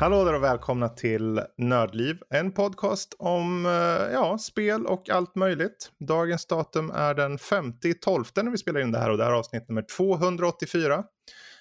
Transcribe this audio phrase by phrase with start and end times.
[0.00, 5.92] Hallå där och välkomna till Nördliv, en podcast om eh, ja, spel och allt möjligt.
[6.08, 9.36] Dagens datum är den 5-12 när vi spelar in det här och det här är
[9.36, 11.04] avsnitt nummer 284.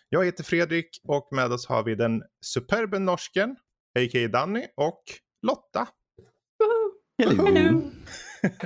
[0.09, 3.55] Jag heter Fredrik och med oss har vi den superbe norsken,
[3.99, 4.27] a.k.a.
[4.27, 5.03] Danny och
[5.41, 5.87] Lotta.
[7.23, 7.81] Hello.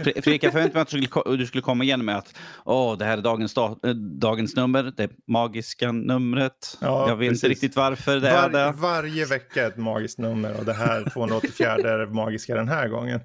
[0.03, 3.05] Fredrik, jag förväntade mig att du skulle, du skulle komma igen med att Åh, det
[3.05, 6.77] här är dagens, dag, äh, dagens nummer, det magiska numret.
[6.81, 7.43] Ja, jag vet precis.
[7.43, 8.73] inte riktigt varför det Var, är det.
[8.77, 13.19] Varje vecka ett magiskt nummer och det här 284 är magiska den här gången.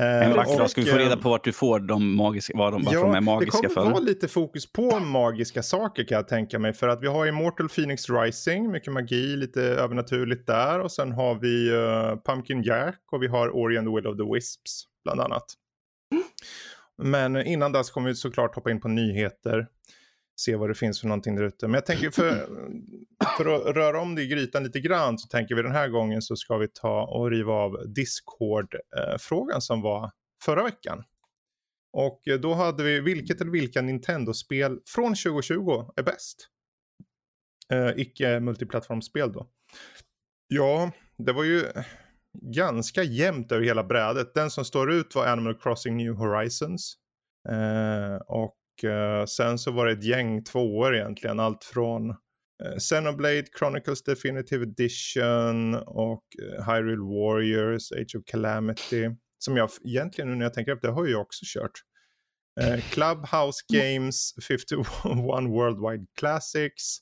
[0.00, 2.82] En vacker dag ska vi få reda på vart du får de magiska, vad de,
[2.84, 3.68] varför ja, de är magiska för.
[3.68, 6.72] Det kommer vara lite fokus på magiska saker kan jag tänka mig.
[6.72, 10.80] För att vi har Immortal Phoenix Rising, mycket magi, lite övernaturligt där.
[10.80, 14.16] Och sen har vi uh, Pumpkin Jack och vi har Ori and the Will of
[14.16, 15.44] the Wisps bland annat.
[17.02, 19.68] Men innan dess kommer vi såklart hoppa in på nyheter.
[20.40, 21.66] Se vad det finns för någonting där ute.
[21.66, 22.30] Men jag tänker för,
[23.36, 26.22] för att röra om det i grytan lite grann så tänker vi den här gången
[26.22, 30.10] så ska vi ta och riva av Discord-frågan som var
[30.44, 31.04] förra veckan.
[31.92, 36.48] Och då hade vi vilket eller vilka Nintendo-spel från 2020 är bäst?
[37.72, 39.48] Uh, icke multiplattformsspel då.
[40.48, 41.64] Ja, det var ju
[42.34, 44.34] ganska jämnt över hela brädet.
[44.34, 46.94] Den som står ut var Animal Crossing New Horizons.
[47.48, 51.40] Eh, och eh, sen så var det ett gäng tvåor egentligen.
[51.40, 59.10] Allt från eh, Xenoblade Chronicles Definitive Edition och eh, Hyrule Warriors, Age of Calamity.
[59.38, 61.82] Som jag egentligen nu när jag tänker efter, det har jag också kört.
[62.60, 64.86] Eh, Clubhouse Games 51
[65.48, 66.98] Worldwide Classics.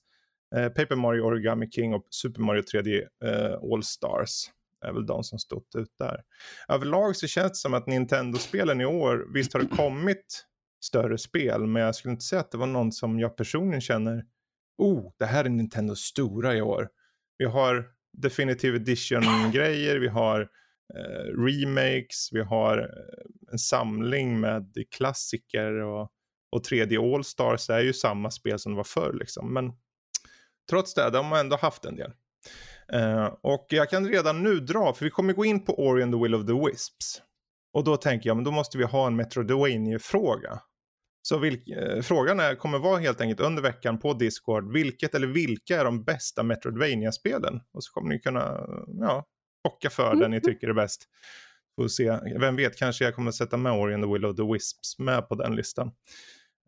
[0.77, 5.39] Paper Mario Origami King och Super Mario 3D eh, All Stars är väl de som
[5.39, 6.23] stått ut där.
[6.69, 10.47] Överlag så känns det som att Nintendo-spelen i år, visst har det kommit
[10.85, 14.25] större spel, men jag skulle inte säga att det var någon som jag personligen känner,
[14.79, 16.89] oh, det här är Nintendos stora i år.
[17.39, 17.85] Vi har
[18.23, 20.41] Definitive Edition-grejer, vi har
[20.95, 26.11] eh, remakes, vi har eh, en samling med klassiker och,
[26.51, 29.53] och 3D All-Stars är ju samma spel som det var förr liksom.
[29.55, 29.73] Men
[30.71, 32.13] trots det, de har ändå haft en del.
[32.95, 36.13] Uh, och jag kan redan nu dra, för vi kommer gå in på Ori and
[36.13, 37.23] the Will of the Wisps.
[37.73, 40.61] Och då tänker jag, men då måste vi ha en Metroidvania-fråga.
[41.23, 45.27] Så vilk, uh, frågan är, kommer vara helt enkelt under veckan på Discord, vilket eller
[45.27, 47.61] vilka är de bästa Metroidvania-spelen?
[47.73, 48.67] Och så kommer ni kunna,
[49.01, 49.25] ja,
[49.65, 50.21] bocka för mm.
[50.21, 51.09] den ni tycker är bäst.
[51.77, 54.53] Får se, vem vet, kanske jag kommer sätta med Ori and the Will of the
[54.53, 55.93] Wisps med på den listan.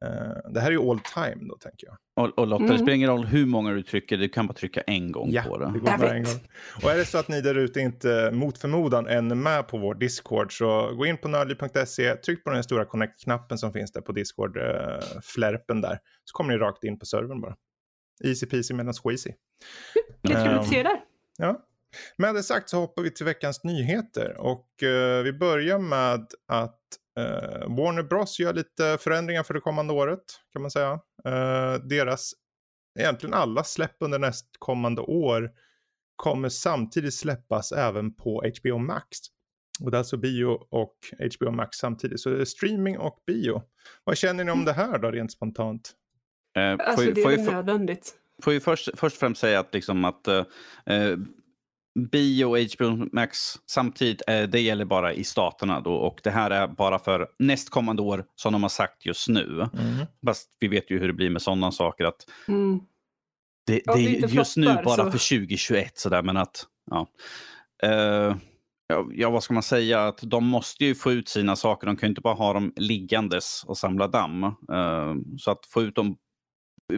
[0.05, 1.97] Uh, det här är ju all time då tänker jag.
[2.17, 2.73] Och, och Lotta, mm.
[2.73, 5.43] det spelar ingen roll hur många du trycker, du kan bara trycka en gång ja,
[5.43, 5.73] på det.
[5.73, 6.49] det går bara en gång.
[6.83, 9.79] Och är det så att ni där ute inte mot förmodan än är med på
[9.79, 14.01] vår Discord så gå in på nördliv.se, tryck på den stora connect-knappen som finns där
[14.01, 15.99] på Discord-flärpen uh, där.
[16.25, 17.55] Så kommer ni rakt in på servern bara.
[18.25, 19.31] Easy peasy medan squeezy.
[20.23, 21.01] Lite kul att se där.
[21.39, 21.65] Ja.
[22.17, 26.78] Med det sagt så hoppar vi till veckans nyheter och uh, vi börjar med att
[27.19, 30.93] Uh, Warner Bros gör lite förändringar för det kommande året kan man säga.
[31.29, 32.33] Uh, deras,
[32.99, 35.51] egentligen alla släpp under nästkommande år
[36.17, 39.19] kommer samtidigt släppas även på HBO Max.
[39.81, 40.97] Och det är alltså bio och
[41.37, 42.21] HBO Max samtidigt.
[42.21, 43.63] Så det är streaming och bio.
[44.05, 45.93] Vad känner ni om det här då rent spontant?
[46.57, 48.15] Eh, alltså det är väl nödvändigt.
[48.43, 50.45] Får ju först, först och främst säga att, liksom att eh,
[52.07, 56.51] bio och HBO Max samtidigt, eh, det gäller bara i staterna då och det här
[56.51, 59.69] är bara för nästkommande år som de har sagt just nu.
[59.79, 60.07] Mm.
[60.27, 62.81] Fast vi vet ju hur det blir med sådana saker att mm.
[63.67, 65.11] det, det är just nu bara så.
[65.11, 67.07] för 2021 sådär men att ja.
[67.87, 68.37] Uh,
[69.13, 70.07] ja, vad ska man säga?
[70.07, 71.87] Att de måste ju få ut sina saker.
[71.87, 74.45] De kan ju inte bara ha dem liggandes och samla damm.
[74.45, 76.17] Uh, så att få ut dem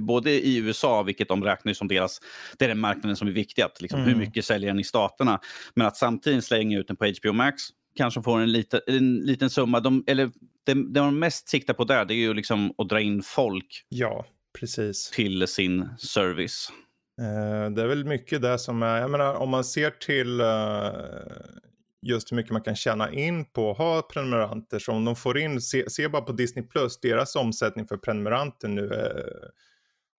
[0.01, 2.21] både i USA, vilket de räknar som deras,
[2.59, 4.13] det är den marknaden som är viktig, att liksom, mm.
[4.13, 5.41] hur mycket säljer den i staterna.
[5.75, 7.63] Men att samtidigt slänga ut den på HBO Max,
[7.97, 9.81] kanske får en, lite, en liten summa.
[9.81, 10.31] De, eller
[10.65, 13.87] det, det de mest siktar på där, det är ju liksom att dra in folk
[13.89, 14.27] ja,
[14.60, 15.10] precis.
[15.10, 16.72] till sin service.
[17.21, 21.66] Uh, det är väl mycket det som är, jag menar om man ser till uh,
[22.03, 25.60] just hur mycket man kan tjäna in på att ha prenumeranter som de får in,
[25.60, 29.51] se, se bara på Disney Plus, deras omsättning för prenumeranter nu är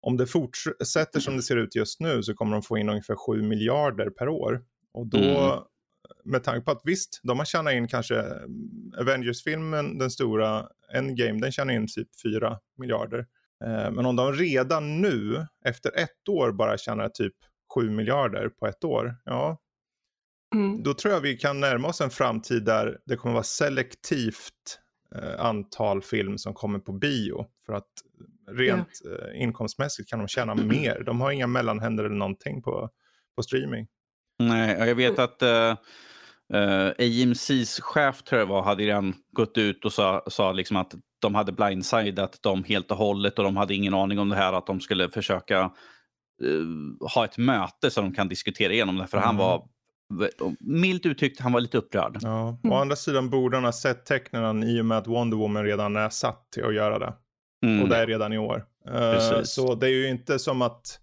[0.00, 3.14] om det fortsätter som det ser ut just nu så kommer de få in ungefär
[3.14, 4.62] 7 miljarder per år.
[4.93, 5.62] Och då, mm.
[6.25, 11.41] med tanke på att visst, de har tjänat in kanske mm, Avengers-filmen, den stora Endgame,
[11.41, 13.19] den tjänar in typ 4 miljarder.
[13.64, 17.35] Eh, men om de redan nu, efter ett år, bara tjänar typ
[17.75, 19.58] 7 miljarder på ett år, ja,
[20.55, 20.82] mm.
[20.82, 24.79] då tror jag vi kan närma oss en framtid där det kommer vara selektivt
[25.14, 27.46] eh, antal film som kommer på bio.
[27.67, 27.91] För att
[28.52, 29.43] rent yeah.
[29.43, 31.02] inkomstmässigt kan de tjäna mer.
[31.06, 32.91] De har inga mellanhänder eller någonting på,
[33.37, 33.87] på streaming.
[34.38, 35.76] Nej, jag vet att uh,
[36.58, 40.94] uh, AMCs chef tror jag var, hade redan gått ut och sa, sa liksom att
[41.19, 44.53] de hade blindsidat dem helt och hållet och de hade ingen aning om det här
[44.53, 45.64] att de skulle försöka
[46.44, 49.06] uh, ha ett möte så de kan diskutera igenom det.
[49.06, 49.26] För mm.
[49.26, 49.69] han var
[50.61, 52.19] milt uttryckt, han var lite upprörd.
[52.20, 52.58] Ja.
[52.64, 55.96] Å andra sidan borde han ha sett tecknen i och med att Wonder Woman redan
[55.96, 57.14] är satt till att göra det.
[57.62, 57.82] Mm.
[57.82, 58.64] Och det är redan i år.
[58.88, 61.00] Uh, så det är ju inte som att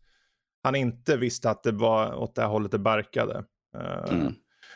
[0.64, 3.44] han inte visste att det var åt det här hållet det barkade.
[3.78, 4.34] Uh, mm.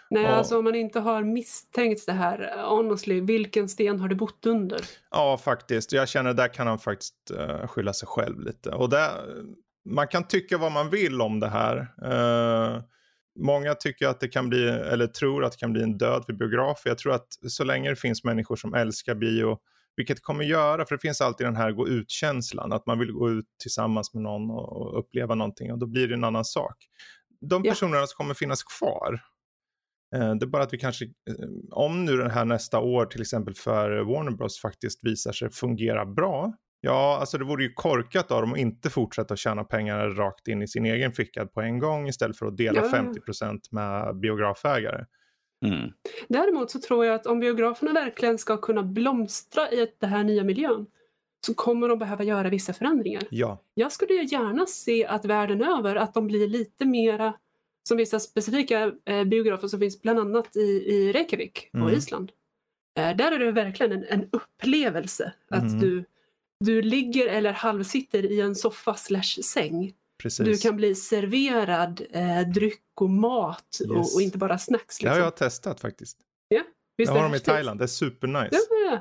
[0.09, 4.15] Nej, och, alltså om man inte har misstänkt det här, honestly, vilken sten har det
[4.15, 4.81] bott under?
[5.11, 5.91] Ja, faktiskt.
[5.91, 8.69] Jag känner där kan han faktiskt uh, skylla sig själv lite.
[8.69, 9.09] Och det,
[9.85, 11.77] man kan tycka vad man vill om det här.
[12.05, 12.81] Uh,
[13.39, 16.33] många tycker att det kan bli, eller tror att det kan bli en död för
[16.33, 16.89] biografer.
[16.89, 19.57] Jag tror att så länge det finns människor som älskar bio
[19.95, 22.73] vilket kommer göra, för det finns alltid den här gå ut-känslan.
[22.73, 26.13] Att man vill gå ut tillsammans med någon och uppleva någonting och då blir det
[26.13, 26.75] en annan sak.
[27.41, 28.07] De personerna ja.
[28.07, 29.21] som kommer finnas kvar.
[30.15, 31.11] Eh, det är bara att vi kanske, eh,
[31.71, 36.05] om nu den här nästa år till exempel för Warner Bros faktiskt visar sig fungera
[36.05, 36.53] bra.
[36.81, 40.47] Ja, alltså det vore ju korkat av dem att inte fortsätta att tjäna pengar rakt
[40.47, 43.13] in i sin egen ficka på en gång istället för att dela ja.
[43.27, 45.05] 50% med biografägare.
[45.65, 45.91] Mm.
[46.27, 50.43] Däremot så tror jag att om biograferna verkligen ska kunna blomstra i den här nya
[50.43, 50.85] miljön
[51.45, 53.23] så kommer de behöva göra vissa förändringar.
[53.29, 53.61] Ja.
[53.73, 57.33] Jag skulle ju gärna se att världen över att de blir lite mera
[57.83, 61.93] som vissa specifika eh, biografer som finns bland annat i, i Reykjavik på mm.
[61.93, 62.31] Island.
[62.97, 65.79] Eh, där är det verkligen en, en upplevelse att mm.
[65.79, 66.05] du,
[66.59, 70.45] du ligger eller halvsitter i en soffa slash säng Precis.
[70.45, 73.89] Du kan bli serverad eh, dryck och mat yes.
[73.89, 74.85] och, och, inte bara snacks.
[74.85, 75.05] Liksom.
[75.05, 75.23] Det har liksom.
[75.23, 76.17] jag testat faktiskt.
[76.47, 76.61] Ja,
[76.97, 78.49] visst jag har dem i Thailand, det är supernice.
[78.51, 78.99] Ja, ja.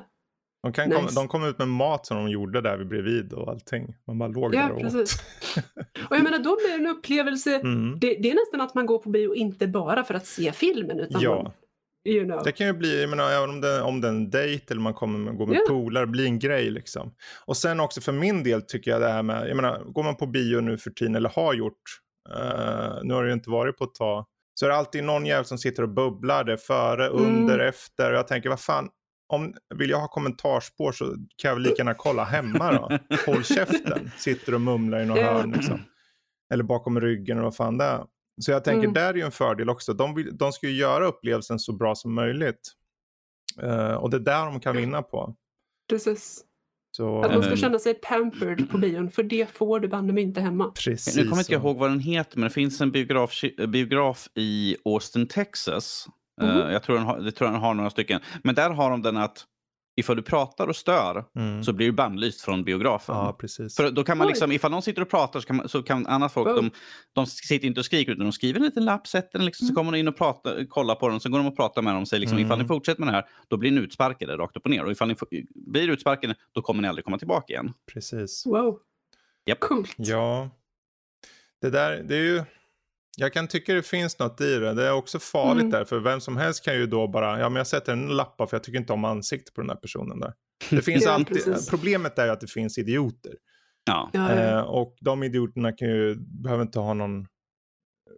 [0.63, 0.99] De, kan nice.
[0.99, 3.95] komma, de kom ut med mat som de gjorde där vi bredvid och allting.
[4.07, 5.21] Man bara låg ja, där och precis.
[5.57, 5.63] åt.
[6.09, 7.55] och jag menar då blir det en upplevelse.
[7.55, 7.99] Mm.
[7.99, 10.99] Det, det, är nästan att man går på bio inte bara för att se filmen
[10.99, 11.43] utan ja.
[11.43, 11.51] man
[12.09, 12.43] You know.
[12.43, 14.81] Det kan ju bli, jag menar, även om det, om det är en dejt eller
[14.81, 15.67] man kommer gå med yeah.
[15.67, 17.13] polare, blir en grej liksom.
[17.45, 20.15] Och sen också för min del tycker jag det här med, jag menar, går man
[20.15, 21.81] på bio nu för tiden eller har gjort,
[22.29, 25.25] uh, nu har det ju inte varit på ett tag, så är det alltid någon
[25.25, 27.25] jävel som sitter och bubblar det före, mm.
[27.25, 28.11] under, efter.
[28.11, 28.89] Och jag tänker, vad fan,
[29.27, 32.97] om, vill jag ha kommentarspår så kan jag väl lika gärna kolla hemma då.
[33.25, 35.81] Håll käften, sitter och mumlar i något hörn liksom.
[36.53, 38.03] Eller bakom ryggen och vad fan det är.
[38.41, 38.93] Så jag tänker, mm.
[38.93, 39.93] där är ju en fördel också.
[39.93, 42.71] De, vill, de ska ju göra upplevelsen så bra som möjligt.
[43.63, 45.35] Uh, och det är där de kan vinna på.
[45.89, 46.45] Precis.
[46.91, 50.41] Så, att man ska känna sig pampered på bion, för det får du banne inte
[50.41, 50.71] hemma.
[50.71, 51.15] Precis.
[51.15, 54.75] Nu kommer inte jag ihåg vad den heter, men det finns en biograf, biograf i
[54.85, 56.07] Austin, Texas.
[56.41, 56.65] Mm -hmm.
[56.65, 58.21] uh, jag tror den har, jag tror den har några stycken.
[58.43, 59.45] Men där har de den att
[60.01, 61.63] ifall du pratar och stör mm.
[61.63, 63.15] så blir du bannlyst från biografen.
[63.15, 63.75] Ja, precis.
[63.75, 66.07] För då kan man liksom, ifall någon sitter och pratar så kan, man, så kan
[66.07, 66.71] annat folk, de,
[67.13, 69.75] de sitter inte och skriker utan de skriver en liten lapp, sätter den liksom, mm.
[69.75, 71.93] så kommer de in och pratar, kollar på den så går de och pratar med
[71.93, 72.47] dem och säger liksom, mm.
[72.47, 74.83] ifall ni fortsätter med det här då blir ni utspärkade rakt upp och ner.
[74.83, 75.15] Och ifall ni
[75.55, 77.73] blir utspärkade då kommer ni aldrig komma tillbaka igen.
[77.93, 78.45] Precis.
[78.45, 78.79] Wow.
[79.49, 79.59] Yep.
[79.59, 79.93] Coolt.
[79.97, 80.49] Ja.
[81.61, 82.43] Det där, det är ju
[83.21, 84.73] jag kan tycka det finns något i det.
[84.73, 85.71] Det är också farligt mm.
[85.71, 85.85] där.
[85.85, 88.57] För vem som helst kan ju då bara, ja men jag sätter en lappa för
[88.57, 90.33] jag tycker inte om ansiktet på den här personen där.
[90.69, 93.33] Det finns ja, alltid, problemet är ju att det finns idioter.
[93.85, 94.09] Ja.
[94.13, 97.27] Eh, och de idioterna kan ju, behöver inte ha någon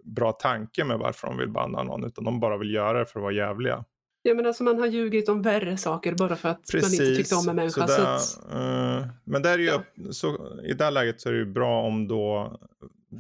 [0.04, 2.04] bra tanke med varför de vill banna någon.
[2.04, 3.86] Utan de bara vill göra det för att vara jävliga.
[4.22, 7.00] Ja men alltså man har ljugit om värre saker bara för att Precis.
[7.00, 7.88] man inte tyckte om en människa.
[7.88, 8.54] Så där, så att...
[8.54, 9.84] uh, men där är ju, ja.
[10.12, 12.58] så, i det här läget så är det ju bra om då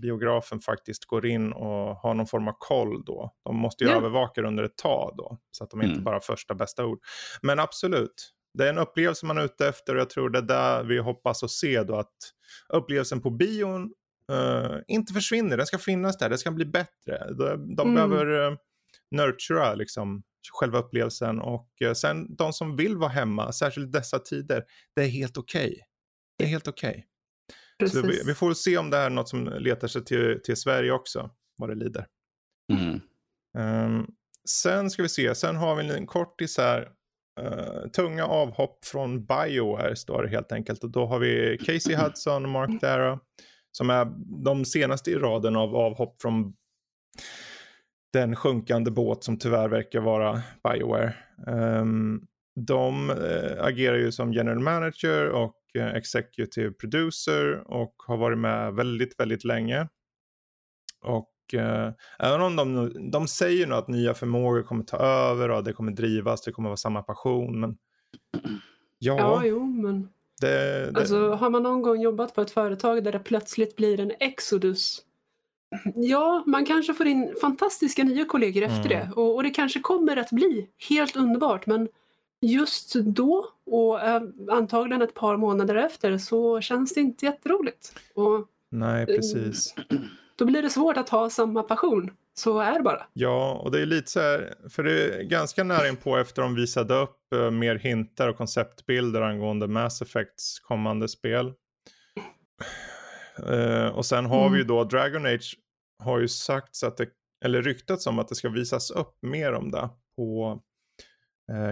[0.02, 3.34] biografen faktiskt går in och har någon form av koll då.
[3.46, 4.00] De måste ju yeah.
[4.00, 5.38] övervaka det under ett tag då.
[5.52, 6.04] Så att de inte mm.
[6.04, 7.00] bara första bästa ord.
[7.42, 10.44] Men absolut, det är en upplevelse man är ute efter och jag tror det är
[10.44, 12.16] där vi hoppas att se då att
[12.74, 13.94] upplevelsen på bion
[14.32, 15.58] uh, inte försvinner.
[15.58, 17.34] Den ska finnas där, det ska bli bättre.
[17.38, 17.96] De, de mm.
[17.96, 18.58] behöver uh,
[19.12, 20.24] nurtura liksom
[20.60, 24.64] själva upplevelsen och uh, sen de som vill vara hemma, särskilt dessa tider,
[24.96, 25.68] det är helt okej.
[25.68, 25.80] Okay.
[26.38, 26.90] Det är helt okej.
[26.90, 27.04] Okay.
[27.88, 30.58] Så vi, vi, får se om det här är något som letar sig till, till
[30.58, 32.06] Sverige också, vad det lider.
[32.74, 33.02] Mm.
[33.58, 34.08] Um,
[34.50, 36.90] sen ska vi se, sen har vi en kortis här.
[37.42, 40.84] Uh, tunga avhopp från Bioware står det helt enkelt.
[40.84, 43.20] Och då har vi Casey Hudson och Mark Dara.
[43.72, 44.08] Som är
[44.44, 46.54] de senaste i raden av avhopp från
[48.14, 51.14] den sjunkande båt som tyvärr verkar vara Bioware.
[51.48, 58.74] Um, de äh, agerar ju som general manager och executive producer och har varit med
[58.74, 59.88] väldigt, väldigt länge.
[61.02, 65.64] Och eh, även om de, de säger nu att nya förmågor kommer ta över och
[65.64, 67.60] det kommer drivas, det kommer vara samma passion.
[67.60, 67.78] Men
[69.00, 70.10] ja, ja jo, men
[70.42, 71.00] det, det...
[71.00, 75.02] Alltså, har man någon gång jobbat på ett företag där det plötsligt blir en exodus
[75.96, 79.08] Ja, man kanske får in fantastiska nya kollegor efter Mm.
[79.08, 81.88] det och, och det kanske kommer att bli helt underbart men
[82.44, 87.96] just då och eh, antagligen ett par månader efter så känns det inte jätteroligt.
[88.16, 89.76] Och Nej, precis.
[90.36, 92.12] då blir det svårt att ha samma passion.
[92.36, 93.06] Så är det bara.
[93.14, 96.56] Ja, och det är lite så här, för det är ganska nära inpå efter de
[96.56, 101.54] visade upp eh, mer hintar och konceptbilder angående Mass Effects kommande spel.
[103.50, 105.58] Eh, och sen har vi ju då Dragon Age
[106.04, 107.08] har ju sagts att det,
[107.46, 110.73] eller ryktats om att det ska visas upp mer om det på eh,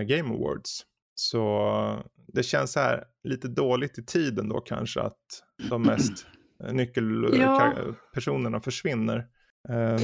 [0.08, 0.82] Game Awards.
[1.16, 5.18] Så det känns så här lite dåligt i tiden då kanske att
[5.70, 6.26] de mest
[6.58, 6.72] Ja.
[6.72, 9.28] nyckelpersonerna försvinner.
[9.70, 9.98] Ehm,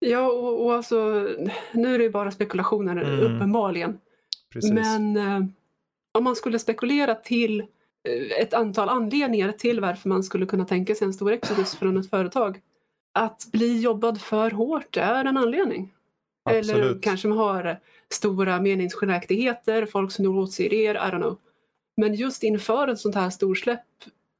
[0.00, 0.96] Ja, och, och alltså,
[1.72, 3.20] nu är det ju bara spekulationer Mm.
[3.36, 3.98] uppenbarligen.
[4.52, 4.72] precis.
[4.72, 5.40] Men eh,
[6.18, 10.94] om man skulle spekulera till eh, ett antal anledningar till varför man skulle kunna tänka
[10.94, 12.60] sig en stor exodus från ett företag.
[13.14, 15.94] Att bli jobbad för hårt är en anledning.
[16.50, 21.36] Eller kanske man har stora meningsskiljaktigheter, folk som åt sig idéer, I don't know.
[21.96, 23.80] Men just inför ett sånt här storsläpp,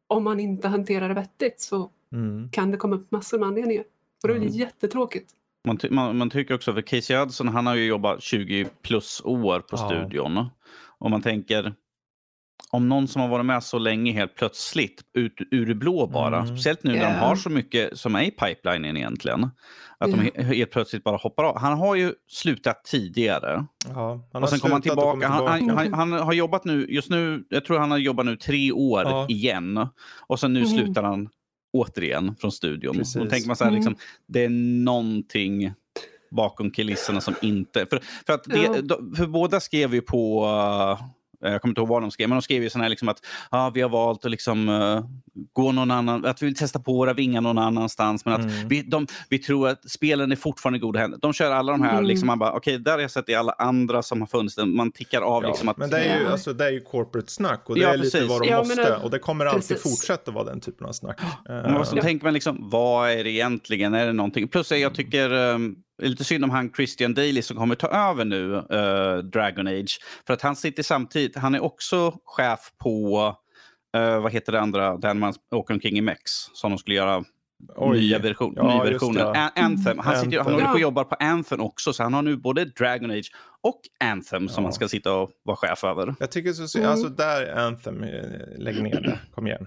[0.06, 2.50] om man inte hanterar det vettigt så Mm.
[2.52, 3.84] kan det komma upp massor med anledningar.
[4.22, 4.58] Och det blir Mm.
[4.60, 5.30] jättetråkigt.
[5.66, 9.22] Man, ty man, man tycker också, för Casey Hudson han har ju jobbat 20 plus
[9.24, 9.88] år på Ja.
[9.88, 10.46] studion.
[10.98, 11.74] Och man tänker,
[12.70, 16.36] om någon som har varit med så länge helt plötsligt, ut ur det blå bara,
[16.36, 16.46] Mm.
[16.48, 19.42] speciellt nu när de har så mycket som är i pipelinen egentligen,
[19.98, 21.58] att de he- helt plötsligt bara hoppar av.
[21.58, 23.66] Han har ju slutat tidigare.
[23.94, 25.10] Ja, han och sen kommer han tillbaka.
[25.10, 25.82] kommit Han, tillbaka.
[25.96, 29.02] han, han har jobbat nu, just nu, jag tror han har jobbat nu tre år
[29.02, 29.26] Ja.
[29.28, 29.86] igen.
[30.26, 30.70] Och sen nu Mm.
[30.78, 31.28] slutar han
[31.72, 32.96] återigen från studion.
[32.96, 33.14] Precis.
[33.22, 33.78] Då tänker man så här, Mm.
[33.80, 33.96] liksom,
[34.28, 34.48] det är
[34.84, 35.72] någonting
[36.30, 37.86] bakom kulisserna som inte...
[37.86, 38.82] För, för, att det, Ja.
[38.82, 40.44] de- för båda skrev ju på...
[41.00, 41.06] eh,
[41.40, 43.18] jag kommer inte ihåg vad de skrev, men de skrev ju sån här liksom att
[43.50, 45.04] ah, vi har valt att liksom, eh,
[45.52, 48.24] gå någon annan, att vi vill testa på våra vingar någon annanstans.
[48.24, 48.68] Men att Mm.
[48.68, 51.18] vi, de, vi tror att spelen är fortfarande i goda händer.
[51.22, 52.04] De kör alla de här, Mm.
[52.04, 54.56] liksom, man bara, okej, där har jag sett i alla andra som har funnits.
[54.56, 55.76] Man tickar av Ja, liksom att...
[55.76, 56.30] men det är, ju, Ja.
[56.30, 58.30] alltså, det är ju corporate snack och det Ja, är lite precis.
[58.30, 58.76] vad de Ja, måste.
[58.76, 59.82] men, äh, och det kommer alltid precis.
[60.00, 61.20] fortsätta vara den typen av snack.
[61.48, 63.94] Man så Eh, tänker man liksom, vad är det egentligen?
[63.94, 64.48] Är det någonting?
[64.48, 67.86] Plus jag tycker um, det är lite synd om han Christian Daly som kommer ta
[67.88, 70.00] över nu eh, Dragon Age.
[70.26, 73.18] För att han sitter samtidigt, han är också chef på,
[73.96, 76.20] eh, vad heter det andra, den man åker omkring i Mex,
[76.52, 77.24] som de skulle göra
[77.76, 77.98] Oj.
[78.00, 79.22] nya version, Ja, det.
[79.30, 79.98] A- Anthem.
[79.98, 82.64] Han, sitter, han håller på och jobbar på Anthem också, så han har nu både
[82.64, 84.66] Dragon Age och Anthem som Ja.
[84.66, 86.14] han ska sitta och vara chef över.
[86.20, 86.90] Jag tycker så, Mm.
[86.90, 88.10] alltså där är Anthem, eh,
[88.58, 89.66] lägg ner det, kom igen.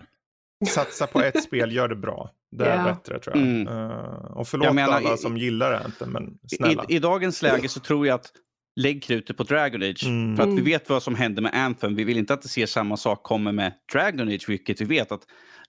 [0.68, 2.32] Satsa på ett spel, gör det bra.
[2.52, 2.84] Det är Ja.
[2.84, 3.46] bättre tror jag.
[3.48, 3.68] Mm.
[3.68, 3.92] Eh,
[4.38, 6.86] och förlåt Jag menar, alla i- som gillar Anthem, men snälla.
[6.90, 8.32] I, I dagens läge så tror jag att
[8.76, 10.04] lägg krutet på Dragon Age.
[10.06, 10.36] Mm.
[10.38, 10.66] För att vi Mm.
[10.66, 11.96] vet vad som händer med Anthem.
[11.96, 15.12] Vi vill inte att det ser samma sak komma med Dragon Age, vilket vi vet
[15.12, 15.22] att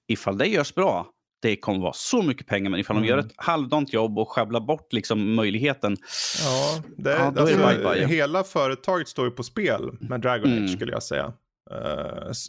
[0.08, 1.06] ifall det görs bra,
[1.42, 2.70] det kommer vara så mycket pengar.
[2.70, 3.06] Men ifall Mm.
[3.06, 5.96] de gör ett halvdant jobb och sjabblar bort liksom möjligheten.
[6.44, 8.06] Ja, det, Ja, då är alltså, det bye-bye.
[8.06, 10.68] hela företaget står ju på spel med Dragon Age Mm.
[10.68, 11.32] skulle jag säga.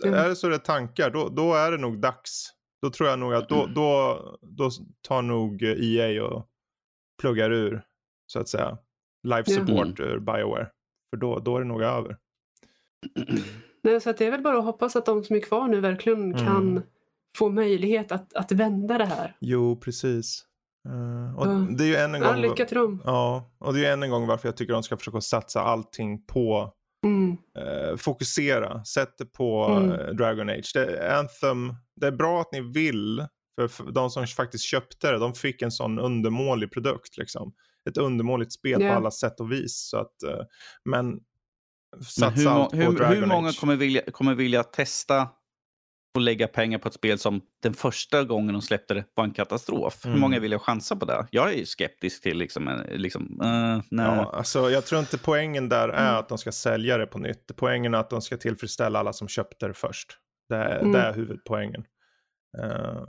[0.04, 0.20] Mm.
[0.20, 2.50] Är det så det är tankar, då, då är det nog dags.
[2.82, 4.70] Då tror jag nog att då, då, då
[5.08, 6.48] tar nog EA och
[7.22, 7.82] pluggar ur,
[8.28, 8.78] så att säga,
[9.28, 9.60] life Ja.
[9.66, 10.68] support ur Bioware.
[11.10, 12.18] För då, då är det nog över.
[13.84, 15.80] Nej, så att det är väl bara att hoppas att de som är kvar nu
[15.80, 16.46] verkligen Mm.
[16.46, 16.84] kan
[17.38, 19.36] få möjlighet att, att vända det här.
[19.40, 20.46] Jo, precis.
[20.90, 21.68] Eh, och Ja.
[21.78, 22.42] det är ju än en Ja, gång...
[22.42, 23.02] lycka till dem.
[23.06, 25.62] Ja, och det är ju än en gång varför jag tycker de ska försöka satsa
[25.62, 26.74] allting på
[27.04, 27.38] Mm.
[27.58, 29.92] eh, fokusera, sätt det på Mm.
[29.92, 30.72] eh, Dragon Age.
[30.74, 33.26] Det, Anthem, det är bra att ni vill,
[33.60, 37.18] för, för de som faktiskt köpte det, de fick en sån undermålig produkt.
[37.18, 37.54] Liksom.
[37.90, 38.90] Ett undermåligt spel Ja.
[38.90, 39.78] på alla sätt och vis.
[39.90, 40.40] Så att, eh,
[40.86, 41.20] men
[41.96, 43.60] Men satsa hur, må- allt på hur, Dragon hur många Age.
[43.60, 45.30] kommer vilja, kommer vilja testa
[46.16, 49.32] och lägga pengar på ett spel som den första gången de släppte det var en
[49.32, 50.06] katastrof?
[50.06, 50.14] Mm.
[50.14, 51.28] Hur många vill chansa på det?
[51.32, 54.06] Jag är skeptisk till liksom, en- liksom eh, nej.
[54.06, 56.20] Ja, alltså, jag tror inte poängen där är Mm.
[56.20, 57.52] att de ska sälja det på nytt.
[57.56, 60.18] Poängen är att de ska tillfredsställa alla som köpte det först.
[60.50, 60.92] Det, är- Mm.
[60.92, 61.84] det är huvudpoängen.
[62.64, 63.04] Eh,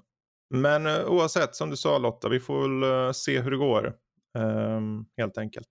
[0.54, 3.94] men eh, oavsett, som du sa Lotta, vi får väl eh, se hur det går.
[4.38, 5.68] Ehm, helt enkelt.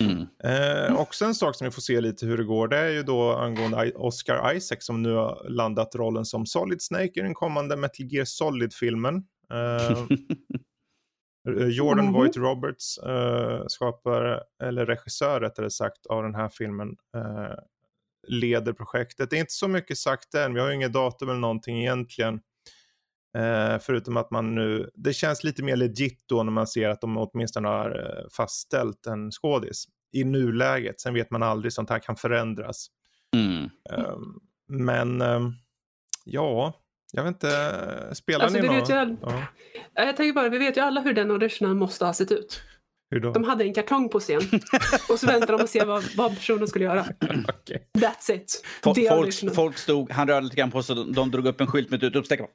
[0.00, 0.26] Mm.
[0.44, 3.02] Eh, också en sak som vi får se lite hur det går, det är ju
[3.02, 7.76] då angående Oscar Isaac som nu har landat rollen som Solid Snake i den kommande
[7.76, 9.16] Metal Gear Solid-filmen.
[9.52, 10.06] Eh,
[11.68, 12.14] Jordan Mhm.
[12.14, 17.56] Voight Roberts eh, skapare, eller regissör rättare sagt, av den här filmen eh,
[18.28, 19.30] leder projektet.
[19.30, 22.40] Det är inte så mycket sagt än, vi har ju inget datum eller någonting egentligen.
[23.38, 27.00] Eh, förutom att man nu, det känns lite mer legit då när man ser att
[27.00, 31.00] de åtminstone har eh, fastställt en skådis i nuläget.
[31.00, 32.86] Sen vet man aldrig, sånt här kan förändras.
[33.36, 33.64] Mm.
[33.64, 34.34] Ehm,
[34.68, 35.52] men ehm,
[36.24, 36.74] ja,
[37.12, 37.48] Jag vet inte,
[38.14, 38.92] spelar Alltså, ni någon?
[38.92, 39.42] all- Ja.
[39.94, 42.62] Ja, Jag tänker bara, vi vet ju alla hur den auditionen måste ha sett ut.
[43.34, 44.40] De hade en kartong på scen
[45.10, 47.06] och så väntade de och se vad, vad personen skulle göra.
[47.48, 47.88] Okej.
[47.98, 48.64] That's it.
[48.82, 51.96] Folk, folk, stod, han rörde lite grann på sig, de drog upp en skylt med
[51.98, 52.46] ett utropstecken.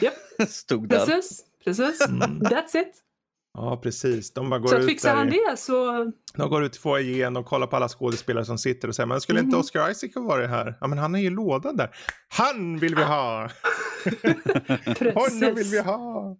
[0.00, 0.14] Japp.
[0.48, 1.06] Stod där.
[1.06, 2.08] Precis, precis.
[2.08, 2.40] Mm.
[2.40, 2.98] That's it.
[3.54, 4.32] Ja, precis.
[4.34, 6.04] De bara går Så ut fixar han det så...
[6.36, 9.20] De går ut i foajén och kollar på alla skådespelare som sitter och säger men
[9.20, 9.60] skulle inte Mhm.
[9.60, 10.78] Oscar Isaac ha varit här?
[10.80, 11.96] Ja men han är ju i lådan där.
[12.28, 13.42] Han vill vi ha!
[15.14, 16.36] Honom vill vi ha!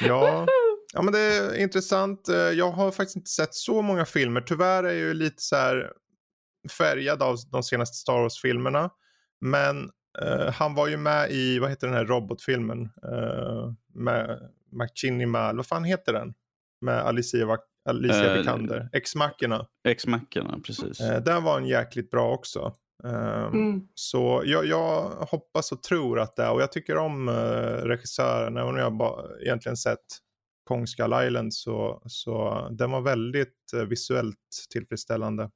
[0.00, 0.46] Ja.
[0.92, 2.28] ja men det är intressant.
[2.28, 4.40] Eh, Jag har faktiskt inte sett så många filmer.
[4.40, 5.92] Tyvärr är jag ju lite så här
[6.78, 8.90] färgad av de senaste Star Wars-filmerna.
[9.40, 9.90] Men
[10.22, 12.82] eh, han var ju med i, vad heter den här robotfilmen?
[13.12, 16.34] Uh, med McChinnimal, vad fan heter den?
[16.80, 18.88] Med Alicia, Vak- Alicia Eh, Vikander.
[18.92, 19.66] Ex-Machina.
[19.88, 21.00] X-Mackorna, precis.
[21.00, 22.74] Eh, den var en jäkligt bra också.
[23.04, 23.80] Eh, Mm.
[23.94, 27.34] Så jag, jag hoppas och tror att det är, och jag tycker om uh,
[27.84, 29.98] regissören, även om jag bara egentligen sett
[30.64, 33.56] Kong Skull Island så, så den var väldigt
[33.88, 34.36] visuellt
[34.72, 35.50] tillfredsställande.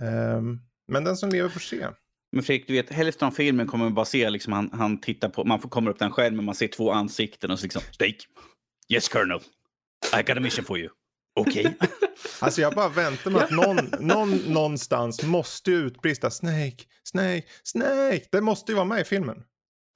[0.00, 1.86] Ehm, men den som lever får se.
[2.32, 5.28] Men Fredrik, du vet, hälften av filmen kommer man bara se, liksom, han, han tittar
[5.28, 7.82] på, man får kommer upp den själv, men man ser två ansikten och så liksom,
[7.92, 8.18] Snake,
[8.88, 9.40] yes colonel,
[10.18, 10.88] I got a mission for you.
[11.36, 11.76] Okej.
[12.42, 18.24] Alltså jag bara väntar mig att någon, någon någonstans måste ju utbrista Snake, Snake, Snake.
[18.32, 19.42] Det måste ju vara med i filmen.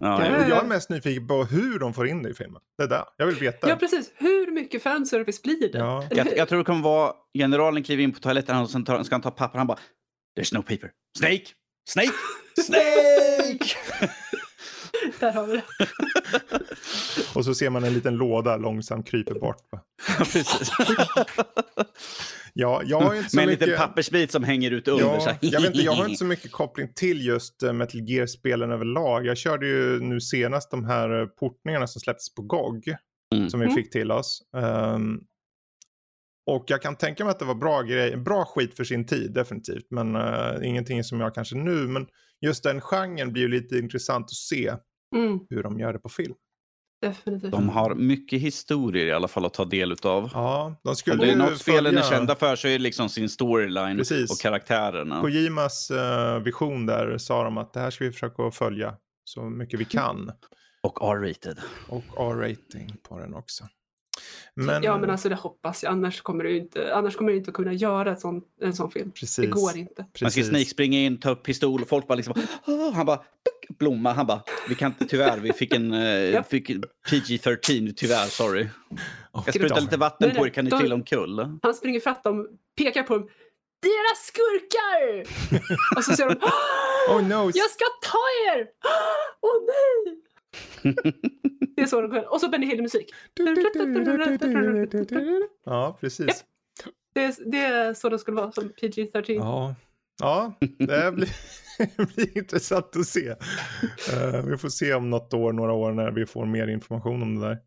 [0.02, 2.60] Ja, jag är mest nyfiken på hur de får in det i filmen.
[2.78, 3.04] Det är där.
[3.16, 3.68] Jag vill veta.
[3.68, 4.12] Ja, precis.
[4.16, 5.78] Hur mycket fanservice blir det?
[5.78, 6.06] Ja.
[6.10, 9.14] Jag, jag tror det kommer vara, generalen kliver in på toaletten och sen tar, ska
[9.14, 9.78] han ta papper, han bara,
[10.38, 10.90] there's no paper.
[11.18, 11.44] Snake,
[11.88, 12.12] Snake,
[12.66, 13.76] Snake!
[15.20, 15.64] Där har vi det.
[17.34, 19.56] Och så ser man en liten låda långsamt kryper bort.
[20.18, 20.70] Precis.
[22.56, 23.68] Ja, jag har inte så Med en mycket...
[23.68, 25.04] liten pappersbit som hänger ut under.
[25.04, 25.38] så Ja, här.
[25.40, 29.26] jag, vet inte, jag har inte så mycket koppling till just eh, Metal Gear-spelen överlag.
[29.26, 32.88] Jag körde ju nu senast de här eh, portningarna som släpptes på GOG.
[33.34, 33.50] Mm.
[33.50, 33.76] Som vi Mm.
[33.76, 34.42] fick till oss.
[34.56, 35.18] Ehm,
[36.46, 39.32] och jag kan tänka mig att det var bra, grej, bra skit för sin tid,
[39.34, 39.86] definitivt.
[39.90, 41.86] Men eh, ingenting som jag kanske nu.
[41.88, 42.06] Men
[42.40, 44.74] just den genren blir ju lite intressant att se
[45.14, 46.34] Mm, hur de gör det på film.
[47.02, 47.50] definitivt.
[47.52, 50.30] De har mycket historier i alla fall att ta del utav.
[50.34, 53.08] Ja, de Om skulle det är något spelen är kända för så är det liksom
[53.08, 54.30] sin storyline Precis.
[54.30, 55.20] och karaktärerna.
[55.20, 59.80] Kojimas eh, vision där sa de att det här ska vi försöka följa så mycket
[59.80, 60.30] vi kan.
[60.82, 61.58] Och R-rated.
[61.88, 63.64] Och R-rating på den också.
[64.54, 65.92] Men, Ja, men alltså det hoppas jag.
[65.92, 69.10] Annars kommer du inte, annars kommer du inte kunna göra ett sån, en sån film.
[69.10, 70.02] precis, Det går inte.
[70.02, 70.48] Man Precis.
[70.48, 72.34] Snake springa in, ta upp pistol och folk bara liksom...
[72.94, 73.22] Han bara...
[73.78, 74.12] Blomma.
[74.12, 74.42] Han bara...
[74.68, 75.38] Vi kan inte, tyvärr.
[75.38, 78.26] Vi fick en eh, fick en PG-13, tyvärr.
[78.26, 78.68] Sorry.
[79.32, 80.50] Jag sprutar lite vatten Nej, på er.
[80.50, 81.58] Kan ni de- trilla omkull?
[81.62, 83.28] Han springer fatt dem, pekar på dem.
[83.82, 85.20] Deras skurkar!
[85.96, 86.36] Och så säger de
[87.14, 87.50] Oh no!
[87.54, 88.18] Jag ska ta
[88.52, 88.66] er!
[89.40, 90.23] Åh nej!
[91.76, 92.32] Det är så de sjunger.
[92.32, 93.14] Och så Benny Hill-musik.
[95.64, 96.44] Ja, precis.
[97.14, 99.22] Det är, det är så det skulle vara som PG-13.
[99.26, 99.74] Ja,
[100.20, 101.28] ja det blir,
[101.96, 103.28] det blir intressant att se.
[104.12, 107.40] Eh, vi får se om något år, några år när vi får mer information om
[107.40, 107.58] det där.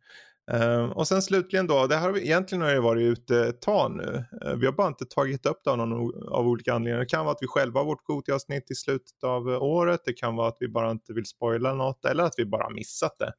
[0.51, 3.61] Ehm, och sen slutligen då, det här har vi egentligen har det varit ute ett
[3.61, 4.25] tag nu.
[4.45, 6.99] Ehm, vi har bara inte tagit upp det av, någon, av olika anledningar.
[6.99, 10.01] Det kan vara att vi själva har vårt Gothia-avsnitt i slutet av eh, året.
[10.05, 12.71] Det kan vara att vi bara inte vill spoila något eller att vi bara har
[12.71, 13.33] missat det.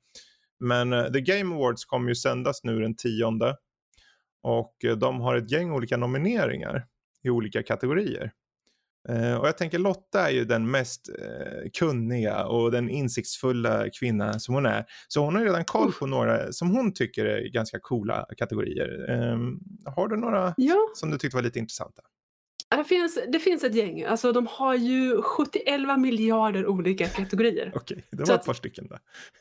[0.60, 3.56] Men eh, The Game Awards kommer ju sändas nu den tionde.
[4.42, 6.86] Och eh, de har ett gäng olika nomineringar
[7.22, 8.32] i olika kategorier.
[9.08, 14.38] Eh, och jag tänker Lotta är ju den mest eh, kunniga och den insiktsfulla kvinna
[14.38, 14.84] som hon är.
[15.08, 19.11] Så hon har redan koll på några som hon tycker är ganska coola kategorier.
[19.11, 19.38] Eh,
[19.94, 22.02] har du några Ja, som du tyckte var lite intressanta?
[22.76, 24.04] det finns, det finns ett gäng.
[24.04, 27.72] Alltså, de har ju 71 miljarder olika kategorier.
[27.74, 28.98] Okej, det Så var att- ett par stycken där.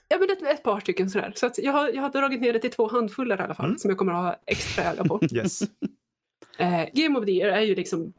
[0.07, 1.33] Ja, men ett, ett par stycken sådär.
[1.35, 3.65] Så att jag, har, jag har dragit ner det till två handfullar i alla fall,
[3.65, 3.77] Mm.
[3.77, 5.19] som jag kommer att ha extra öga på.
[5.31, 5.61] Yes.
[6.59, 8.13] eh, Game of the year är ju liksom,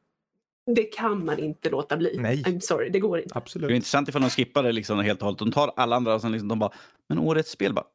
[0.74, 2.16] det kan man inte låta bli.
[2.18, 2.42] Nej.
[2.42, 3.28] I'm sorry, det går inte.
[3.28, 3.70] Det är Absolut.
[3.70, 5.38] intressant ifall de skippar det liksom helt och hållet.
[5.38, 6.70] De tar alla andra och sen liksom de bara,
[7.09, 7.87] men årets spel bara,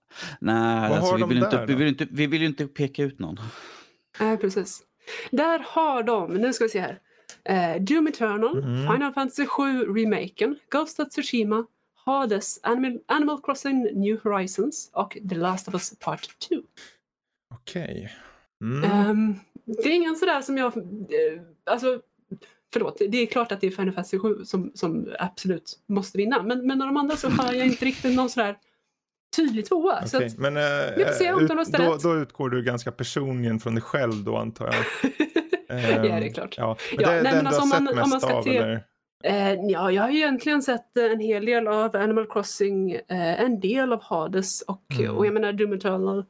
[0.41, 1.79] nej, alltså, vi, vill inte, där vi, då?
[1.79, 3.37] vill inte, vi vill ju inte peka ut någon.
[4.19, 4.81] Eh, precis.
[5.31, 6.99] Där har de, nu ska vi se här.
[7.45, 8.93] Eh, Doom Eternal, Mhm.
[8.93, 9.63] Final Fantasy 7
[9.95, 11.65] Remaken, Ghost of Tsushima,
[12.05, 16.55] Hades, Animal, Animal Crossing New Horizons och The Last of Us Part 2.
[17.55, 18.11] Okej.
[18.61, 18.91] Mm.
[18.91, 20.77] Ehm, det är ingen sådär som jag...
[20.77, 22.01] eh, alltså,
[22.73, 26.43] förlåt, det är klart att det är Final Fantasy 7 som, som absolut måste vinna.
[26.43, 28.55] Men, men av de andra så har jag inte riktigt någon sådär
[29.35, 30.05] tydlig tvåa.
[30.07, 30.63] Så Okej, att, Men eh,
[30.97, 32.03] vi får se om ut, de röstar då, rätt.
[32.03, 34.75] då utgår du ganska personligen från dig själv då antar jag.
[35.67, 36.55] ja, det är klart.
[36.57, 38.43] Ja, men Ja, det är den men du alltså har sett man- mest ska av
[38.43, 38.83] te- eller?
[39.23, 43.59] Eh, ja, jag har ju egentligen sett en hel del av Animal Crossing, eh, en
[43.59, 45.15] del av Hades och, Mm.
[45.17, 46.25] och jag menar Doom Eternal.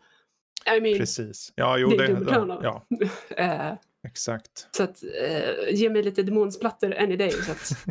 [0.77, 1.53] I mean, Precis.
[1.56, 2.60] Ja, jo, det det, Eternal.
[2.63, 2.84] ja,
[3.38, 3.73] eh,
[4.04, 4.68] exakt.
[4.72, 7.32] så att eh, ge mig lite demonsplatter any day.
[7.32, 7.70] Så att...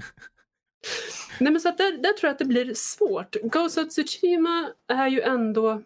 [1.40, 3.36] Nej men så att där, där tror jag att det blir svårt.
[3.42, 5.82] Ghost of Tsushima är ju ändå,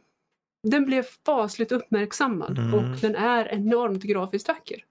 [0.62, 2.74] den blev fasligt uppmärksammad Mm.
[2.74, 4.84] och den är enormt grafiskt vacker.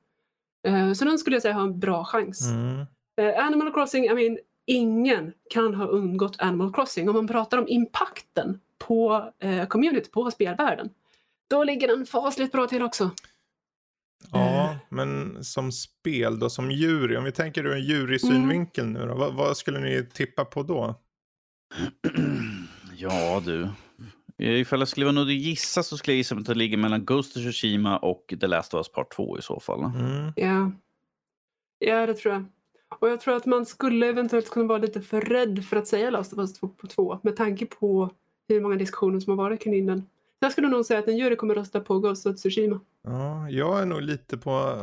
[0.67, 2.51] Eh, så den skulle jag säga har en bra chans.
[2.51, 2.85] Mm.
[3.21, 7.09] Eh, Animal Crossing, I mean, ingen kan ha undgått Animal Crossing.
[7.09, 10.89] Om man pratar om impacten på eh, community, på spelvärlden.
[11.49, 13.11] Då ligger den fasligt bra till också.
[14.31, 19.15] Ja, men som spel då, som jury, om vi tänker ur en jurysynvinkel nu då,
[19.15, 20.95] vad, vad skulle ni tippa på då?
[22.97, 23.69] ja du.
[24.37, 26.77] Eh, Ifall jag skulle vara nöjd att gissa så skulle jag gissa att det ligger
[26.77, 29.83] mellan Ghost of Tsushima och The Last of Us Part 2 i så fall.
[29.83, 30.33] Mm.
[30.35, 30.71] Ja.
[31.79, 32.45] ja, det tror jag.
[32.99, 36.09] Och jag tror att man skulle eventuellt kunna vara lite för rädd för att säga
[36.09, 38.09] Last of Us 2 på 2 med tanke på
[38.47, 40.09] hur många diskussioner som har varit kring den.
[40.39, 42.79] Jag skulle nog säga att en jury kommer rösta på Ghost of Tsushima.
[43.03, 44.81] Ja, jag är nog lite på,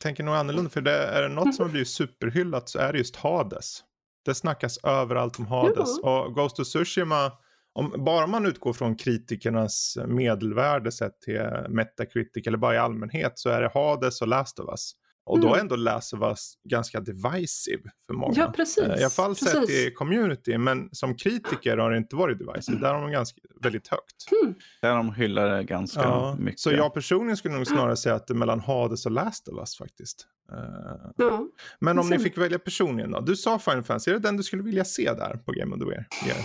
[0.00, 2.98] tänker nog annorlunda, för det är det något som har blivit superhyllat så är det
[2.98, 3.80] just Hades.
[4.24, 5.98] Det snackas överallt om Hades.
[5.98, 7.32] Och Ghost of Tsushima,
[7.72, 13.48] om, bara man utgår från kritikernas medelvärde sett till Metacritic eller bara i allmänhet så
[13.48, 14.92] är det Hades och Last of Us.
[15.24, 15.60] Och då är Mm.
[15.60, 18.34] ändå Last of Us ganska divisive för många.
[18.36, 18.78] Ja, precis.
[18.84, 22.78] Eh, I alla fall sett i community, men som kritiker har det inte varit divisive.
[22.78, 24.30] Där har de ganska väldigt högt.
[24.82, 26.60] Där de hyllar det ganska Ja, mycket.
[26.60, 29.58] så jag personligen skulle nog snarare säga att det är mellan Hades och Last of
[29.58, 30.26] Us faktiskt.
[30.52, 30.58] Eh,
[31.16, 31.46] Ja.
[31.80, 33.20] men om Sen- ni fick välja personligen då?
[33.20, 35.80] Du sa Final Fantasy, är det den du skulle vilja se där på Game of
[35.80, 36.06] the Year?
[36.26, 36.38] Yeah.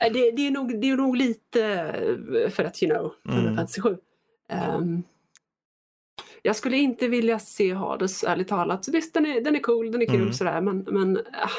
[0.00, 3.56] Eh, Det, det, är nog, det är nog lite för att, you know, Final Mm.
[3.56, 3.96] Fantasy 7.
[4.50, 5.02] Ehm,
[6.46, 8.88] jag skulle inte vilja se Hades, ärligt talat.
[8.88, 10.32] Visst, den är, den är cool, den är kul Mm.
[10.32, 11.50] sådär, men, men ah,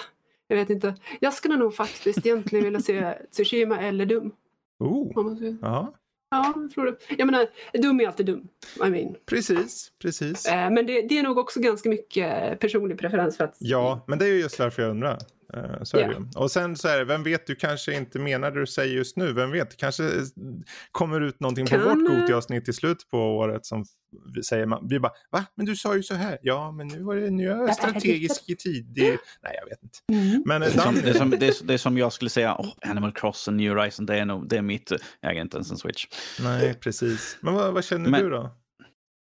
[0.48, 0.96] jag vet inte.
[1.20, 4.32] Jag skulle nog faktiskt egentligen vilja se Tsushima eller Dum.
[4.80, 5.94] Oh, ja,
[6.30, 6.98] Ja, jag tror det.
[7.18, 8.48] Jag menar, dum är alltid dum.
[8.86, 9.16] I mean.
[9.26, 10.46] precis, precis.
[10.46, 14.20] Eh, men det, det är nog också ganska mycket personlig preferens för att Ja, men
[14.20, 15.18] det är ju just därför jag undrar.
[15.54, 16.26] Eh, Så det ju.
[16.36, 19.18] Och sen så är det, vem vet, du kanske inte menar det du säger just
[19.18, 19.34] nu.
[19.34, 20.04] Vem vet, det kanske
[20.92, 23.86] kommer ut någonting på Kan, vårt eh, Goti-avsnitt i slutet på året som
[24.36, 25.46] vi säger, man, vi bara, va?
[25.56, 26.38] Men du sa ju så här.
[26.42, 28.98] Ja, men nu var det, nu är jag strategisk i tid.
[28.98, 30.00] i-" Nej, jag vet inte.
[30.30, 30.44] Mm.
[30.46, 32.30] Men eh, Det är, som, det, är som, det, är, det är som jag skulle
[32.30, 34.92] säga, oh, Animal Crossing, New Horizon, det är, nog, det är mitt...
[35.22, 36.06] Jag äger inte ens en Switch.
[36.40, 37.38] Nej, precis.
[37.42, 38.56] Men vad, vad känner Men- du då?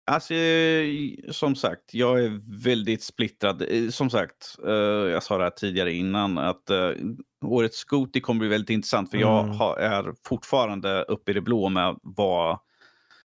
[0.07, 0.87] Alltså, eh,
[1.31, 3.61] som sagt, jag är väldigt splittrad.
[3.69, 4.73] Eh, Som sagt, eh,
[5.11, 6.91] jag sa det här tidigare innan, att eh,
[7.45, 9.59] årets Scooty kommer bli väldigt intressant, för jag Mm.
[9.93, 12.59] är fortfarande uppe i det blå med vad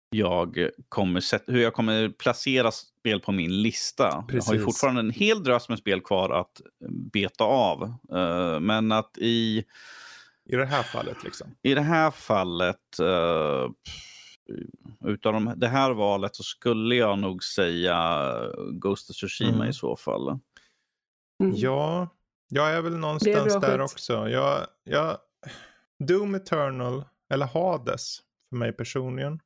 [0.09, 4.03] jag kommer sätta, hur jag kommer placera spel på min lista.
[4.03, 4.63] Jag har ju Precis.
[4.63, 6.61] fortfarande en hel drös med spel kvar att
[7.13, 7.83] beta av.
[8.13, 9.63] Eh, men att i
[10.49, 11.47] I det här fallet liksom.
[11.63, 13.69] i det här fallet, uh,
[15.05, 18.31] utav de, det här valet så skulle jag nog säga
[18.71, 19.69] Ghost of Tsushima Mm.
[19.69, 20.27] i så fall.
[21.43, 21.55] Mm.
[21.55, 22.09] Ja,
[22.49, 23.91] jag är väl är någonstans bra där skit.
[23.93, 24.29] också.
[24.29, 25.17] Jag, jag,
[26.07, 27.03] Doom Eternal
[27.33, 28.17] eller Hades
[28.49, 29.39] för mig personligen.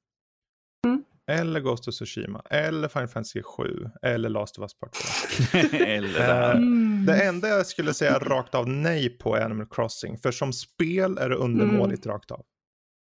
[0.88, 1.04] Mm.
[1.32, 2.42] Eller Ghost of Tsushima.
[2.50, 3.90] Eller Final Fantasy 7.
[4.02, 5.58] Eller Last of Us Part 2.
[5.78, 6.52] Eller det här.
[6.56, 7.06] Eh, Mm.
[7.06, 10.18] Det enda jag skulle säga rakt av nej på är Animal Crossing.
[10.18, 12.46] För som spel är det undermåligt rakt av.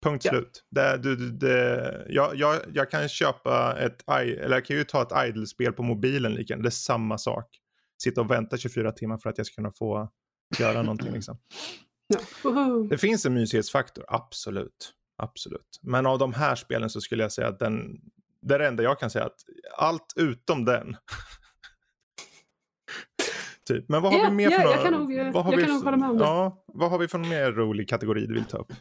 [0.10, 0.32] Punkt Ja.
[0.32, 0.64] slut.
[0.72, 5.28] Det, du, det, jag, jag, jag kan köpa ett, eller jag kan ju ta ett
[5.30, 7.58] idle-spel på mobilen lika Det är samma sak.
[8.04, 10.10] Sitta och vänta 24 timmar för att jag ska kunna få
[10.60, 11.38] göra någonting liksom.
[12.44, 12.88] Ja.
[12.90, 14.94] Det finns en mysighetsfaktor, absolut.
[15.18, 15.80] Absolut.
[15.82, 18.02] Men av de här spelen så skulle jag säga att den,
[18.42, 19.36] det är det enda jag kan säga att
[19.78, 20.98] allt utom den.
[23.68, 23.90] typ.
[23.90, 24.94] Men vad har Ja, vi mer ja, för jag några- kan
[25.24, 26.24] nog, vad har jag vi kan nog hålla med om det.
[26.24, 28.72] Ja, vad har vi för mer rolig kategori du vill ta upp?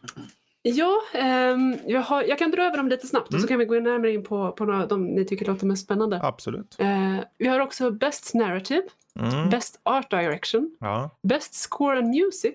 [0.69, 3.43] Ja, ehm, jag, har, jag kan dra över dem lite snabbt och Mm.
[3.43, 6.21] så kan vi gå närmare in på, på några dem ni tycker låter mest spännande.
[6.23, 6.77] Absolut.
[6.79, 8.83] Eh, vi har också Best Narrative,
[9.21, 9.51] Mm.
[9.51, 11.11] Best Art Direction, Ja.
[11.23, 12.55] Best Score and Music,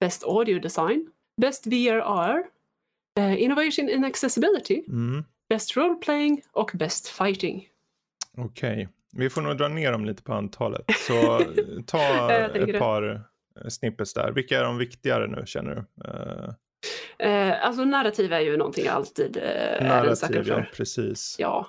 [0.00, 2.42] Best Audio Design, Best VRR,
[3.18, 5.24] eh, Innovation in Accessibility, Mm.
[5.48, 7.68] Best Role Playing och Best Fighting.
[8.36, 10.84] Okej, vi får nog dra ner dem lite på antalet.
[11.06, 11.40] Så
[11.86, 12.78] ta ett det.
[12.78, 13.26] par
[13.62, 14.32] eh, snippets där.
[14.32, 16.08] Vilka är de viktigare nu känner du?
[16.08, 16.50] Eh,
[17.18, 20.54] Eh, alltså narrativ är ju någonting jag alltid eh, är en sucker narrativ, ja.
[20.54, 20.70] för.
[20.76, 21.36] Precis.
[21.38, 21.66] Ja.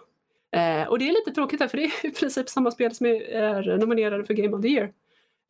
[0.52, 3.06] Eh, och det är lite tråkigt här för det är i princip samma spel som
[3.06, 4.92] är, är nominerade för Game of the Year.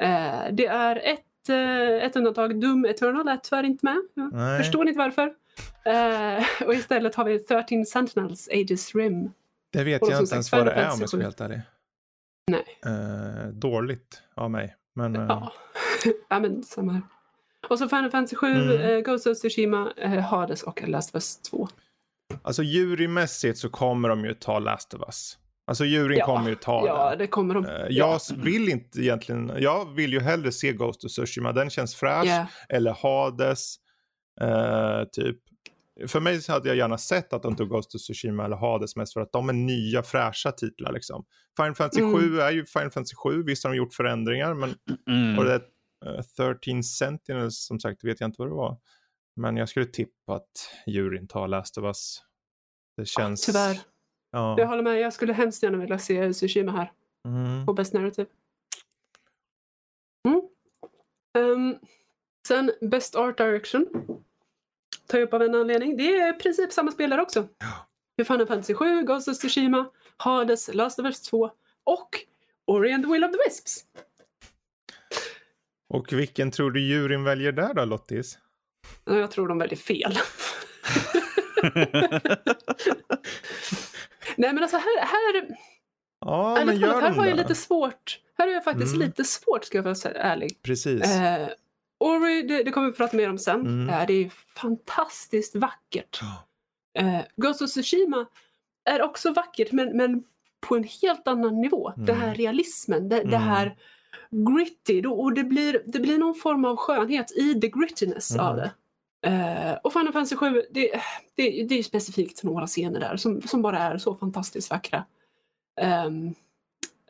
[0.02, 3.98] Eh, det är ett, eh, ett undantag, Doom Eternal är tyvärr inte med.
[4.14, 4.64] Jag Nej.
[4.64, 5.34] förstår inte varför.
[5.86, 9.32] Eh, och istället har vi 13 Sentinels Aegis Rim.
[9.72, 11.62] Det vet jag inte ens vad det är om jag ska vara helt ärlig.
[12.48, 12.80] Nej.
[12.86, 14.76] Eh, dåligt av mig.
[14.94, 15.54] Men, eh, Ja.
[16.30, 17.02] ja, men samma här.
[17.69, 18.82] Och så Final Fantasy 7, Mm.
[18.82, 21.67] eh, Ghost of Tsushima, eh, Hades och Last of Us 2.
[22.41, 25.38] Alltså jurymässigt så kommer de ju ta Last of Us.
[25.67, 27.19] Alltså juryn Ja, kommer ju ta Ja, den.
[27.19, 27.65] det kommer de.
[27.65, 31.95] Eh, Jag vill inte egentligen, jag vill ju hellre se Ghost of Tsushima, den känns
[31.95, 32.25] fräsch.
[32.27, 32.45] Ja.
[32.69, 33.75] Eller Hades.
[34.41, 35.38] eh, typ.
[36.08, 38.95] För mig så hade jag gärna sett att de tog Ghost of Tsushima eller Hades
[38.95, 41.25] mest för att de är nya fräscha titlar liksom.
[41.58, 42.19] Final Fantasy Mm.
[42.19, 44.75] 7 är ju Final Fantasy 7, visst har de gjort förändringar men
[45.10, 45.38] Mm.
[45.39, 45.62] och det
[46.02, 48.78] där, eh, 13 Sentinels som sagt vet jag inte vad det var.
[49.36, 52.24] Men jag skulle tippa att juryn tar Last of Us.
[52.98, 53.46] Det känns...
[53.46, 53.80] Tyvärr.
[54.32, 54.56] Ja.
[54.60, 55.00] Jag håller med.
[55.00, 56.92] Jag skulle hemskt gärna vilja se Tsushima här
[57.26, 57.66] Mm.
[57.66, 58.30] på Best Narrative.
[60.28, 60.42] Mm.
[61.38, 61.76] Ehm,
[62.48, 63.88] sen Best Art Direction.
[65.08, 65.98] Tar jag upp av en anledning.
[65.98, 67.48] Det är i princip samma spelare också.
[67.58, 67.88] Ja.
[68.18, 71.52] Är Final Fantasy 7, Ghost of Tsushima, Hades, Last of Us 2
[71.84, 72.10] och
[72.68, 73.86] Ori and the Will of the Wisps.
[75.89, 78.38] Och vilken tror du juryn väljer där då Lottis?
[79.06, 80.17] Ja, Jag tror de väljer fel.
[84.36, 85.47] Nej men alltså här, här,
[86.21, 88.19] Ja, men ärligt gör talat, här de har jag lite svårt.
[88.38, 89.08] Här är jag faktiskt Mm.
[89.08, 90.60] lite svårt ska jag vara ärlig.
[90.63, 91.04] Precis.
[91.04, 91.47] Eh,
[91.99, 93.60] Ori, det, det kommer vi prata mer om sen.
[93.62, 93.89] Mm.
[93.89, 96.19] Eh, det är fantastiskt vackert.
[96.21, 96.45] Ja.
[97.02, 98.25] Eh, Ghost of Tsushima
[98.89, 100.23] är också vackert men, men
[100.60, 101.89] på en helt annan nivå.
[101.89, 102.06] Mm.
[102.06, 103.41] Den här realismen, det, det Mm.
[103.41, 103.78] här
[104.32, 108.46] gritty då, och det blir, det blir någon form av skönhet i the grittiness Mm.
[108.46, 108.72] av det.
[109.28, 110.92] Eh, och Final Fantasy 7, det,
[111.36, 115.06] det, det är ju specifikt några scener där som, som bara är så fantastiskt vackra.
[115.82, 116.34] Ehm,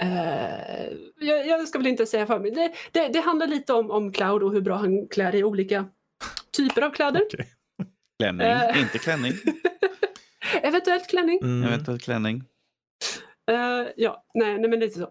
[0.01, 2.51] eh, jag, jag ska väl inte säga för mig.
[2.51, 5.85] Det, det, det handlar lite om, om Cloud och hur bra han klär i olika
[6.57, 7.21] typer av kläder.
[7.25, 7.47] Okej.
[8.19, 8.81] klänning, Eh.
[8.81, 9.33] inte klänning.
[10.61, 11.39] Eventuellt klänning.
[11.41, 11.67] Mm.
[11.67, 12.43] Eventuellt klänning.
[13.95, 15.09] Ja, nej, nej men lite så.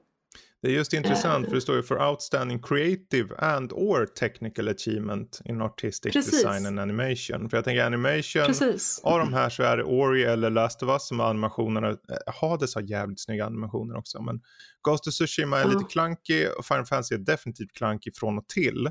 [0.62, 5.40] Det är just intressant för det står ju för outstanding creative and or technical achievement
[5.44, 6.33] in artistic Precis.
[6.33, 7.51] design and animation.
[7.51, 9.01] För jag tänker animation, Precis.
[9.05, 11.88] av de här så är det Ori eller Last of Us som har animationerna.
[11.88, 11.97] Eh,
[12.40, 14.23] Hades har jävligt snygga animationer också.
[14.23, 14.40] Men
[14.83, 15.68] Ghost of Tsushima är Ja.
[15.68, 18.87] lite klankig och Final Fantasy är definitivt klankig från och till.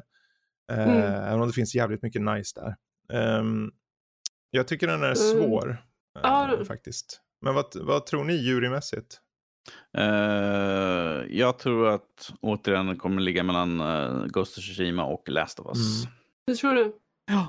[0.72, 0.98] Eh, Mm.
[1.04, 2.76] Även om det finns jävligt mycket nice där.
[3.20, 3.72] Ehm,
[4.52, 5.16] jag tycker den är Mm.
[5.16, 5.70] svår.
[5.70, 5.78] eh,
[6.24, 7.22] Ja, det- faktiskt.
[7.42, 9.20] Men vad, vad tror ni jurymässigt?
[9.98, 15.60] Eh, jag tror att återigen det kommer ligga mellan uh, Ghost of Tsushima och Last
[15.60, 16.04] of Us.
[16.06, 16.16] Mm.
[16.48, 16.92] Du tror det?
[17.32, 17.48] Ja.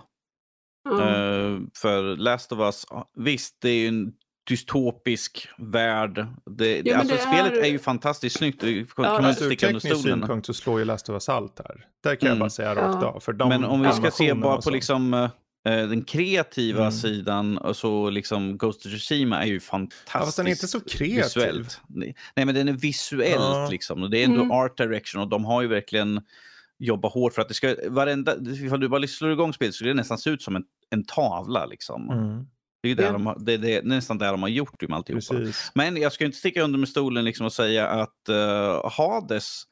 [0.90, 1.00] Ja.
[1.02, 4.12] Eh, för Last of Us, ja, visst det är ju en
[4.48, 6.26] dystopisk värld.
[6.50, 8.60] Det, men alltså, det spelet är- är ju fantastiskt snyggt.
[8.60, 10.02] Det kan Ja, man inte ur sticka under stolen.
[10.02, 11.86] synpunkt så slår ju Last of Us allt här.
[12.02, 12.38] Där kan jag Mm.
[12.38, 13.08] bara säga rakt Ja.
[13.08, 13.20] av.
[13.20, 15.28] För de Men om vi ska se bara på liksom,
[15.70, 16.92] den kreativa Mm.
[16.92, 20.12] sidan, och så liksom Ghost of Tsushima är ju Ja, fantastisk.
[20.12, 21.16] fast den är inte så kreativ.
[21.24, 21.80] visuellt.
[21.88, 23.68] Nej, men den är visuellt Ja.
[23.70, 24.02] liksom.
[24.02, 24.50] Och det är ändå Mm.
[24.50, 26.20] art direction och de har ju verkligen
[26.78, 29.90] jobbat hårt för att det ska, varenda, ifall du bara slår igång spelet så skulle
[29.90, 32.10] det nästan se ut som en, en tavla liksom.
[32.10, 32.46] Mm,
[32.82, 33.12] Det är där Ja.
[33.12, 35.34] de har, det, är- det är nästan där de har gjort det med alltihopa.
[35.34, 35.70] precis.
[35.74, 39.62] Men jag ska inte sticka under med stolen liksom och säga att uh, Hades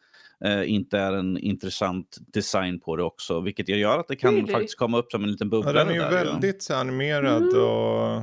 [0.45, 4.35] eh, inte är en intressant design på det också, vilket jag gör att det kan
[4.35, 4.53] Really?
[4.53, 5.71] faktiskt komma upp som en liten bubbla.
[5.71, 6.33] Ja, den är ju där, ja.
[6.33, 7.65] väldigt så animerad Mm.
[7.65, 8.23] och...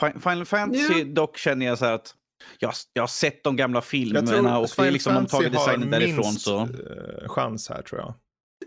[0.00, 1.04] Fi- Final Fantasy Ja.
[1.04, 2.14] dock känner jag så här att
[2.58, 6.00] jag, jag har sett de gamla filmerna och det är liksom de tagit designen har
[6.00, 6.60] därifrån minst så.
[6.60, 8.14] eh, chans här tror jag.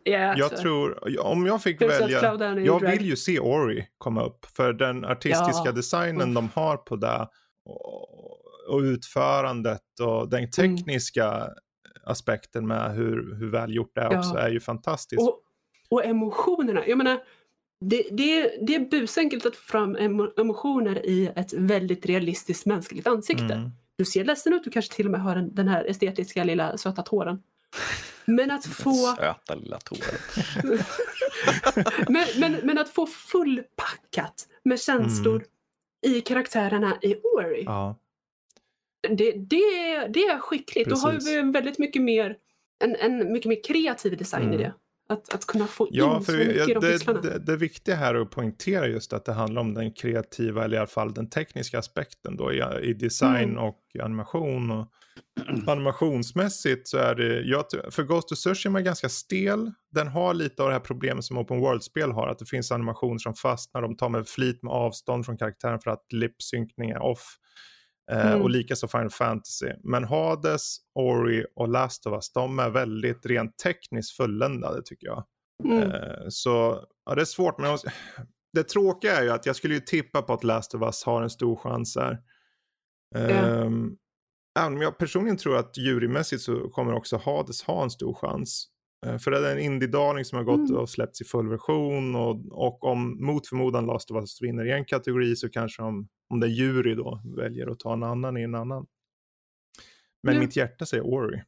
[0.03, 0.57] Ja, Jag så.
[0.57, 2.39] tror, om jag fick Plus välja, jag
[2.81, 2.91] drag.
[2.91, 4.45] vill ju se Ori komma upp.
[4.45, 5.71] För den artistiska Ja.
[5.71, 6.35] designen Uff.
[6.35, 7.27] de har på det
[7.65, 11.47] och, och utförandet och den tekniska
[12.05, 14.19] aspekten med hur, hur välgjort det är Ja.
[14.19, 15.21] också är ju fantastiskt.
[15.21, 15.39] Och,
[15.89, 16.87] och emotionerna.
[16.87, 17.19] Jag menar,
[17.81, 23.07] det, det, det är busenkelt att få fram emo, emotioner i ett väldigt realistiskt mänskligt
[23.07, 23.53] ansikte.
[23.53, 23.69] Mm.
[23.97, 26.77] Du ser ledsen ut, du kanske till och med har den, den här estetiska lilla
[26.77, 27.43] söta tåren.
[28.25, 30.19] Men att få, Söta lilla tåren.
[32.09, 35.43] men, men, men att få fullpackat med känslor
[36.05, 37.61] i karaktärerna i Ori.
[37.61, 37.73] Mm.
[37.73, 37.95] Ja.
[39.09, 40.89] Det, det, är- det är skickligt.
[40.89, 41.29] Då har Precis.
[41.29, 42.35] vi en väldigt mycket mer,
[42.83, 44.57] en, en mycket mer kreativ design i Mm.
[44.57, 44.73] det.
[45.09, 47.57] Att, att kunna få Ja, in för så mycket i jag, de det, det, det
[47.57, 50.87] viktiga här är att poängtera just att det handlar om den kreativa, eller i alla
[50.87, 53.63] fall den tekniska aspekten då i, i design Mm.
[53.63, 54.71] och animation.
[54.71, 54.87] Och
[55.67, 59.71] animationsmässigt så är det, jag, för Ghost of Tsushima är ganska stel.
[59.91, 63.17] Den har lite av det här problemet som Open World-spel har, att det finns animationer
[63.17, 67.37] som fastnar, de tar med flit med avstånd från karaktären för att lipsynkning är off.
[68.11, 68.41] Eh, Mm.
[68.41, 69.71] Och likaså Final Fantasy.
[69.83, 75.25] Men Hades, Ori och Last of Us, de är väldigt rent tekniskt fulländade tycker jag.
[75.63, 75.91] Mm.
[75.91, 77.59] Eh, Så ja, det är svårt.
[77.59, 77.77] Men
[78.53, 81.21] det tråkiga är ju att jag skulle ju tippa på att Last of Us har
[81.23, 82.17] en stor chans här.
[83.15, 83.95] Ehm,
[84.59, 88.67] Även om jag personligen tror att jurymässigt så kommer också Hades ha en stor chans.
[89.05, 90.75] Eh, för det är en indie-darling som har gått Mm.
[90.81, 94.71] och släppts i full version och, och om mot förmodan Last of Us vinner i
[94.71, 98.37] en kategori så kanske om, om det är jury då väljer att ta en annan
[98.37, 98.85] i en annan.
[100.23, 100.39] Men Ja.
[100.39, 101.43] mitt hjärta säger Ori.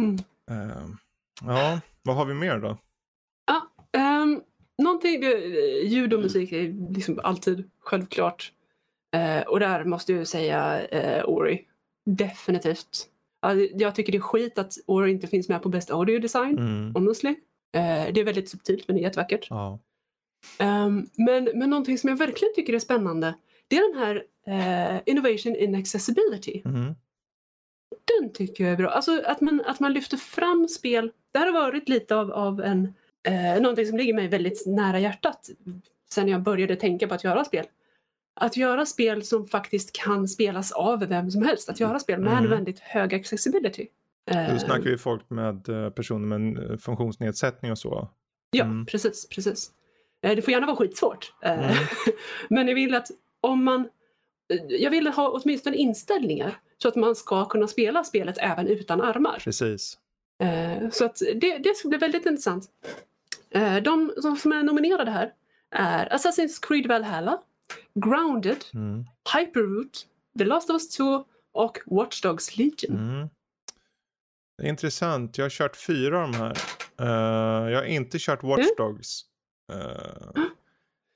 [0.00, 0.14] Mm.
[0.50, 0.88] Eh,
[1.42, 2.78] ja, vad har vi mer då?
[3.92, 4.42] Um,
[4.82, 5.38] någonting, det-
[5.86, 8.52] ljud och musik är liksom alltid självklart.
[9.14, 11.64] Eh, och där måste jag säga eh, Ori.
[12.06, 13.08] Definitivt.
[13.40, 16.58] Ja, jag tycker det är skit att Ori inte finns med på Best Audio Design,
[16.58, 16.94] Mm.
[16.94, 17.30] honestly.
[17.76, 19.46] Eh, det är väldigt subtilt men det är jättevackert.
[19.50, 19.78] Ja.
[20.58, 23.34] Ehm, men, men någonting som jag verkligen tycker är spännande
[23.68, 26.62] det är den här eh, Innovation in Accessibility.
[26.64, 26.94] Mm.
[28.20, 28.88] Den tycker jag är bra.
[28.90, 31.12] Alltså att man, att man lyfter fram spel.
[31.32, 32.94] Det här har varit lite av, av en,
[33.28, 35.50] eh, någonting som ligger mig väldigt nära hjärtat
[36.10, 37.66] sen jag började tänka på att göra spel.
[38.40, 41.68] Att göra spel som faktiskt kan spelas av vem som helst.
[41.68, 42.50] Att göra spel med Mm.
[42.50, 43.86] väldigt hög accessibility.
[44.30, 48.08] Eh, Då snackar vi folk med eh, personer med eh, funktionsnedsättning och så.
[48.50, 48.86] Ja, Mm.
[48.86, 49.28] precis.
[49.28, 49.70] precis.
[50.22, 51.32] Eh, Det får gärna vara skitsvårt.
[51.42, 51.74] Eh, Mm.
[52.48, 53.08] Men jag vill att
[53.40, 53.80] om man...
[54.52, 59.00] eh, Jag vill ha åtminstone inställningar så att man ska kunna spela spelet även utan
[59.00, 59.38] armar.
[59.44, 59.98] Precis.
[60.42, 62.64] Eh, Så att det, det ska bli väldigt intressant.
[63.50, 65.32] Eh, De som- som är nominerade här
[65.70, 67.38] är Assassin's Creed Valhalla,
[67.94, 69.04] Grounded, Mm.
[69.36, 70.06] Hyperroot,
[70.38, 72.96] The Last of Us 2 och Watch Dogs Legion.
[72.96, 73.28] Mm.
[74.58, 75.38] Det är intressant.
[75.38, 76.56] Jag har kört fyra av de här.
[77.00, 78.66] Eh, jag har inte kört Watch.
[78.76, 79.20] Dogs.
[79.72, 80.42] Eh,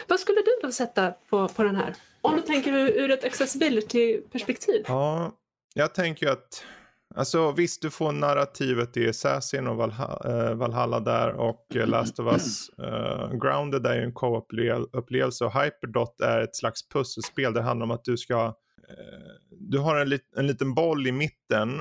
[0.09, 1.95] Vad skulle du då sätta på, på den här?
[2.21, 4.85] Om du tänker ur ett accessibility-perspektiv.
[4.89, 5.33] ja,
[5.75, 6.65] jag tänker ju att
[7.15, 12.19] Alltså visst, du får narrativet i Assassin och Valha- eh, Valhalla där och eh, Last
[12.19, 12.69] of Us.
[12.79, 17.53] eh, Grounded är ju en co-upplevelse och Hyperdot är ett slags pusselspel.
[17.55, 18.45] Det handlar om att du ska,
[18.89, 21.81] eh, du har en, lit, en liten boll i mitten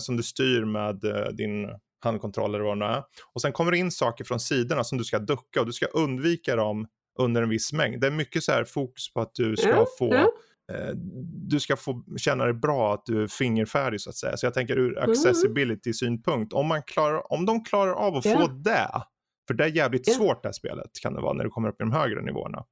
[0.00, 1.00] som du styr med
[1.36, 1.68] din
[2.04, 3.02] handkontroll eller vad det är.
[3.34, 5.86] Och sen kommer det in saker från sidorna som du ska ducka och du ska
[5.86, 6.86] undvika dem
[7.18, 8.00] under en viss mängd.
[8.00, 10.28] Det är mycket så här fokus på att du ska Ja, få ja.
[10.72, 10.90] Eh,
[11.48, 14.36] du ska få känna dig bra att du är fingerfärdig så att säga.
[14.36, 16.52] Så jag tänker ur accessibility synpunkt.
[16.52, 18.38] Om, man klarar, om de klarar av att Ja.
[18.38, 18.90] få det.
[19.48, 20.12] För det är jävligt Ja.
[20.14, 22.64] svårt det här spelet kan det vara när du kommer upp i de högre nivåerna.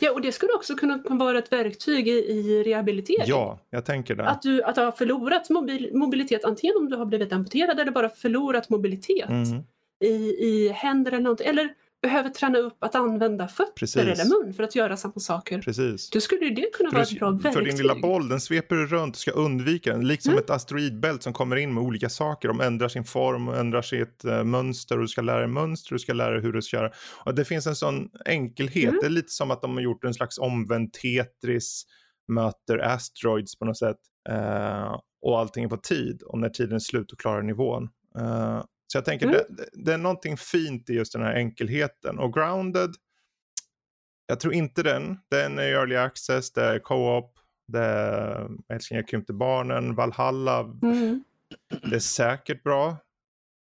[0.00, 3.24] Ja, och det skulle också kunna vara ett verktyg i, i rehabilitering.
[3.26, 4.28] Ja, jag tänker det.
[4.28, 7.92] Att du, att du har förlorat mobil, mobilitet, antingen om du har blivit amputerad eller
[7.92, 9.62] bara förlorat mobilitet Mm,
[10.04, 10.14] i,
[10.46, 11.40] i händer eller något.
[11.40, 11.68] Eller
[12.02, 13.96] behöver träna upp att använda fötter Precis.
[13.96, 15.62] eller mun för att göra samma saker.
[15.62, 16.10] precis.
[16.10, 17.52] Då skulle ju det kunna För, vara ett bra verktyg.
[17.52, 20.06] för din lilla boll, den sveper runt och ska undvika den.
[20.06, 20.44] Liksom Mm.
[20.44, 22.48] ett asteroidbält som kommer in med olika saker.
[22.48, 25.94] De ändrar sin form och ändrar sitt uh, mönster och du ska lära dig mönster,
[25.94, 26.90] du ska lära dig hur du ska göra.
[27.24, 28.88] Och det finns en sån enkelhet.
[28.88, 28.98] Mm.
[29.00, 31.84] Det är lite som att de har gjort en slags omvänd Tetris
[32.28, 33.96] möter Asteroids på något sätt.
[34.30, 37.88] Eh, och allting är på tid och när tiden är slut och klarar nivån.
[38.18, 39.40] Eh, så jag tänker Mm.
[39.48, 42.18] det, det är någonting fint i just den här enkelheten.
[42.18, 42.90] Och Grounded,
[44.26, 45.18] jag tror inte den.
[45.30, 47.38] Den är early access, det är co-op,
[47.72, 51.24] det är Älsklingar krympte barnen, Valhalla, Mm.
[51.90, 52.96] det är säkert bra.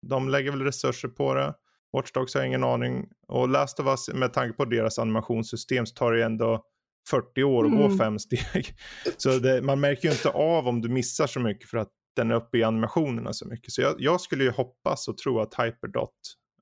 [0.08, 1.54] De lägger väl resurser på det.
[1.94, 3.10] Watch Dogs har jag ingen aning.
[3.28, 6.64] Och Last of Us, med tanke på deras animationssystem så tar det ändå
[7.10, 7.98] 40 år att gå Mm.
[7.98, 8.76] fem steg.
[9.18, 12.32] Så det, man märker ju inte av om du missar så mycket för att den
[12.32, 13.72] är uppe i animationerna så mycket.
[13.74, 16.12] Så jag, jag skulle ju hoppas och tro att Hyperdot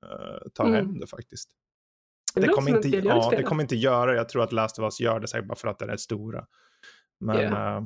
[0.02, 0.74] eh, tar Mm.
[0.76, 1.50] hem det faktiskt.
[2.34, 5.00] Det Det kommer, inte, ja, det kommer inte göra Jag tror att Last of Us
[5.00, 6.46] gör det säkert bara för att den är stora.
[7.20, 7.76] Men Ja.
[7.76, 7.84] eh,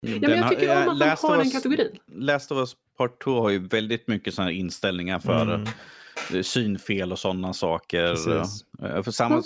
[0.00, 1.98] Ja, men jag tycker om att de har den kategorin.
[2.06, 5.66] Last of Us Part 2 har ju väldigt mycket sådana inställningar för Mm.
[6.34, 8.10] Eh, synfel och sådana saker.
[8.10, 8.64] Precis.
[8.82, 9.42] Eh, För samma,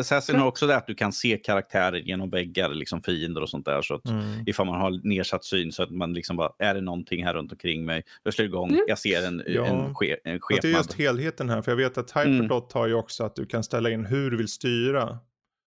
[0.00, 3.64] Assassin har också det att du kan se karaktärer genom väggar, liksom fiender och sånt
[3.64, 3.82] där.
[3.82, 4.44] Så att mm.
[4.46, 7.52] ifall man har nedsatt syn så att man liksom bara, är det någonting här runt
[7.52, 8.02] omkring mig?
[8.22, 8.80] Jag slår igång, Mm.
[8.88, 9.64] jag ser en, Ja.
[9.66, 10.72] en, ske, en Fast det är skepnad.
[10.72, 13.90] just helheten här, för jag vet att Hyperdot har ju också att du kan ställa
[13.90, 15.18] in hur du vill styra.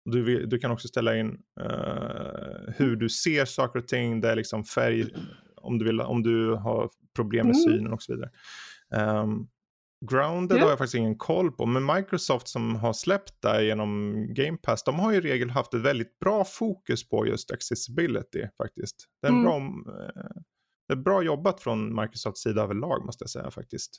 [0.04, 4.28] Du, vill, du kan också ställa in eh, hur du ser saker och ting, det
[4.30, 5.06] är liksom färg,
[5.56, 7.64] om du, vill, om du har problem med Mm.
[7.78, 8.30] synen och så vidare.
[9.22, 9.48] Um,
[10.10, 10.62] Grounded Ja.
[10.62, 14.84] har jag faktiskt ingen koll på, men Microsoft som har släppt det genom Game Pass,
[14.84, 18.96] de har ju i regel haft ett väldigt bra fokus på just accessibility faktiskt.
[19.22, 19.42] Det är, Mm.
[19.44, 20.22] bra, eh,
[20.88, 23.90] det är bra jobbat från Microsofts sida överlag måste jag säga faktiskt.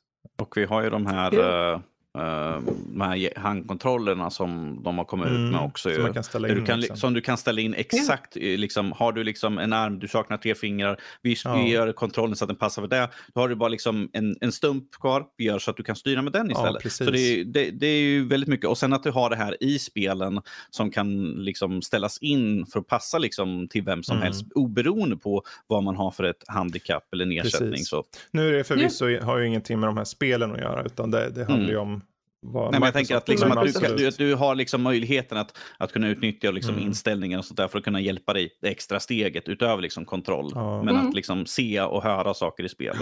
[0.41, 1.81] Och vi har ju de här Ja.
[2.17, 2.59] Uh,
[2.93, 5.89] de här handkontrollerna som de har kommit Mm, ut med också.
[5.93, 6.97] som kan ställa Där in du kan, liksom.
[6.97, 8.37] som du kan ställa in exakt.
[8.37, 11.55] eh, Liksom, har du liksom en arm, du saknar tre fingrar, vi, Ja.
[11.55, 13.09] vi gör kontrollen så att den passar för det.
[13.33, 15.95] Då har du bara liksom en, en stump kvar, vi gör så att du kan
[15.95, 16.83] styra med den Ja, istället.
[16.83, 17.05] precis.
[17.05, 18.69] så det, är- det, det är ju väldigt mycket.
[18.69, 22.79] Och sen att du har det här i spelen som kan liksom ställas in för
[22.79, 24.23] att passa liksom till vem som Mm.
[24.25, 27.71] helst, oberoende på vad man har för ett handikapp eller nedsättning.
[27.71, 27.89] Precis.
[27.89, 28.03] Så.
[28.31, 31.29] Nu är det förvisso har ju ingenting med de här spelen att göra utan det,
[31.29, 31.69] det handlar Mm.
[31.69, 32.01] ju om
[32.43, 35.57] Nej, men jag tänker att, liksom, att, du, du, att du har liksom möjligheten att,
[35.77, 36.87] att kunna utnyttja liksom Mm.
[36.87, 40.51] inställningar och sånt där för att kunna hjälpa dig det extra steget utöver liksom kontroll.
[40.55, 40.83] Ja.
[40.83, 41.07] Men Mm.
[41.07, 42.97] att liksom se och höra saker i spelet.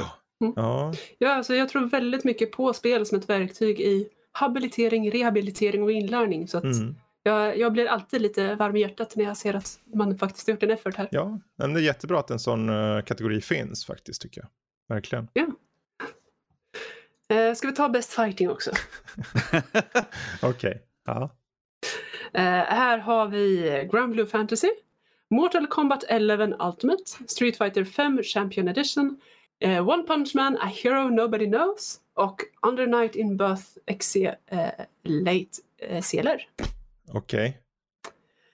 [0.55, 5.83] Ja, Ja, alltså jag tror väldigt mycket på spel som ett verktyg i habilitering, rehabilitering
[5.83, 6.47] och inlärning.
[6.47, 6.95] Så att mm.
[7.23, 10.53] jag, jag blir alltid lite varm i hjärtat när jag ser att man faktiskt har
[10.53, 11.07] gjort en effort här.
[11.11, 11.39] ja.
[11.57, 14.49] Men det är jättebra att en sån eh, kategori finns faktiskt tycker jag.
[14.95, 15.27] Verkligen.
[17.34, 18.71] Eh, ska vi ta Best Fighting också?
[20.41, 20.82] Okej.
[21.05, 21.30] Ja.
[22.34, 23.61] Eh, här har vi
[23.91, 24.69] Grand Blue Fantasy,
[25.30, 29.19] Mortal Kombat 11 Ultimate, Street Fighter 5 Champion Edition,
[29.59, 33.63] eh, One Punch Man A Hero Nobody Knows och Under Night in Birth
[33.99, 34.69] XC eh,
[35.03, 35.49] Late
[35.82, 36.41] eh, CLR.
[37.13, 37.59] Okej.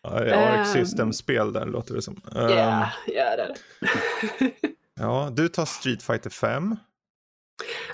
[0.03, 0.65] Ja, Arc Ehm.
[0.85, 2.21] System-spel där låter det som.
[2.33, 3.55] Ja, Ehm, yeah, det är det.
[4.99, 6.75] Ja, du tar Street Fighter 5.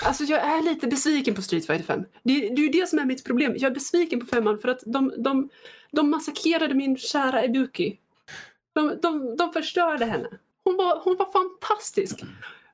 [0.02, 2.00] Alltså jag är lite besviken på Street Fighter 5.
[2.24, 3.54] Det, det är ju det som är mitt problem.
[3.58, 5.50] Jag är besviken på femman för att de, de,
[5.92, 8.00] de massakrerade min kära Ibuki.
[8.74, 10.28] De, de, de förstörde henne.
[10.64, 12.24] Hon var, hon var fantastisk.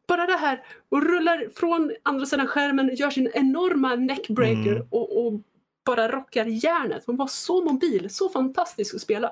[0.07, 4.87] Bara det här och rullar från andra sidan skärmen, gör sin enorma neckbreaker Mm.
[4.91, 5.33] och, och
[5.85, 7.03] bara rockar järnet.
[7.05, 9.31] Hon var så mobil, så fantastisk att spela.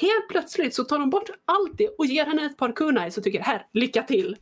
[0.00, 3.22] Helt plötsligt så tar de bort allt det och ger henne ett par kunai och
[3.24, 4.36] tycker här, lycka till.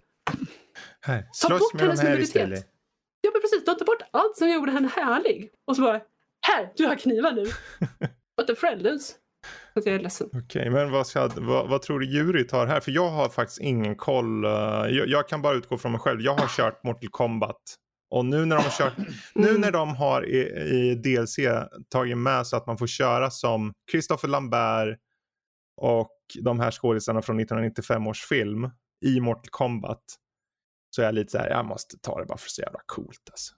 [1.00, 2.28] Här, Ta bort hennes här mobilitet.
[2.36, 2.66] istället.
[3.20, 5.50] Ja men precis, de tar bort allt som gjorde henne härlig.
[5.66, 6.00] Och så bara,
[6.46, 7.44] här, du har knivar nu.
[8.36, 9.14] What the friendless.
[9.72, 10.30] Så att jag är ledsen.
[10.44, 12.80] Okej, men vad, ska, vad, vad tror du jury tar här?
[12.80, 14.44] För jag har faktiskt ingen koll.
[14.44, 16.20] eh, jag, jag kan bara utgå från mig själv.
[16.20, 17.60] Jag har kört Mortal Kombat.
[18.10, 18.92] Och nu när de har kört,
[19.34, 19.60] nu Mm.
[19.60, 20.38] när de har i,
[20.76, 21.36] i DLC
[21.88, 24.98] tagit med så att man får köra som Christopher Lambert
[25.80, 28.70] och de här skådisarna från 1995 års film
[29.06, 30.02] i Mortal Kombat.
[30.98, 32.80] Så är jag lite så här, jag måste ta det bara för att så jävla
[32.86, 33.54] coolt alltså.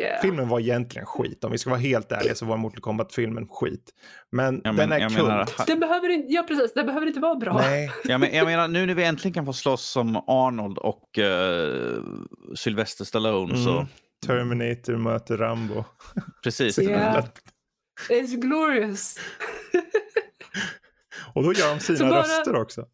[0.00, 0.20] Yeah.
[0.22, 1.44] Filmen var egentligen skit.
[1.44, 3.90] Om vi ska vara helt ärliga så var Mortal Kombat-filmen skit.
[4.30, 5.22] Men Ja, men den är kult.
[5.22, 7.54] menar, Det behöver inte, ja precis, det behöver inte vara bra.
[7.58, 11.18] Nej, Ja, men, jag menar, nu när vi äntligen kan få slåss som Arnold och
[11.18, 12.04] uh,
[12.54, 13.86] Sylvester Stallone så Mm.
[14.26, 15.84] Terminator möter Rambo.
[16.44, 16.78] precis.
[16.78, 17.24] Ja.
[18.08, 19.18] It's glorious.
[21.34, 22.86] Och då gör de sina Så bara- röster också.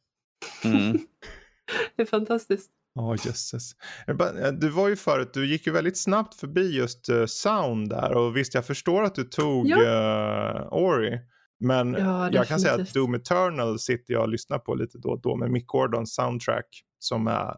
[0.64, 0.99] Mm.
[1.97, 2.70] Det är fantastiskt.
[2.99, 3.72] Ja, jösses.
[4.07, 7.24] Jag bara- eh, Du var ju förut, du gick ju väldigt snabbt förbi just eh,
[7.26, 8.12] sound där.
[8.16, 9.82] Och visst, jag förstår att du tog Ja.
[9.82, 11.20] eh, Ori.
[11.61, 12.94] Men Ja, jag kan säga att.
[12.94, 16.66] Doom Eternal sitter jag och lyssnar på lite då och då med Mick Gordons soundtrack.
[16.99, 17.55] Som är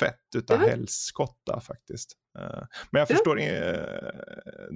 [0.00, 0.68] fett utav Mhm.
[0.68, 2.12] helskotta faktiskt.
[2.90, 3.06] Men jag Ja.
[3.06, 3.46] förstår, eh,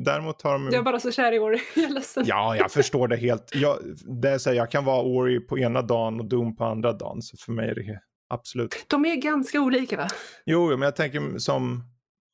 [0.05, 0.65] däremot har de...
[0.65, 1.57] Jag är bara så kär i år.
[1.77, 2.25] Jag är ledsen.
[2.27, 3.51] Ja, jag förstår det helt.
[3.55, 3.79] Jag,
[4.23, 6.93] det är så här, jag kan vara Ori på ena dagen och Doom på andra
[6.93, 7.23] dagen.
[7.23, 7.83] Så för mig är det
[8.31, 8.85] absolut.
[8.89, 10.09] De är ganska olika va?
[10.47, 11.83] Jo, men jag tänker som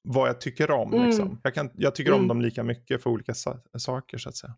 [0.09, 0.95] vad jag tycker om.
[0.95, 1.07] Mm.
[1.07, 1.41] Liksom.
[1.45, 2.29] Jag, kan, jag tycker om Mm.
[2.29, 4.55] dem lika mycket för olika sa- saker så att säga.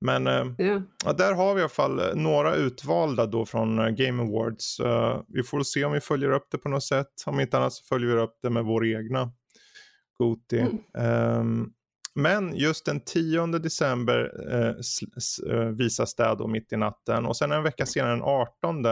[0.00, 0.82] Men eh, Ja.
[1.04, 4.80] ja, där har vi i alla fall eh, några utvalda då från eh, Game Awards.
[4.80, 7.08] Eh, vi får se om vi följer upp det på något sätt.
[7.26, 9.32] Om inte annat så följer vi upp det med vår egna
[10.18, 10.58] Goti.
[10.60, 10.78] Mm.
[10.98, 11.66] Ehm,
[12.14, 17.26] men just den 10 december eh, visas det då mitt i natten.
[17.26, 18.82] Och sen en vecka senare den 18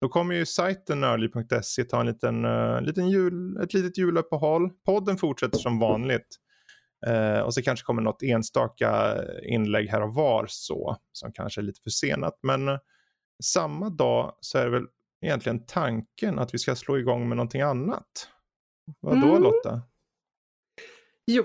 [0.00, 4.70] då kommer ju sajten nördliv.se ta en liten, eh, liten jul, ett litet juluppehåll.
[4.84, 6.36] Podden fortsätter som vanligt.
[7.06, 10.96] Eh, och så kanske kommer något enstaka inlägg här och var så.
[11.12, 12.38] Som kanske är lite försenat.
[12.42, 12.78] Men eh,
[13.44, 14.86] samma dag så är det väl
[15.22, 18.28] egentligen tanken att vi ska slå igång med någonting annat.
[19.00, 19.42] Vad då Mm.
[19.42, 19.82] Lotta?
[21.26, 21.44] Jo,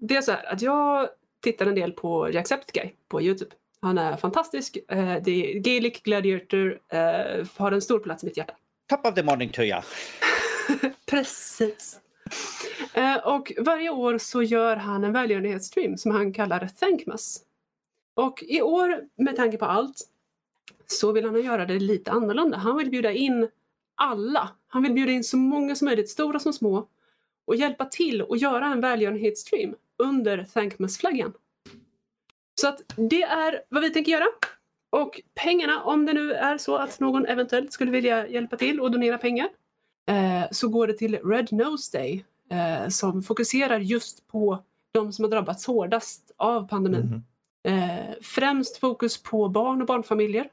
[0.00, 1.08] det är så här att jag
[1.42, 3.50] tittar en del på Jacksepticeye på Youtube.
[3.86, 4.78] Han är fantastisk.
[4.88, 6.78] Eh, det är Gaelic Gladiator.
[6.88, 8.54] Eh, har en stor plats i mitt hjärta.
[8.88, 9.82] Top of the morning to ya.
[11.06, 12.00] Precis.
[12.94, 17.42] Eh, och varje år så gör han en välgörenhetsstream som han kallar Thankmas.
[18.14, 19.96] Och i år, med tanke på allt,
[20.86, 22.58] så vill han göra det lite annorlunda.
[22.58, 23.48] Han vill bjuda in
[23.94, 24.50] alla.
[24.68, 26.88] Han vill bjuda in så många som möjligt, stora som små,
[27.44, 31.32] och hjälpa till och göra en välgörenhetsstream under Thankmas-flaggan.
[32.60, 34.26] Så att det är vad vi tänker göra.
[34.90, 38.90] Och pengarna, om det nu är så att någon eventuellt skulle vilja hjälpa till och
[38.90, 39.48] donera pengar,
[40.08, 45.24] eh, så går det till Red Nose Day eh, som fokuserar just på de som
[45.24, 47.00] har drabbats hårdast av pandemin.
[47.00, 47.22] Mhm.
[47.66, 50.50] Eh, främst fokus på barn och barnfamiljer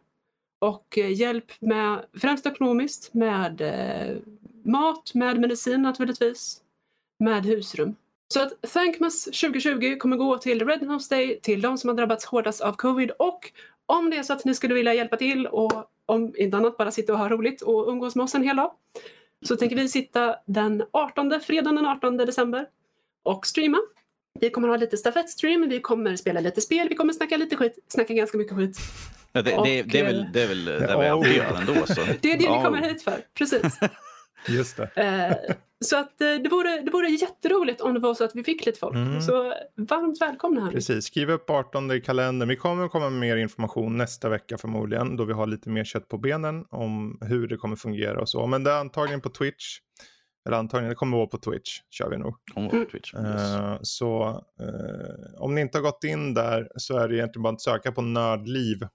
[0.60, 4.18] och eh, hjälp med, främst ekonomiskt, med eh,
[4.64, 6.62] mat, med medicin naturligtvis,
[7.20, 7.96] med husrum.
[8.34, 12.26] Så att Thankmas 2020 kommer gå till Red Nose Day, till de som har drabbats
[12.26, 13.52] hårdast av covid och
[13.86, 16.92] om det är så att ni skulle vilja hjälpa till och om inte annat bara
[16.92, 18.72] sitta och ha roligt och umgås med oss en hel dag
[19.46, 22.66] så tänker vi sitta den 18, fredagen den 18 december
[23.24, 23.78] och streama.
[24.40, 27.80] Vi kommer ha lite stafettstream, vi kommer spela lite spel, vi kommer snacka lite skit,
[27.88, 28.78] snacka ganska mycket skit.
[29.32, 31.36] Ja, det, Och, det, det är väl, eh, det är väl där vi ja, alltid
[31.36, 31.86] gör ändå.
[31.86, 32.02] Så.
[32.22, 32.58] Det är det Ja.
[32.58, 33.80] ni kommer hit för, precis.
[34.48, 34.90] Just det.
[34.96, 38.44] Eh, så att eh, det vore, det vore jätteroligt om det var så att vi
[38.44, 38.96] fick lite folk.
[38.96, 39.22] Mm.
[39.22, 40.72] Så varmt välkomna här.
[40.72, 42.50] Precis, skriv upp 18 i kalendern.
[42.50, 46.08] Vi kommer komma med mer information nästa vecka förmodligen, då vi har lite mer kött
[46.08, 48.48] på benen om hur det kommer fungera och så.
[48.48, 49.80] Men det är antagligen på Twitch.
[50.46, 52.36] Eller antagligen, det kommer vara på Twitch, kör vi nog.
[52.56, 52.88] Mm.
[53.26, 57.54] Eh, så eh, om ni inte har gått in där så är det egentligen bara
[57.54, 58.88] att söka på Nördliv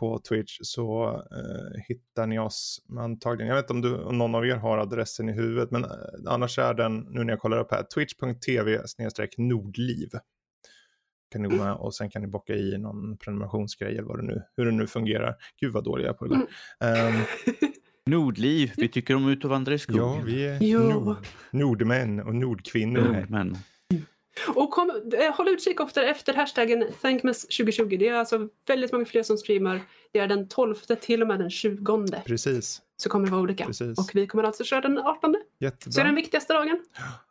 [0.00, 3.48] på Twitch så eh, hittar ni oss antagligen.
[3.48, 5.90] Jag vet inte om, du, om någon av er har adressen i huvudet men eh,
[6.26, 8.80] annars är den, nu när jag kollar upp här, twitch.tv
[9.38, 10.08] nordliv.
[11.32, 14.26] Kan ni gå med och sen kan ni bocka i någon prenumerationsgrej eller vad det
[14.26, 15.34] nu, hur det nu fungerar.
[15.60, 17.08] Gud vad dålig jag är på det där.
[17.08, 17.22] Ehm,
[18.06, 20.02] Nordliv, vi tycker om ut och vandra i skogen.
[20.02, 21.16] ja, vi är nord,
[21.50, 23.00] nordmän och nordkvinnor.
[23.00, 23.20] här.
[23.20, 23.56] Nordmän.
[24.54, 27.96] Och kom, eh, håll utkik efter, efter hashtaggen Thankmas 2020.
[27.98, 29.80] Det är alltså väldigt många fler som streamar.
[30.12, 33.66] Det är den 12 till och med den 20 Precis, så kommer det vara olika.
[33.66, 33.98] precis.
[33.98, 35.36] Och vi kommer alltså köra den 18.
[35.60, 35.92] Jättebra.
[35.92, 36.80] Så är den viktigaste dagen.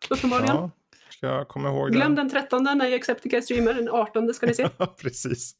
[0.09, 0.55] Uppenbarligen.
[0.55, 0.71] Ja,
[1.09, 3.73] ska jag komma ihåg Glöm den 13 när Jacksepticeye streamar.
[3.73, 4.69] Den 18 ska ni se.
[5.01, 5.55] Precis.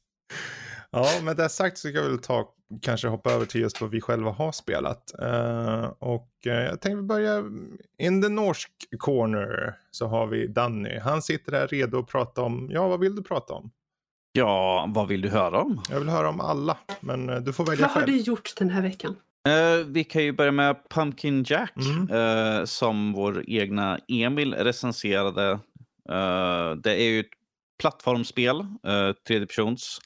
[0.91, 2.49] Ja, med det sagt så ska jag väl ta,
[2.81, 5.19] kanske hoppa över till just vad vi själva har spelat.
[5.21, 7.43] Eh, och uh, jag tänkte börja
[7.99, 10.99] in the norsk corner så har vi Danny.
[10.99, 13.71] Han sitter där redo att prata om, ja vad vill du prata om?
[14.31, 15.81] Ja, vad vill du höra om?
[15.89, 18.13] Jag vill höra om alla, men eh, du får välja Vad har själv.
[18.13, 19.15] du gjort den här veckan?
[19.85, 21.73] Vi kan ju börja med Pumpkin Jack
[22.09, 22.67] Mm.
[22.67, 25.59] som vår egna Emil recenserade.
[26.83, 27.25] Det är ju ett
[27.79, 29.99] plattformsspel, uh, tredjepersons,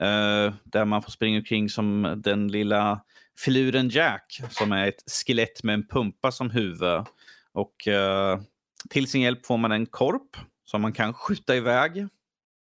[0.00, 3.00] eh, där man får springa omkring som den lilla
[3.38, 7.04] filuren Jack som är ett skelett med en pumpa som huvud.
[7.52, 8.40] Och eh,
[8.90, 11.94] till sin hjälp får man en korp som man kan skjuta iväg.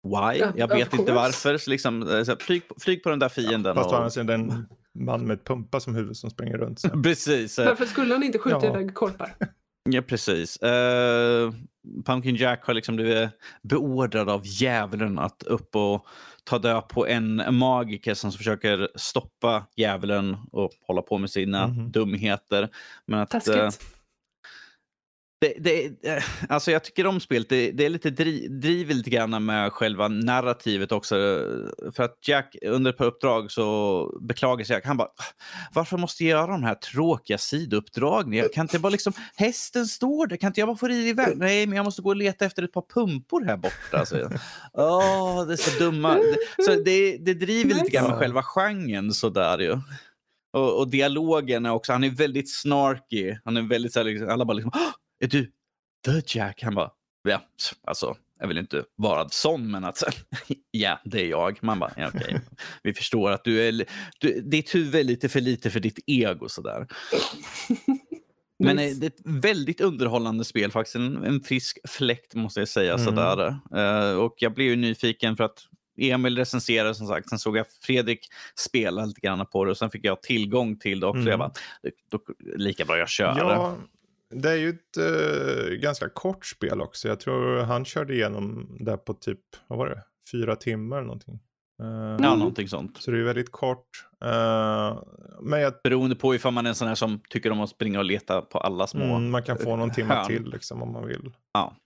[0.05, 0.43] Why?
[0.57, 1.59] Jag vet inte varför.
[1.59, 3.75] Så liksom, eh, så här, flyg, flyg på den där fienden.
[3.75, 6.81] Fast å och- andra sidan den man med pumpa som huvud som springer runt.
[6.81, 6.89] Så.
[7.03, 7.59] Precis.
[7.59, 8.71] Varför skulle han inte skjuta Ja.
[8.71, 9.35] iväg korpar?
[9.93, 10.57] Ja, precis.
[10.57, 11.53] Eh,
[12.07, 13.31] Pumpkin Jack har liksom blivit
[13.63, 16.07] beordrad av djävulen att upp och
[16.45, 21.91] ta död på en magiker som försöker stoppa djävulen och hålla på med sina Mhm.
[21.93, 22.69] dumheter.
[23.07, 23.96] Men att, eh, Taskigt.
[25.41, 27.49] Det, det, eh, alltså jag tycker om spelet.
[27.49, 31.15] Det, det är lite dri, driver lite grann med själva narrativet också.
[31.97, 34.85] För att Jack under ett par uppdrag så beklagar sig Jack.
[34.87, 35.09] Han bara,
[35.73, 38.49] varför måste jag göra de här tråkiga sidouppdragen?
[38.55, 41.37] Kan inte bara liksom, hästen står där, kan inte jag bara få rida iväg?
[41.39, 44.07] Nej, men jag måste gå och leta efter ett par pumpor här borta.
[44.07, 44.17] Så,
[44.73, 46.19] Åh, det är så dumma.
[46.65, 49.79] Så det, det driver lite grann med själva genren sådär ju.
[50.53, 53.37] Och, och dialogen är också, han är väldigt snarky.
[53.45, 54.91] Han är väldigt så här, liksom, alla bara liksom, "Åh,
[55.21, 55.53] är du
[56.05, 56.63] the Jack?
[56.63, 56.91] Han bara,
[57.23, 57.43] ja,
[57.87, 60.03] alltså, jag vill inte vara sån, men att,
[60.71, 61.59] ja, det är jag.
[61.63, 62.41] Man bara, ja, okej,
[62.83, 63.85] vi förstår att du är,
[64.19, 66.87] du, ditt huvud är lite för lite för ditt ego sådär.
[68.59, 70.97] Men eh, det är ett väldigt underhållande spel faktiskt.
[70.97, 72.95] En, en frisk fläkt måste jag säga.
[72.95, 73.05] Mm.
[73.05, 73.59] Sådär.
[73.75, 75.67] Eh, och jag blev ju nyfiken för att
[75.99, 77.29] Emil recenserade som sagt.
[77.29, 81.01] Sen såg jag Fredrik spela lite grann på det och sen fick jag tillgång till
[81.01, 81.21] det också.
[81.21, 81.31] Mm.
[81.31, 81.53] Jag bara,
[82.11, 82.21] då,
[82.57, 83.35] lika bra jag kör.
[83.39, 83.77] Ja,
[84.35, 87.09] det är ju ett eh, ganska kort spel också.
[87.09, 90.03] Jag tror han körde igenom det på typ, vad var det,
[90.33, 91.35] fyra timmar eller någonting.
[91.83, 92.39] Eh, Ja, Mm.
[92.39, 92.97] någonting sånt.
[93.03, 93.89] Så det är väldigt kort.
[94.25, 95.03] Eh,
[95.41, 97.99] men jag, Beroende på ifall man är en sån här som tycker om att springa
[97.99, 99.05] och leta på alla små.
[99.05, 100.27] mm, man kan få någon timme hörn.
[100.27, 101.33] till liksom om man vill.
[101.53, 101.77] Ja.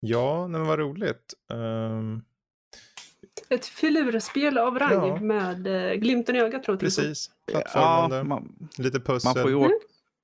[0.00, 1.34] Ja, nej, men vad roligt.
[1.52, 2.22] Ehm,
[3.48, 5.20] Ett filurspel av rang Ja.
[5.20, 5.64] med
[6.00, 6.80] glimten i ögat tror jag.
[6.80, 9.28] precis, Ja, plattformande, man, lite pussel.
[9.34, 9.74] man får ju åka.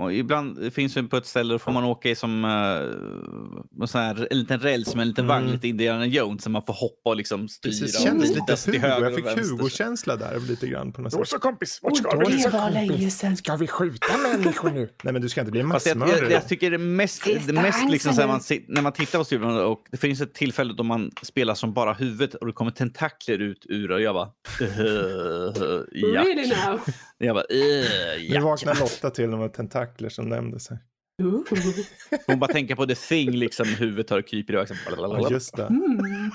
[0.01, 3.87] Och ibland det finns det på ett ställe då får man åka i som uh,
[3.87, 5.53] sån här, en liten räls med en liten vagn, Mm.
[5.53, 7.71] lite Indiana Jones, så man får hoppa och liksom styra.
[7.71, 8.87] Precis, och kändes lite till Hugo.
[8.89, 9.51] höger Jag fick.
[9.51, 11.29] Hugo-känsla där lite grann på något sätt.
[11.29, 12.39] så kompis, vart ska det vi?
[12.39, 13.37] Så var länge sedan.
[13.37, 14.81] Ska vi skjuta människor nu?
[15.03, 16.25] Nej men du ska inte bli Fast jag, massmördare.
[16.25, 19.25] jag, jag tycker det mest, det mest liksom så här, man, när man tittar på
[19.25, 22.71] spelet och det finns ett tillfälle då man spelar som bara huvudet och det kommer
[22.71, 24.29] tentakler ut ur och jag bara...
[24.61, 26.23] Uh, ja.
[26.23, 26.81] Really now?
[27.19, 27.45] Jag bara...
[27.45, 29.53] Uh, Nu vaknar Lotta till med
[29.91, 30.79] tentakler som nämndes här.
[31.23, 31.43] Ooh.
[32.27, 34.69] Hon bara tänker på the thing, liksom huvudet har kryper iväg.
[34.69, 35.67] så- Ja, just det.
[35.67, 36.31] Mm.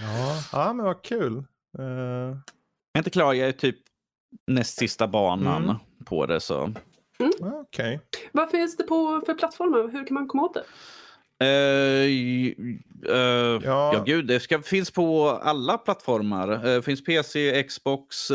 [0.00, 1.36] Ja, ja men vad kul.
[1.78, 1.84] Eh,
[2.92, 3.76] Jag är inte klar, jag är typ
[4.46, 5.76] näst sista banan Mm.
[6.04, 6.40] på det.
[6.40, 6.72] Så.
[7.18, 8.00] ja, Okej.
[8.32, 9.92] Vad finns det på för plattformar?
[9.92, 10.64] Hur kan man komma åt det?
[12.08, 12.54] J-
[13.08, 13.60] eh, Ja.
[13.64, 14.02] ja.
[14.06, 16.66] gud, det ska, finns på alla plattformar.
[16.68, 18.28] Eh, finns PC, Xbox,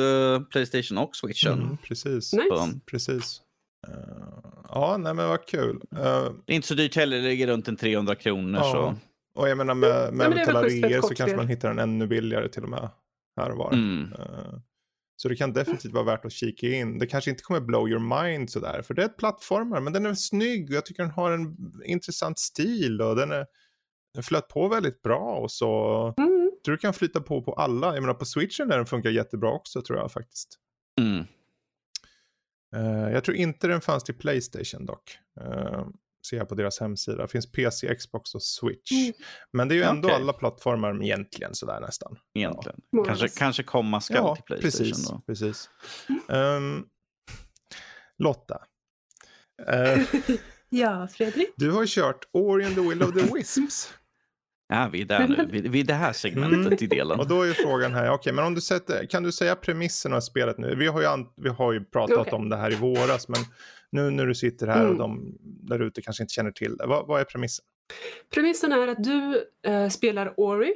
[0.51, 1.53] Playstation och Switchen.
[1.53, 2.34] Mm, precis.
[2.34, 2.80] Nice.
[2.86, 3.41] Precis.
[3.88, 5.82] Eh, ja, nej men vad kul.
[5.96, 8.60] Eh, det är inte så dyrt heller, det ligger runt en 300 kronor.
[8.64, 8.72] Ja.
[8.72, 8.96] Så.
[9.42, 11.80] och jag menar med, med men schysst för ett reor så kanske man hittar den
[11.80, 12.90] ännu billigare till och med.
[13.42, 13.74] Här och var.
[13.74, 14.14] Mm.
[14.20, 14.60] Eh,
[15.16, 17.00] Så det kan definitivt vara värt att kika in.
[17.00, 18.82] Det kanske inte kommer blow your mind sådär.
[18.82, 21.58] För det är ett plattformar, men den är snygg och jag tycker den har en
[21.86, 23.46] intressant stil och den, är,
[24.14, 26.14] den flöt på väldigt bra och så.
[26.18, 26.52] Mm.
[26.66, 27.94] Tror du kan flytta på på alla.
[27.94, 30.60] Jag menar på switchen där den funkar jättebra också tror jag faktiskt.
[31.02, 31.26] Mm.
[32.76, 35.17] Eh, jag tror inte den fanns till Playstation dock.
[35.41, 35.88] Uh,
[36.30, 37.21] ser jag på deras hemsida.
[37.21, 38.91] Det finns PC, Xbox och Switch.
[38.91, 39.13] Mm.
[39.53, 40.15] Men det är ju ändå Okej.
[40.21, 42.17] alla plattformar egentligen sådär nästan.
[42.34, 42.80] Egentligen.
[42.97, 44.86] Or Kanske, kanske komma skall Ja, till Playstation.
[44.91, 45.07] precis.
[45.09, 45.21] Då.
[45.26, 45.69] precis.
[46.30, 46.84] Ehm,
[48.17, 48.61] Lotta.
[49.67, 50.01] eh,
[50.69, 51.53] Ja, Fredrik.
[51.57, 53.93] du har kört Ori and the Will of the Wisps.
[54.68, 55.47] Ja, vi är där nu.
[55.51, 57.07] Vi, vi är det här segmentet i delen.
[57.11, 57.20] Mm.
[57.20, 60.13] Och då är ju frågan här, okej, men om du sätter, kan du säga premissen
[60.13, 60.76] av spelet nu?
[60.76, 62.34] Vi har ju, an, vi har ju pratat Okej.
[62.34, 63.39] om det här i våras, men
[63.89, 64.97] nu när du sitter här och Mm.
[64.97, 66.86] de där ute kanske inte känner till det.
[66.88, 67.66] Vad, vad är premissen?
[68.34, 70.74] Premissen är att du eh, spelar Ori,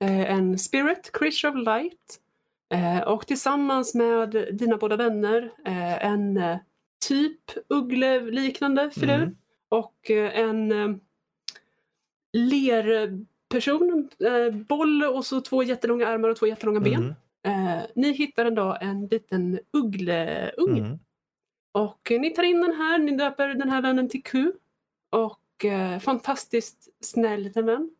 [0.00, 2.18] eh, en spirit, creature of light.
[2.74, 6.56] Eh, och tillsammans med dina båda vänner, eh, en eh,
[7.08, 9.34] typ uggleliknande filur Mm.
[9.68, 10.96] och eh, en eh,
[12.32, 17.14] lerperson, eh, boll och så två jättelånga armar och två jättelånga ben.
[17.44, 17.78] Mm.
[17.78, 20.78] Eh, ni hittar en dag en liten uggleung.
[20.78, 20.98] Mm.
[21.72, 24.52] Och eh, ni tar in den här, ni döper den här vännen till Q.
[25.10, 27.90] Och eh, fantastiskt snäll liten vän.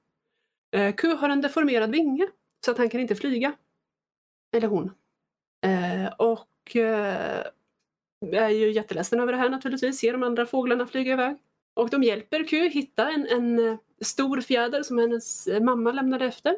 [0.76, 2.28] Eh, Q har en deformerad vinge
[2.64, 3.53] så att han kan inte flyga.
[4.57, 4.93] Eller hon.
[5.64, 7.47] Eh, och eh,
[8.33, 11.37] är ju jätteledsen över det här naturligtvis, ser de andra fåglarna flyga iväg.
[11.74, 16.57] Och de hjälper Q hitta en, en stor fjäder som hennes eh, mamma lämnade efter.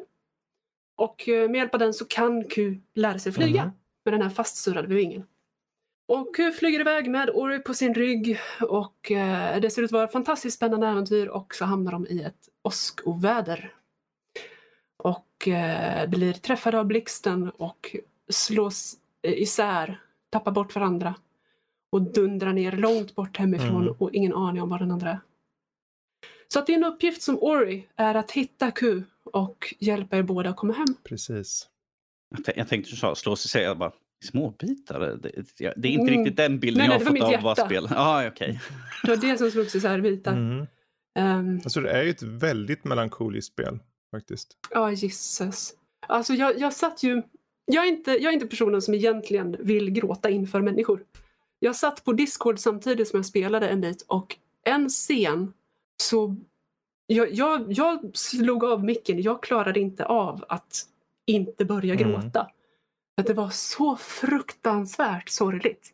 [0.95, 3.71] Och eh, med hjälp av den så kan Q lära sig flyga Mhm.
[4.05, 5.23] med den här fastsurrade vid vingen.
[6.07, 9.91] Och Q flyger iväg med Ori på sin rygg och eh, det ser ut att
[9.91, 13.73] vara ett fantastiskt spännande äventyr och så hamnar de i ett åskoväder.
[14.97, 15.27] Och
[16.07, 17.95] blir träffade av blixten och
[18.29, 21.15] slås isär, tappar bort varandra
[21.91, 23.95] och dundrar ner långt bort hemifrån Mm.
[23.99, 25.19] och ingen aning om var den andra är.
[26.53, 30.55] Så att din uppgift som Ori är att hitta Q och hjälpa er båda att
[30.55, 30.87] komma hem.
[31.03, 31.67] Precis.
[32.45, 33.91] Jag, jag tänkte du sa slå sig säga bara
[34.25, 34.99] småbitar.
[34.99, 36.19] Det, det, det är inte Mm.
[36.19, 37.87] riktigt den bilden Nej, nej, jag det har fått av vad spel.
[37.91, 38.59] Ja, okej.
[39.03, 40.31] Det var det som slogs isär i bitar.
[40.31, 40.65] Mm.
[41.19, 43.79] Ehm, Alltså det är ju ett väldigt melankoliskt spel
[44.11, 44.57] faktiskt.
[44.71, 45.73] Ja, gisses.
[46.07, 47.21] Alltså jag, jag satt ju...
[47.65, 51.03] Jag är, inte, jag är inte personen som egentligen vill gråta inför människor.
[51.59, 54.35] Jag satt på Discord samtidigt som jag spelade en bit och
[54.65, 55.53] en scen
[56.03, 56.35] så...
[57.07, 59.21] Jag, jag, jag slog av micken.
[59.21, 60.85] Jag klarade inte av att
[61.25, 62.11] inte börja Mm.
[62.11, 62.47] gråta.
[63.21, 65.93] Att det var så fruktansvärt sorgligt.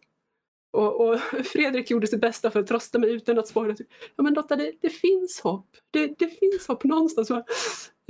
[0.74, 3.76] Och, och Fredrik gjorde sitt bästa för att trösta mig utan att spoila.
[4.16, 5.68] Ja men Lotta, det, det finns hopp.
[5.92, 7.30] Det, det finns hopp någonstans.
[7.30, 7.44] Jag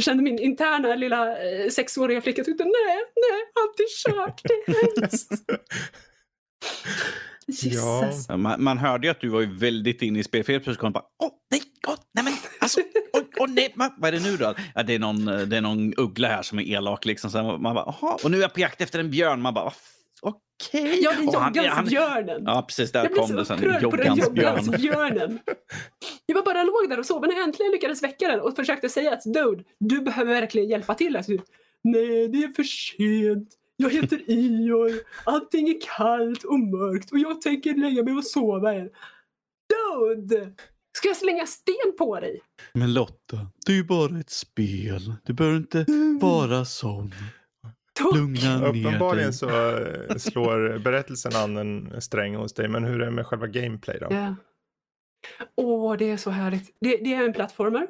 [0.03, 4.41] kände min interna lilla eh, sexåriga flicka tyckte nej, nej, allt är kört.
[4.43, 5.31] Det är hemskt.
[7.64, 8.26] Jesus.
[8.30, 10.45] Ja, Man, man hörde ju att du var ju väldigt inne i spelet.
[10.45, 12.80] För plötsligt kom det bara åh nej, åh, nej men alltså,
[13.14, 14.54] åh, åh, nej, vad, vad är det nu då?
[14.76, 17.32] Ja, det, är någon, eh, det är någon uggla här som är elak liksom.
[17.32, 19.41] Så man bara, jaha, och nu är jag på jakt efter en björn.
[19.41, 19.74] Man bara, "Va,
[20.22, 21.00] okej.
[21.04, 22.43] Ja, det är joggansbjörnen.
[22.45, 22.91] Ja, precis.
[22.91, 23.78] Där jag kom det sen.
[23.82, 25.39] joggansbjörnen.
[26.26, 28.89] Jag var bara låg där och sov, men jag äntligen lyckades väcka den och försökte
[28.89, 31.16] säga att dude, du behöver verkligen hjälpa till.
[31.16, 31.32] Alltså,
[31.84, 33.50] Nej, det är för sent.
[33.82, 34.91] Jag heter Ior.
[35.23, 38.89] Allting är kallt och mörkt och jag tänker lägga mig och sova igen.
[39.69, 40.53] Dude!
[40.97, 42.41] Ska jag slänga sten på dig?
[42.73, 45.13] Men Lotta, det är ju bara ett spel.
[45.23, 45.86] Du behöver inte
[46.21, 47.13] vara sån.
[47.99, 48.15] Tok!
[48.15, 48.86] Lugna ner dig.
[48.86, 53.25] Uppenbarligen så eh, slår berättelsen an en sträng hos dig, men hur är det med
[53.25, 54.36] själva gameplay då?
[55.55, 56.77] Åh, det är så härligt.
[56.82, 57.88] Det, det är en plattformer.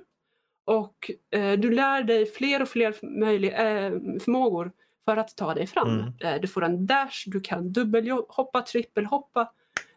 [0.66, 4.72] Och eh, du lär dig fler och fler möjliga, eh, förmågor
[5.06, 6.00] för att ta dig fram.
[6.00, 6.14] Mm.
[6.20, 9.52] Eh, du får en dash, du kan dubbelhoppa, trippelhoppa.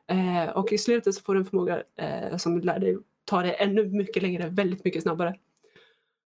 [0.06, 3.56] Eh, och i slutet så får du en förmåga eh, som lär dig ta dig
[3.58, 5.38] ännu mycket längre, väldigt mycket snabbare.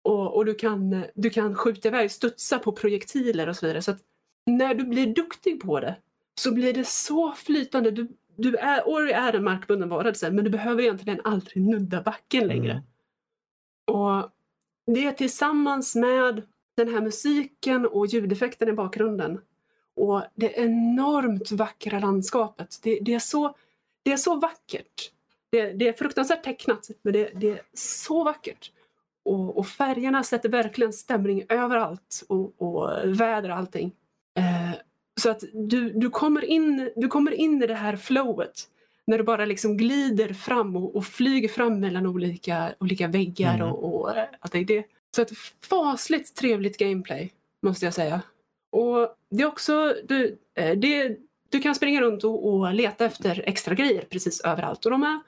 [0.03, 3.81] Och, och du, kan, du kan skjuta iväg, studsa på projektiler och så vidare.
[3.81, 3.99] Så att
[4.45, 5.95] när du blir duktig på det
[6.35, 7.91] så blir det så flytande.
[7.91, 12.47] Du, du är, Ori är en markbunden varelse men du behöver egentligen aldrig nudda backen
[12.47, 12.71] längre.
[12.71, 12.83] Mm.
[13.99, 14.31] Och
[14.85, 16.41] det tillsammans med
[16.77, 19.39] den här musiken och ljudeffekten i bakgrunden
[19.95, 22.79] och det enormt vackra landskapet.
[22.83, 23.55] Det, det, är, så,
[24.03, 25.11] det är så vackert.
[25.51, 28.71] Det, det är fruktansvärt tecknat men det, det är så vackert.
[29.25, 33.91] Och, och färgerna sätter verkligen stämning överallt och, och väder och allting.
[34.37, 34.79] Eh,
[35.21, 38.69] så att du, du, kommer in, du kommer in i det här flowet
[39.07, 43.67] när du bara liksom glider fram och, och flyger fram mellan olika, olika väggar Mm.
[43.67, 44.83] och, och eh, allt det.
[45.15, 45.31] Så ett
[45.69, 48.21] fasligt trevligt gameplay måste jag säga.
[48.71, 51.17] Och det är också, du, eh, det,
[51.49, 55.19] du kan springa runt och, och leta efter extra grejer precis överallt och de är,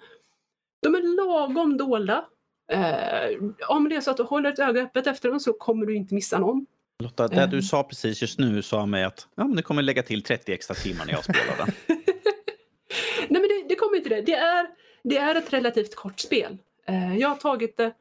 [0.81, 2.25] de är lagom dolda.
[2.71, 3.37] Eh,
[3.69, 5.95] om det är så att du håller ett öga öppet efter dem så kommer du
[5.95, 6.65] inte missa någon.
[7.03, 7.49] Lotta, det Eh.
[7.49, 10.53] du sa precis just nu sa mig att ja, men det kommer lägga till 30
[10.53, 11.67] extra timmar när jag spelar den.
[13.29, 14.21] Nej men det, det kommer inte det.
[14.21, 14.67] Det är,
[15.03, 16.57] det är ett relativt kort spel.
[16.87, 17.93] Eh, jag har tagit det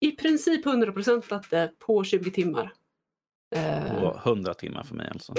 [0.00, 2.72] i princip 100% det på 20 timmar.
[3.56, 5.34] Eh, Och 100 timmar för mig alltså.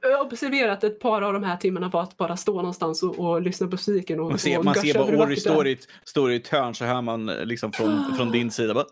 [0.00, 3.18] jag har observerat ett par av de här timmarna på att bara stå någonstans och,
[3.18, 6.32] och lyssna på musiken och, Man ser, och man ser bara Ori står i, står
[6.32, 8.74] i ett hörn så hör man eh, liksom från, från din sida.
[8.74, 8.86] Bara,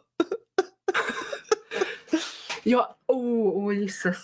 [2.65, 4.17] Ja, oh, oh Jesus.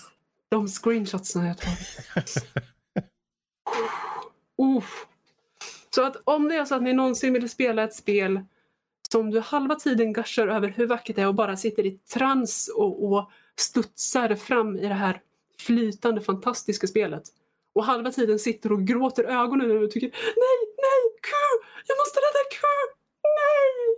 [0.49, 2.07] De screenshotsen jag tagit.
[4.57, 4.85] oh.
[5.91, 8.41] Så att om det är så att ni någonsin vill spela ett spel
[9.13, 12.71] som du halva tiden gushar över hur vackert det är och bara sitter i trans
[12.77, 15.21] och, och studsar fram i det här
[15.61, 17.23] flytande fantastiska spelet.
[17.75, 21.31] Och halva tiden sitter och gråter ögonen och tycker nej, nej, Q!
[21.87, 22.59] Jag måste rädda Q!
[23.23, 23.97] Nej!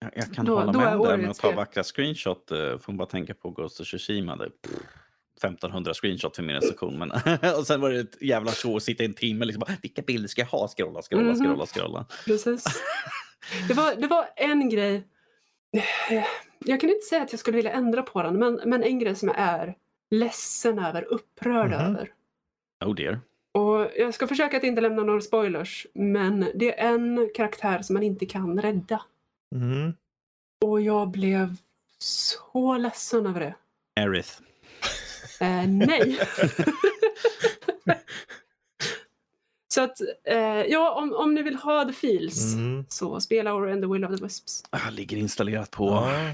[0.00, 2.50] jag, jag kan Då- hålla då med om det där med att ta vackra screenshot.
[2.50, 4.36] eh, Får man bara tänka på Ghost of Tsushima.
[4.36, 4.72] Det, pff,
[5.38, 6.98] 1500 screenshot för min recension.
[6.98, 7.10] Men,
[7.58, 9.44] och sen var det ett jävla show att sitta i en timme.
[9.44, 10.68] Liksom, bara, vilka bilder ska jag ha?
[10.68, 12.06] Scrolla, scrolla, scrolla, scrolla.
[12.24, 12.64] Precis.
[13.68, 15.04] Det var, det var en grej.
[16.58, 19.16] Jag kan inte säga att jag skulle vilja ändra på den, men, men en grej
[19.16, 19.74] som jag är
[20.10, 21.80] ledsen över, upprörd Mhm.
[21.80, 22.12] över.
[22.84, 23.20] Oh dear.
[23.52, 27.94] Och jag ska försöka att inte lämna några spoilers, men det är en karaktär som
[27.94, 29.02] man inte kan rädda.
[29.54, 29.92] Mm.
[30.64, 31.56] Och jag blev
[31.98, 33.54] så ledsen över det.
[34.00, 34.30] Aerith.
[35.40, 36.18] Eh, nej.
[39.76, 40.36] så att, eh,
[40.68, 42.84] ja, om, om ni vill ha the feels Mm.
[42.88, 44.62] så spela Ori and the Will of the Wisps.
[44.70, 46.30] Ah, ligger installerat på Ja,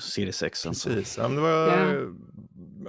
[0.00, 0.66] Series X.
[0.66, 0.88] Alltså.
[0.88, 1.18] precis.
[1.18, 1.92] Ja, men det var Ja.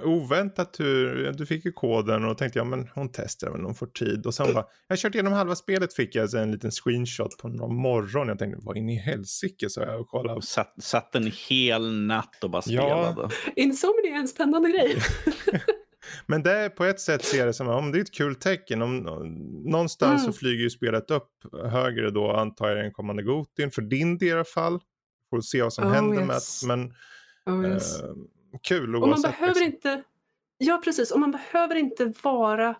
[0.04, 3.86] oväntat hur du fick ju koden och tänkte ja men hon testar men hon får
[3.86, 4.26] tid.
[4.26, 7.48] Och sen bara, jag har kört igenom halva spelet fick jag en liten screenshot på
[7.48, 8.28] någon morgon.
[8.28, 10.42] Jag tänkte vad in i helsike så jag och kollade.
[10.42, 13.12] Satt, satt en hel natt och bara Ja.
[13.12, 13.34] spelade.
[13.56, 14.96] Insomnia är en spännande grej.
[16.26, 18.82] Men det är på ett sätt ser det som om det är ett kul tecken.
[18.82, 18.96] Om,
[19.64, 20.32] någonstans Mm.
[20.32, 21.30] så flyger ju spelet upp
[21.72, 23.70] högre då antar jag den kommande Gotin.
[23.70, 24.80] För din del i alla fall.
[25.30, 26.64] Får se vad som Oh, händer med yes.
[26.64, 26.94] Men
[27.46, 28.00] Oh, yes.
[28.02, 28.08] eh,
[28.62, 29.30] kul och man oavsett.
[29.30, 29.66] behöver liksom.
[29.66, 30.02] inte...
[30.58, 31.10] Ja, precis.
[31.10, 32.74] Och man behöver inte vara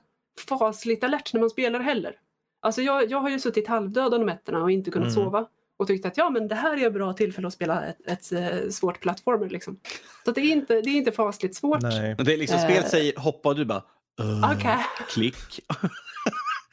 [0.48, 2.16] fasligt alert när man spelar heller.
[2.60, 5.24] Alltså jag, jag har ju suttit halvdöd om nätterna och inte kunnat Mm.
[5.24, 5.46] sova.
[5.76, 8.32] Och tyckt att ja, men det här är ett bra tillfälle att spela ett, ett,
[8.32, 9.48] eh, svårt plattformer.
[9.48, 9.80] Liksom.
[10.24, 11.82] Så att det, är inte, det är inte fasligt svårt.
[11.82, 12.14] Nej.
[12.18, 12.64] Det är liksom, Eh.
[12.64, 13.82] spelet säger hoppa och du bara
[14.22, 14.78] uh, Okej.
[15.08, 15.60] klick.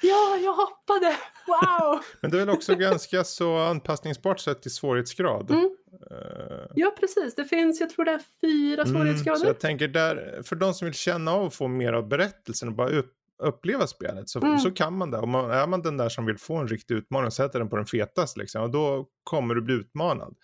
[0.03, 1.15] Ja, jag hoppade!
[1.47, 1.99] Wow!
[2.21, 5.51] Men det är väl också ganska så anpassningsbart sett till svårighetsgrad.
[5.51, 5.63] Mm.
[6.11, 7.35] Eh, Ja, precis.
[7.35, 9.39] Det finns, jag tror det är fyra Mm, svårighetsgrader.
[9.39, 12.67] så jag tänker där, för de som vill känna av och få mer av berättelsen
[12.69, 14.59] och bara upp, uppleva spelet så, Mm.
[14.59, 15.17] så kan man det.
[15.17, 17.75] Och man, är man den där som vill få en riktig utmaning sätter den på
[17.75, 20.35] den fetaste liksom, och då kommer du bli utmanad.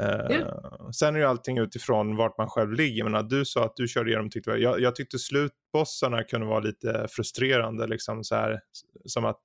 [0.00, 0.46] Eh,
[0.92, 3.04] Sen är ju allting utifrån vart man själv ligger.
[3.04, 7.06] Men du sa att du körde igenom, tyckte, jag, jag tyckte slutbossarna kunde vara lite
[7.10, 7.86] frustrerande.
[7.86, 8.60] Liksom så här,
[9.06, 9.40] som att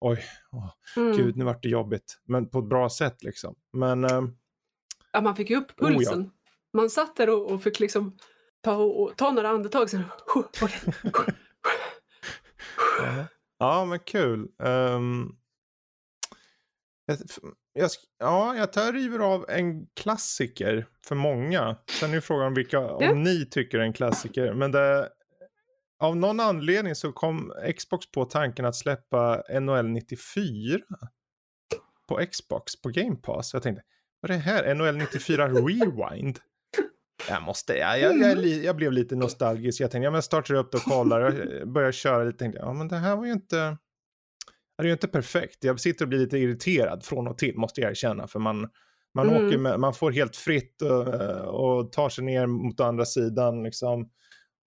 [0.00, 1.16] oj, åh, Mm.
[1.16, 2.18] gud nu vart det jobbigt.
[2.24, 3.54] Men på ett bra sätt liksom.
[3.72, 4.22] Men eh,
[5.12, 5.96] Ja, man fick ju upp Oh, ja.
[5.98, 6.30] pulsen.
[6.72, 8.16] Man satt där och, och fick liksom
[8.60, 9.90] ta, och, ta några andetag.
[9.90, 10.02] Sen,
[10.36, 11.34] okej.
[13.58, 14.48] Ja, men kul.
[14.62, 15.28] Ehm,
[17.06, 17.18] jag,
[17.72, 21.76] jag, ja, jag tar river av en klassiker för många.
[22.00, 23.14] Sen är frågan vilka, om Ja.
[23.14, 24.52] ni tycker är en klassiker.
[24.54, 25.08] Men det,
[26.00, 30.78] av någon anledning så kom Xbox på tanken att släppa NHL 94
[32.08, 33.52] på Xbox på Game Pass.
[33.54, 33.82] Jag tänkte,
[34.20, 34.74] vad är det här?
[34.74, 36.38] NHL 94 Rewind?
[37.28, 39.80] Jag måste, jag, jag, jag, li- jag blev lite nostalgisk.
[39.80, 41.20] Jag tänkte, ja men startar upp det och kollar.
[41.20, 42.38] Jag börjar köra lite.
[42.38, 43.56] Tänkte, ja men det här var ju inte,
[44.76, 45.64] det är ju inte perfekt.
[45.64, 48.26] Jag sitter och blir lite irriterad från och till, måste jag erkänna.
[48.26, 48.68] För man,
[49.14, 49.46] man, Mm.
[49.46, 51.08] åker med, man får helt fritt och,
[51.78, 54.10] och tar sig ner mot andra sidan liksom.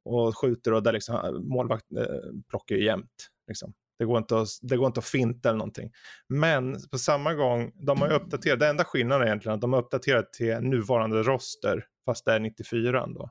[0.06, 2.06] Och skjuter och där liksom målvakt eh,
[2.50, 3.28] plockar ju jämt.
[3.48, 3.74] Liksom.
[4.00, 5.92] Det går, inte att, det går inte att finta eller någonting.
[6.30, 9.74] Men på samma gång, de har ju uppdaterat, det enda skillnaden är egentligen att de
[9.74, 13.30] har uppdaterat till nuvarande roster, fast det är 94 då.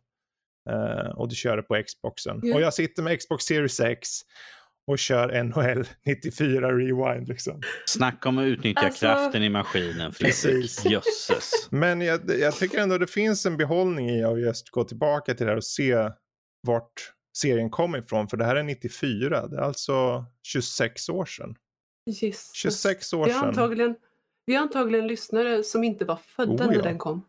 [0.71, 2.41] Uh, och du kör det på Xboxen.
[2.43, 2.55] Ja.
[2.55, 4.09] Och jag sitter med Xbox Series X
[4.87, 7.61] och kör NHL 94 Rewind liksom.
[7.87, 10.13] Snacka om att utnyttja Alltså- kraften i maskinen.
[10.13, 10.85] Precis.
[10.85, 11.53] Jösses.
[11.71, 15.47] Men jag, jag tycker ändå det finns en behållning i att just gå tillbaka till
[15.47, 16.11] det här och se
[16.67, 18.29] vart serien kommer ifrån.
[18.29, 21.55] För det här är 94, det är alltså 26 år sedan.
[22.07, 22.51] Jesus.
[22.55, 23.49] 26 år Vi har sedan.
[23.49, 23.95] antagligen,
[24.47, 26.83] vi har antagligen lyssnare som inte var födda Oh, när ja.
[26.83, 27.27] den kom.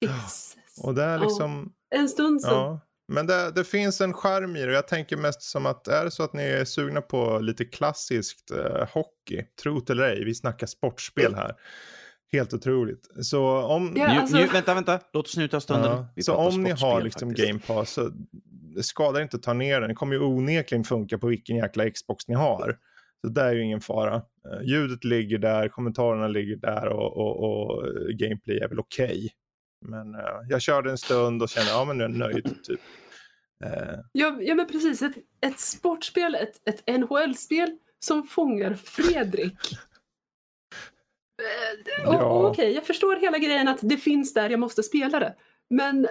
[0.00, 0.56] Jesus.
[0.82, 1.22] Och det är Ja.
[1.24, 2.52] liksom, En stund sedan.
[2.54, 2.80] ja.
[3.08, 6.04] Men det, det finns en charm i det och jag tänker mest som att är
[6.04, 10.34] det så att ni är sugna på lite klassiskt eh, hockey, trot eller ej, vi
[10.34, 11.52] snackar sportspel här.
[12.32, 13.08] Helt otroligt.
[13.22, 15.00] Så om, Ja, alltså- nju- vänta, vänta.
[15.12, 16.04] Låt oss njuta av stunden.
[16.14, 17.48] Ja, så om ni har liksom faktiskt.
[17.48, 18.10] Game Pass så
[18.76, 19.88] det skadar inte att ta ner den.
[19.88, 22.78] Det kommer ju onekligen funka på vilken jäkla Xbox ni har.
[23.20, 24.14] Så det är ju ingen fara.
[24.14, 29.30] Eh, ljudet ligger där, kommentarerna ligger där och, och, och eh, gameplay är väl okej.
[29.84, 32.80] Men eh, jag körde en stund och kände, ja men nu är jag nöjd typ.
[33.64, 35.02] Eh, Ja, ja men precis.
[35.02, 39.56] Ett, ett sportspel, ett, ett NHL-spel som fångar Fredrik.
[42.02, 42.48] Eh, och- Ja.
[42.50, 45.34] Okej, jag förstår hela grejen att det finns där, jag måste spela det.
[45.70, 46.02] Men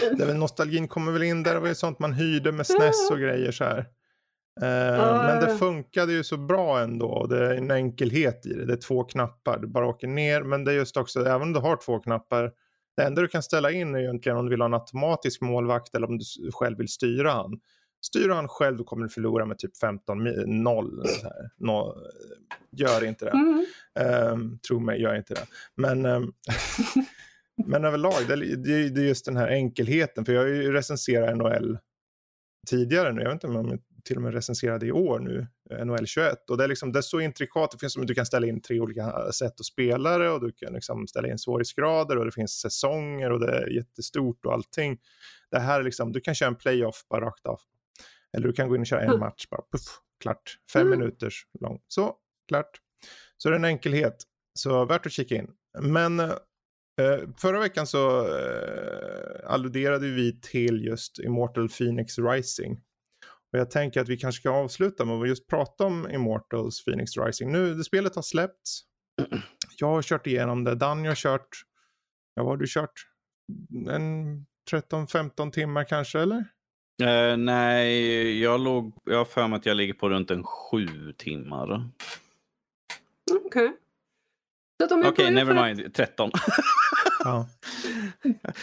[0.00, 2.66] det är väl, nostalgin kommer väl in där, det var ju sånt man hyrde med
[2.66, 3.78] SNES och grejer så här.
[4.62, 7.26] Eh, Ja, men det funkade ju så bra ändå.
[7.26, 8.64] Det är en enkelhet i det.
[8.66, 9.58] Det är två knappar.
[9.58, 10.42] Du bara åker ner.
[10.42, 12.52] Men det är just också, även om du har två knappar.
[12.96, 15.94] Det enda du kan ställa in är egentligen om du vill ha en automatisk målvakt
[15.94, 17.60] eller om du själv vill styra han.
[18.00, 21.04] Styr han själv då kommer du förlora med typ 15-0.
[21.58, 21.94] No,
[22.70, 23.30] gör inte det.
[23.30, 23.66] mm,
[24.32, 25.46] Um, tro mig, gör inte det.
[25.74, 26.32] Men, ehm,
[27.66, 30.24] men överlag, det, är- det, är- just den här enkelheten.
[30.24, 31.78] För jag har ju recenserat NHL
[32.68, 33.22] tidigare nu.
[33.22, 35.46] Jag vet inte om till och med recenserade i år nu,
[35.84, 36.50] NHL 21.
[36.50, 37.70] Och det är, liksom, det är så intrikat.
[37.70, 40.52] Det finns som du kan ställa in tre olika sätt att spela det och du
[40.52, 44.98] kan liksom ställa in svårighetsgrader och det finns säsonger och det är jättestort och allting.
[45.50, 47.60] Det här är liksom, du kan köra en playoff bara rakt av.
[48.36, 49.20] Eller du kan gå in och köra en Mm.
[49.20, 50.58] match bara, puff, klart.
[50.72, 50.98] Fem Mm.
[50.98, 51.80] minuters lång.
[51.88, 52.14] Så,
[52.48, 52.80] klart.
[53.36, 54.16] Så det är en enkelhet.
[54.54, 55.50] Så värt att kika in.
[55.80, 56.30] Men eh,
[57.38, 62.80] förra veckan så eh, alluderade vi till just Immortal Phoenix Rising.
[63.52, 67.16] Och jag tänker att vi kanske ska avsluta med att just prata om Immortals Phoenix
[67.16, 67.52] Rising.
[67.52, 68.80] Nu, det spelet har släppts.
[69.78, 70.74] Jag har kört igenom det.
[70.74, 71.48] Danny har kört,
[72.34, 72.92] ja vad har du kört?
[73.88, 76.44] En 13-15 timmar kanske eller?
[77.02, 81.12] Eh, nej, jag, låg, jag har för mig att jag ligger på runt en sju
[81.12, 81.90] timmar.
[83.46, 83.64] okej.
[83.64, 83.85] Jag
[84.84, 85.94] Okej, börjar never mind.
[85.94, 86.30] 13.
[87.24, 87.48] Ja.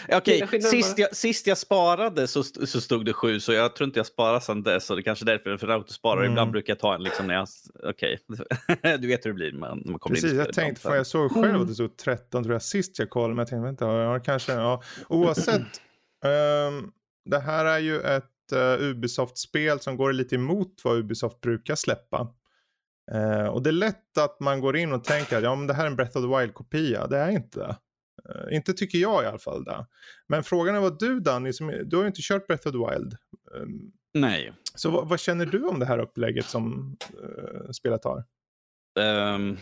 [0.17, 3.87] Okej, skillnaden sist, jag, sist jag sparade så, så stod det sju, så jag tror
[3.87, 4.85] inte jag sparar sedan dess.
[4.85, 6.21] Så det är kanske därför, för autosparar.
[6.21, 6.31] Mm.
[6.31, 7.47] Ibland brukar jag ta en liksom när jag...
[7.83, 8.19] Okej,
[8.99, 11.07] du vet hur det blir man, när man kommer Precis, in jag tänkte, för jag
[11.07, 11.61] såg själv Mm.
[11.61, 14.53] att det stod 13 tror jag sist jag kollade, men jag tänkte vänta, ja, kanske,
[14.53, 14.83] ja.
[15.07, 15.61] Oavsett,
[16.25, 16.91] ehm,
[17.25, 22.27] det här är ju ett uh, Ubisoft-spel som går lite emot vad Ubisoft brukar släppa.
[23.11, 25.73] Eh, och det är lätt att man går in och tänker att ja, men det
[25.73, 27.07] här är en Breath of the Wild-kopia.
[27.07, 27.75] Det är inte det.
[28.29, 29.85] Eh, inte tycker jag i alla fall det.
[30.27, 32.77] Men frågan är vad du Danny, som, du har ju inte kört Breath of the
[32.95, 33.13] Wild.
[33.55, 34.53] Ehm, Nej.
[34.75, 38.23] så vad, vad känner du om det här upplägget som uh, spelet har?
[38.99, 39.57] Um,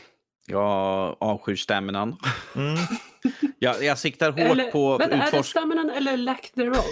[0.47, 2.15] jag avskyr staminan.
[2.55, 2.75] Mm.
[3.59, 6.85] Jag, jag siktar hårt Eller, på men är det utforsk- staminan eller lack thereof?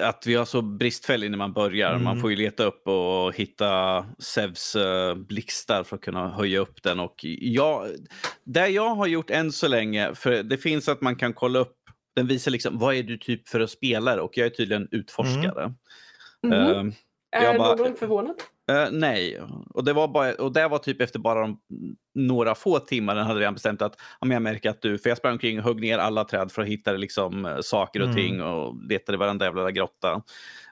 [0.00, 1.90] Att vi har så bristfällig när man börjar.
[1.90, 2.04] Mm.
[2.04, 6.82] Man får ju leta upp och hitta Sevs uh, blixtar för att kunna höja upp
[6.82, 7.00] den.
[7.00, 7.88] Och jag,
[8.44, 11.76] det jag har gjort än så länge, för det finns att man kan kolla upp,
[12.16, 15.74] den visar liksom vad är du typ för att spelare och jag är tydligen utforskare.
[16.42, 16.52] Mhm.
[16.52, 16.92] Ehm,
[17.36, 18.36] är jag bara- någon förvånad?
[18.70, 19.40] Eh, nej,
[19.74, 21.58] och det, var bara, och det var typ efter bara de,
[22.14, 25.18] några få timmar den hade redan bestämt att ja, jag märker att du, för jag
[25.18, 28.16] sprang omkring och högg ner alla träd för att hitta liksom, eh, saker och Mm.
[28.16, 30.22] ting och letade i varenda jävla grotta.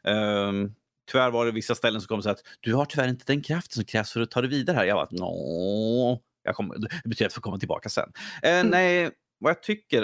[0.05, 0.74] Um,
[1.12, 3.74] tyvärr var det vissa ställen som kom så att du har tyvärr inte den kraften
[3.74, 4.84] som krävs för att ta dig vidare här.
[4.84, 8.12] Jag var nå, jag kommer, det betyder att jag får komma tillbaka sen.
[8.42, 10.01] Eh, Nej, vad jag tycker.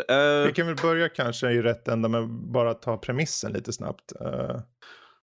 [0.47, 4.13] Vi kan väl börja kanske i rätt ända med bara ta premissen lite snabbt.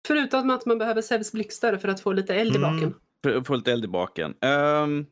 [0.04, 2.76] Eh, Förutom att man behöver Sevs blixtar för att få lite eld i Mm.
[2.76, 2.94] baken.
[3.24, 4.34] För- Få lite eld i baken.
[4.42, 5.06] Um,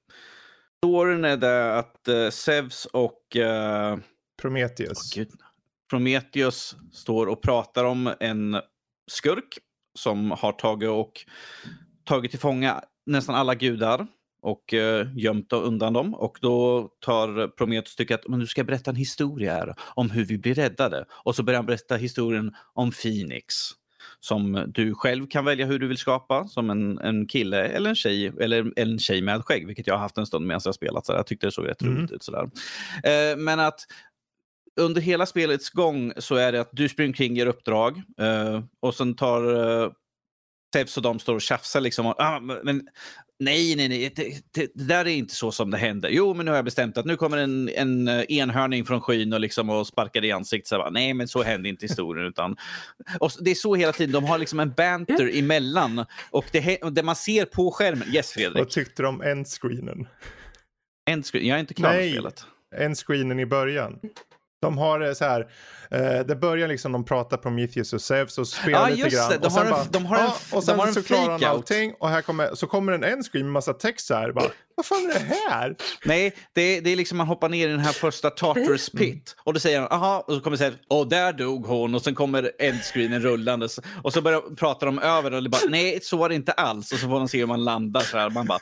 [0.83, 3.97] storyn är det att uh, Zeus och uh,
[4.41, 5.13] Prometheus.
[5.15, 5.29] Gud.
[5.89, 8.61] Prometheus står och pratar om en
[9.11, 9.57] skurk
[9.99, 11.11] som har tagit och
[12.03, 14.07] tagit till fånga nästan alla gudar
[14.41, 16.13] och uh, gömt undan dem.
[16.15, 20.25] Och då tar Prometheus tycker att men du ska berätta en historia här om hur
[20.25, 21.05] vi blir räddade.
[21.09, 23.53] Och så börjar han berätta historien om Phoenix.
[24.19, 27.95] Som du själv kan välja hur du vill skapa, som en, en kille eller en
[27.95, 31.05] tjej, eller en tjej med skägg, vilket jag har haft en stund medan jag spelat.
[31.05, 31.97] Så jag tyckte det såg rätt Mm.
[31.97, 32.23] roligt ut.
[32.23, 32.49] Sådär.
[33.03, 33.79] Eh, men att
[34.79, 38.95] under hela spelets gång så är det att du springer kring, ger uppdrag eh, och
[38.95, 39.91] sen tar eh,
[40.73, 42.05] Tevs och de står och tjafsar liksom.
[42.05, 42.87] Och, ah, men,
[43.39, 46.09] nej, nej, nej, det, det, det där är inte så som det händer.
[46.09, 49.33] Jo, men nu har jag bestämt att nu kommer en, en eh, enhörning från skyn
[49.33, 50.67] och, liksom, och sparkar i ansiktet.
[50.67, 52.27] Så bara, nej, men så händer inte historien.
[52.27, 52.57] Utan,
[53.19, 54.11] och det är så hela tiden.
[54.13, 56.05] De har liksom en banter emellan.
[56.31, 58.07] Och det, och det man ser på skärmen.
[58.13, 58.69] Yes, Vad Fredrik.
[58.69, 60.07] tyckte du om endscreenen?
[61.09, 61.47] En screen.
[61.47, 62.11] Jag är inte klar med Nej.
[62.11, 62.45] spelet.
[62.75, 63.99] Endscreenen i början.
[64.61, 65.41] De har eh, så här,
[65.91, 69.29] eh, det börjar liksom de pratar Prometheus och Zeus och spelar Ja, lite just grann.
[69.29, 69.37] det.
[69.37, 71.03] De och sen har en- bara, de har en- de och sen har en så
[71.03, 74.31] klarar han allting och här kommer, så kommer en endscreen med massa text så här.
[74.31, 75.75] Bara, vad fan är det här?
[76.05, 79.35] Nej, det är, det är liksom man hoppar ner i den här första Tartarus pit
[79.43, 82.15] och då säger han aha och så kommer säga åh där dog hon och sen
[82.15, 86.29] kommer endscreenen rullandes och så börjar prata de över och det bara nej så var
[86.29, 88.59] det inte alls och så får man se hur man landar så här man bara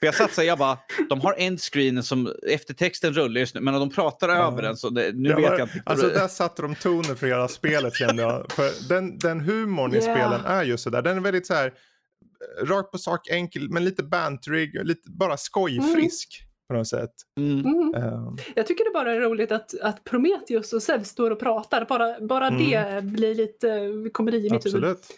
[0.00, 0.78] för jag satt så här, jag bara,
[1.08, 5.12] de har endscreenen som eftertexten rullar just nu, men de pratar över den så det,
[5.14, 5.82] nu Jag vet var- jag inte.
[5.86, 8.52] Alltså där satte de tonen för hela spelet kände jag.
[8.52, 10.14] För den, den humorn i Yeah.
[10.16, 11.02] spelen är just sådär.
[11.02, 15.36] Den är väldigt så här eh, rakt på sak, enkel, men lite banterig, lite bara
[15.36, 17.10] skojfrisk på något sätt.
[17.40, 17.60] Mm.
[17.66, 17.94] Mm.
[17.94, 21.84] Eh, Jag tycker det bara är roligt att, att Prometheus och Zeus står och pratar.
[21.88, 22.70] Bara, bara Mm.
[22.70, 24.84] det blir lite komedi i mitt huvud.
[24.84, 24.98] absolut.
[25.10, 25.16] Ehm,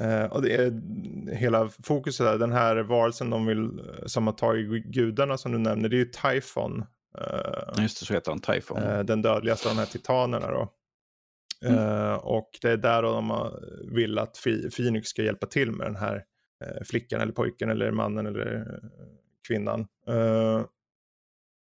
[0.00, 0.72] Eh, och det är
[1.34, 5.58] hela fokuset där, den här varelsen de vill, eh, som har tagit gudarna som du
[5.58, 6.84] nämner, det är ju Typhon.
[7.18, 8.78] Eh, Just det, så heter han Typhon.
[8.82, 10.72] eh, den dödligaste av de här titanerna då.
[11.64, 11.78] Mm.
[11.78, 13.60] Eh, och det är där de har-
[13.94, 14.36] vill att
[14.76, 16.24] Phoenix ska hjälpa till med den här
[16.64, 18.88] eh, flickan eller pojken eller mannen eller eh,
[19.48, 19.86] kvinnan.
[20.08, 20.60] Eh,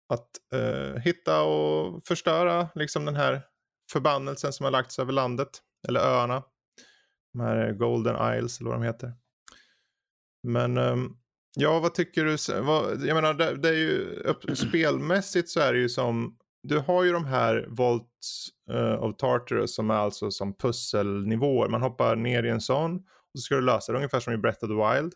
[0.09, 3.41] att eh, hitta och förstöra liksom den här
[3.93, 5.49] förbannelsen som har lagts över landet
[5.89, 6.43] eller öarna.
[7.39, 9.13] De här Golden Isles eller vad de heter.
[10.43, 11.17] Men ehm,
[11.57, 12.61] ja, vad tycker du?
[12.63, 16.79] Vad, jag menar, det, det är ju upp, spelmässigt så är det ju som du
[16.79, 18.49] har ju de här Volts
[19.01, 21.69] of eh, Tartarus som är alltså som pusselnivåer.
[21.69, 24.39] Man hoppar ner i en sån och så ska du lösa det ungefär som i
[24.39, 25.13] Breath of the Wild.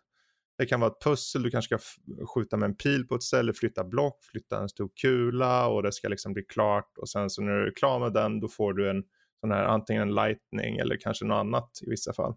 [0.58, 3.52] Det kan vara ett pussel, du kanske ska skjuta med en pil på ett ställe,
[3.52, 6.98] flytta block, flytta en stor kula och det ska liksom bli klart.
[6.98, 9.04] Och sen så när du är klar med den då får du en
[9.42, 12.34] sån här antingen en lightning eller kanske något annat i vissa fall.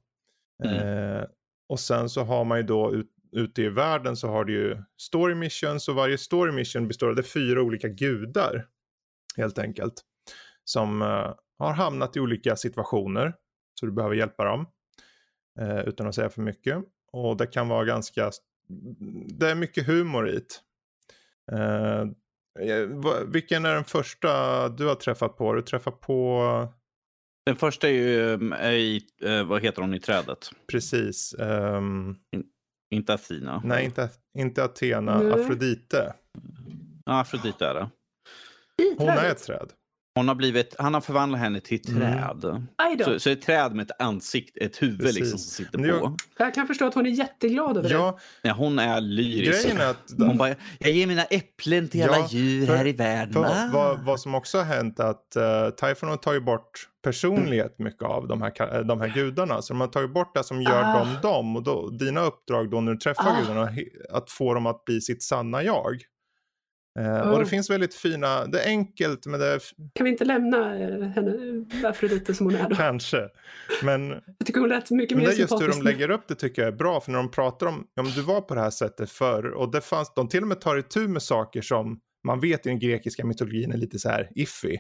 [0.64, 1.24] Eh,
[1.70, 4.78] och sen så har man ju då ut, ute i världen så har du ju
[5.02, 8.68] story missions och varje story mission består av fyra olika gudar.
[9.38, 9.94] Helt enkelt.
[10.64, 13.34] Som eh, har hamnat i olika situationer.
[13.80, 14.68] Så du behöver hjälpa dem.
[15.60, 16.78] Eh, utan att säga för mycket.
[17.12, 18.32] Och det kan vara ganska,
[19.28, 20.62] det är mycket humor i det.
[23.28, 25.46] Vilken är den första du har träffat på?
[25.46, 26.44] Har du träffat på
[27.46, 30.50] Den första är ju eh, i, eh, vad heter hon i trädet?
[30.72, 32.16] precis, ehm,
[32.94, 33.62] Inte Athena.
[33.66, 35.32] nej inte, inte Athena, Nej.
[35.34, 36.14] Afrodite.
[37.06, 37.90] Ja, Afrodite är det.
[38.84, 39.70] i Hon är ett träd.
[40.18, 42.02] Hon har blivit, han har förvandlat henne till ett Mm.
[42.02, 42.38] träd.
[42.98, 43.04] Då.
[43.06, 45.20] Så, så ett träd med ett ansikte, ett huvud Precis.
[45.20, 46.16] liksom som sitter jag- på.
[46.38, 47.96] Jag kan förstå att hon är jätteglad över det.
[47.96, 49.64] Ja, Ja, hon är lyrisk.
[49.64, 52.88] grejen är att Hon bara, jag ger mina äpplen till alla Ja, djur för- här
[52.88, 53.34] i världen.
[53.34, 57.80] för, vad, vad som också har hänt är att uh, Typhon har tagit bort personlighet
[57.80, 59.62] mycket av de här, de här gudarna.
[59.62, 61.00] Så de har tagit bort det som gör Ah.
[61.00, 61.56] dem dem.
[61.56, 63.40] Och då, dina uppdrag då när du träffar Ah.
[63.42, 63.70] gudarna,
[64.10, 65.94] att få dem att bli sitt sanna jag.
[67.00, 67.50] Eh, Och det Oh.
[67.50, 69.62] finns väldigt fina, det är enkelt men det är
[69.94, 72.76] Kan vi inte lämna eh, henne, Afrodite som hon är då?
[72.76, 73.30] kanske.
[73.84, 76.28] Men Jag tycker hon lät mycket Men mer det är just hur de lägger upp
[76.28, 77.00] det tycker jag är bra.
[77.02, 79.46] För när de pratar om, men du var på det här sättet förr.
[79.52, 82.70] Och det fanns, de till och med tar itu med saker som man vet i
[82.70, 84.78] den grekiska mytologin är lite så här iffy.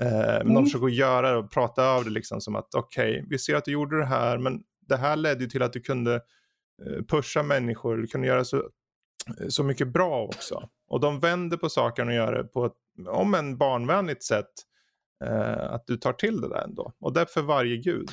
[0.00, 0.54] Eh, men Mm.
[0.54, 3.64] de försöker göra det och prata över det liksom som att okej, vi ser att
[3.64, 4.38] du gjorde det här.
[4.38, 6.14] Men det här ledde ju till att du kunde
[6.86, 7.96] eh, pusha människor.
[7.96, 8.70] Du kunde göra så,
[9.48, 10.68] så mycket bra också.
[10.88, 12.72] Och de vänder på sakerna och gör det på ett,
[13.08, 14.50] om en barnvänligt sätt.
[15.24, 16.92] Eh, att du tar till det där ändå.
[17.00, 18.10] Och det är för varje gud.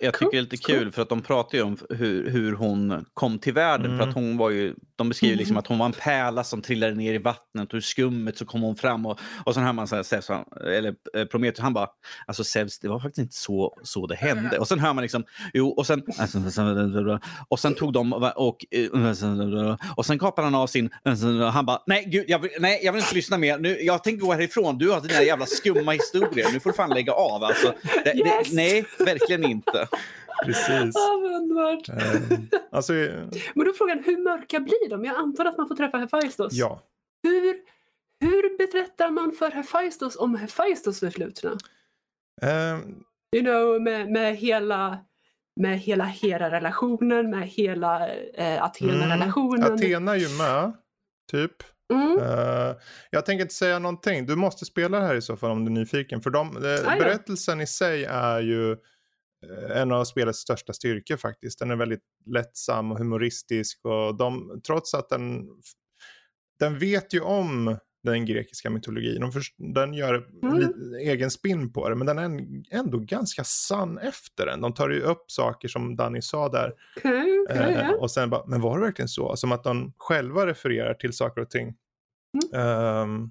[0.00, 2.52] Jag, jag tycker det är lite kul för att de pratar ju om hur, hur
[2.52, 3.86] hon kom till världen.
[3.86, 4.08] För Mm.
[4.08, 5.58] att hon var ju, de beskriver liksom Mm.
[5.58, 8.62] att hon var en pärla som trillade ner i vattnet och ur skummet så kom
[8.62, 9.06] hon fram.
[9.06, 10.28] Och, och sen hör man så här, Zeus,
[10.66, 11.88] eller eh, Prometheus, han bara,
[12.26, 14.58] alltså Zeus, det var faktiskt inte så, så det hände.
[14.58, 15.24] Och sen hör man liksom,
[15.54, 16.02] jo, och sen,
[17.48, 18.64] och sen tog de och,
[19.96, 20.90] och sen kapade han av sin,
[21.52, 23.58] han bara, nej gud, jag vill, nej, jag vill inte lyssna mer.
[23.58, 26.90] Nu, jag tänker gå härifrån, du har dina jävla skumma historier, nu får du fan
[26.90, 27.44] lägga av.
[27.44, 27.74] Alltså,
[28.04, 28.50] det, Yes!
[28.50, 29.81] det, nej, verkligen inte.
[30.44, 30.96] Precis.
[30.96, 31.88] Ah, underbart.
[31.88, 33.14] Eh, alltså, eh,
[33.54, 35.04] Men då är frågan, hur mörka blir de?
[35.04, 36.52] Jag antar att man får träffa Hephaistos.
[36.52, 36.82] ja.
[37.22, 37.56] Hur,
[38.20, 41.58] hur berättar man för Hephaistos om Hephaistos förflutna?
[42.42, 42.78] Eh,
[43.36, 44.98] you know, med, med hela
[45.60, 49.62] med hela Hera-relationen, med hela eh, Athena-relationen.
[49.62, 49.74] Mm.
[49.74, 50.72] Athena är ju med,
[51.30, 51.52] typ.
[51.92, 52.18] Mm.
[52.18, 52.76] Uh,
[53.10, 54.26] jag tänker inte säga någonting.
[54.26, 56.20] Du måste spela det här i så fall om du är nyfiken.
[56.20, 56.96] För de, ja.
[56.98, 58.76] berättelsen i sig är ju
[59.74, 61.58] en av spelets största styrkor faktiskt.
[61.58, 63.84] Den är väldigt lättsam och humoristisk.
[63.84, 65.48] Och de, trots att den,
[66.58, 69.20] den vet ju om den grekiska mytologin.
[69.20, 70.72] De först, den gör Mm.
[71.00, 71.94] egen spin på det.
[71.94, 74.60] Men den är en- ändå ganska sann efter den.
[74.60, 76.72] De tar ju upp saker som Danny sa där.
[76.96, 79.36] Okej, okej, Eh, och sen bara, men var det verkligen så?
[79.36, 81.74] Som att de själva refererar till saker och ting.
[82.54, 83.30] Ehm,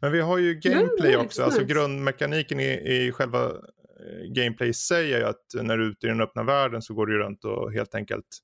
[0.00, 3.52] men vi har ju gameplay också, alltså grundmekaniken i, i själva
[4.00, 7.06] eh, gameplay säger ju att när du är ute i den öppna världen så går
[7.06, 8.38] du ju runt och helt enkelt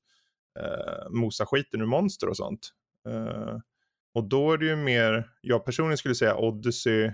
[0.60, 2.70] uh, mosar skiten ur monster och sånt.
[3.08, 3.58] Eh,
[4.14, 7.12] och då är det ju mer, jag personligen skulle säga Odyssey,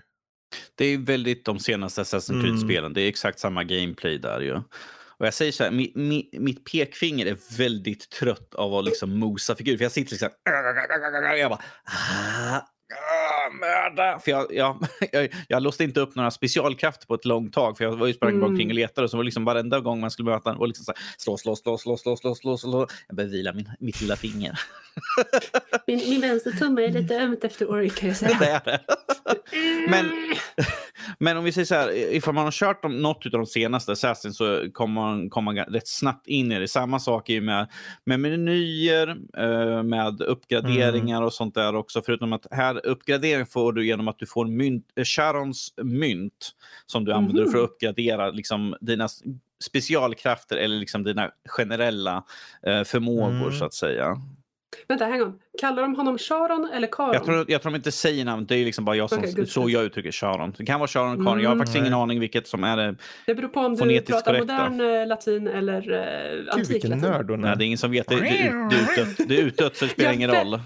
[0.75, 2.45] Det är väldigt de senaste Assassin's Mm.
[2.45, 2.93] Creed-spelen.
[2.93, 4.55] Det är exakt samma gameplay där ju.
[5.21, 9.19] Och jag säger så här, mi, mi, mitt pekfinger är väldigt trött av att liksom
[9.19, 9.77] mosa figurer.
[9.77, 10.29] För jag sitter liksom...
[11.39, 11.63] Jag bara...
[13.51, 14.19] "Ah, ah, Mörda!
[14.19, 17.77] För jag, jag, jag, jag låste inte upp några specialkrafter på ett långt tag.
[17.77, 18.51] För jag var ju sprang Mm.
[18.51, 19.05] omkring och letade.
[19.05, 21.37] Och så var det liksom varenda gång man skulle möta och liksom så här, slå,
[21.37, 22.87] slå, slå, slå, slå, slå, slå, slå.
[23.09, 24.61] Jag började vila min, mitt lilla finger.
[25.87, 28.37] Min, min vänstertumme är lite ömt efter Ori kan jag säga.
[28.41, 28.81] det är det.
[29.89, 30.11] Men,
[31.19, 33.93] men om vi säger så här, ifall man har kört om, något av de senaste
[33.93, 36.69] Assassin så kommer man komma rätt snabbt in i det.
[36.69, 37.69] Samma sak är ju med,
[38.05, 42.03] med menyer, eh, med uppgraderingar och sånt där också.
[42.07, 42.87] Förutom att här
[43.41, 46.51] uppgradering får du genom att du får mynt, eh, Sharons mynt
[46.87, 47.53] som du använder Mhm.
[47.53, 49.09] för att uppgradera liksom, dina
[49.65, 52.25] specialkrafter eller liksom dina generella
[52.67, 53.53] eh, förmågor Mm.
[53.53, 54.17] så att säga.
[54.89, 55.39] Vänta, hang on.
[55.61, 57.15] Kallar de honom Sharon eller Karon?
[57.15, 59.49] Jag tror, jag tror de inte säger namn, det är liksom bara jag som, good,
[59.49, 60.55] så jag uttrycker Sharon.
[60.59, 61.67] Det kan vara Sharon och Karin, jag har Mm.
[61.67, 62.95] faktiskt ingen aning vilket som är det.
[63.27, 64.69] Det beror på om du pratar korrekta.
[64.71, 67.11] modern eh, latin eller eh, gud antik vilken latin.
[67.11, 67.57] nörd hon Nej, är.
[67.57, 68.53] det är ingen som vet, det, det,
[69.19, 70.61] det, det är utdött så det spelar ingen roll.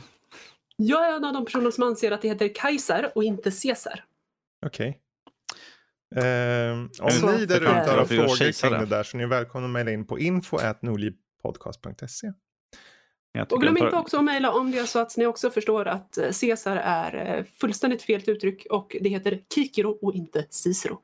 [0.76, 4.04] Jag är en av de personer som anser att det heter Kaiser och inte Caesar.
[4.66, 5.00] Okej.
[6.16, 9.26] Ehm, om Så ni där ute eh, har frågor kring det där så är ni
[9.26, 12.32] välkomna att mejla in på info.nordlivpodcast.se.
[13.50, 15.88] Och glöm tar- inte också att mejla om det är så att ni också förstår
[15.88, 21.00] att eh, Caesar är eh, fullständigt fel uttryck och det heter Kikero och inte Cicero.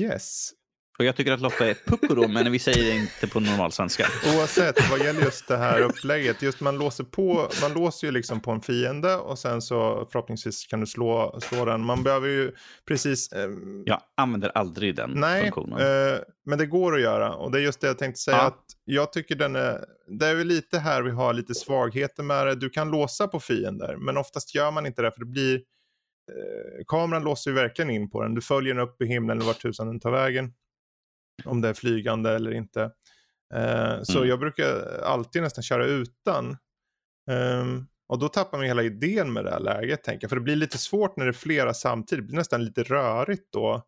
[0.00, 0.50] Yes.
[0.98, 4.06] Och jag tycker att Lotta är pucko men vi säger det inte på normal svenska.
[4.36, 8.40] Oavsett vad gäller just det här upplägget, just man låser på, man låser ju liksom
[8.40, 11.80] på en fiende och sen så förhoppningsvis kan du slå, slå den.
[11.84, 12.52] Man behöver ju
[12.88, 15.80] precis, ehm, Jag använder aldrig den nej, funktionen.
[16.12, 18.42] eh, men det går att göra och det är just det jag tänkte säga Ja.
[18.42, 19.84] att jag tycker den är,
[20.20, 22.54] det är väl lite här vi har lite svagheter med det.
[22.54, 26.84] Du kan låsa på fiender, men oftast gör man inte det för det blir, eh,
[26.88, 28.34] kameran låser ju verkligen in på den.
[28.34, 30.52] Du följer den upp i himlen eller vart tusan den tar vägen.
[31.44, 32.82] Om det är flygande eller inte.
[33.54, 34.28] Eh, så Mm.
[34.28, 36.56] jag brukar alltid nästan köra utan.
[37.30, 40.28] Ehm, och då tappar man hela idén med det här läget tänker jag.
[40.28, 42.24] För det blir lite svårt när det är flera samtidigt.
[42.24, 43.82] Det blir nästan lite rörigt då.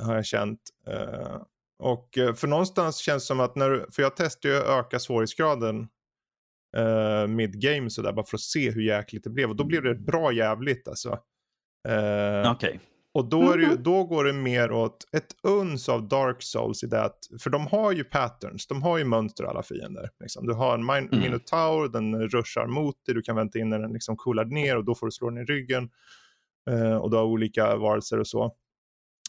[0.00, 0.60] Har jag känt.
[0.86, 1.36] Eh,
[1.78, 4.66] och eh, för någonstans känns det som att när du, för jag testar ju att
[4.66, 5.88] öka svårighetsgraden
[6.76, 9.50] uh, mid-game sådär bara för att se hur jäkligt det blev.
[9.50, 11.18] Och då blev det bra jävligt alltså.
[11.88, 12.80] Eh, Okej.
[13.14, 13.82] Och då, det Mhm.
[13.82, 17.66] då går det mer åt ett uns av Dark Souls i det att, för de
[17.66, 20.10] har ju patterns, de har ju mönster alla fiender.
[20.20, 20.46] Liksom.
[20.46, 21.20] Du har en min- Mm.
[21.20, 24.84] Minotaur, den ruschar mot dig, du kan vänta in när den liksom coolar ner och
[24.84, 25.90] då får du slå den i ryggen.
[26.70, 28.54] Eh, och du har olika varelser och så.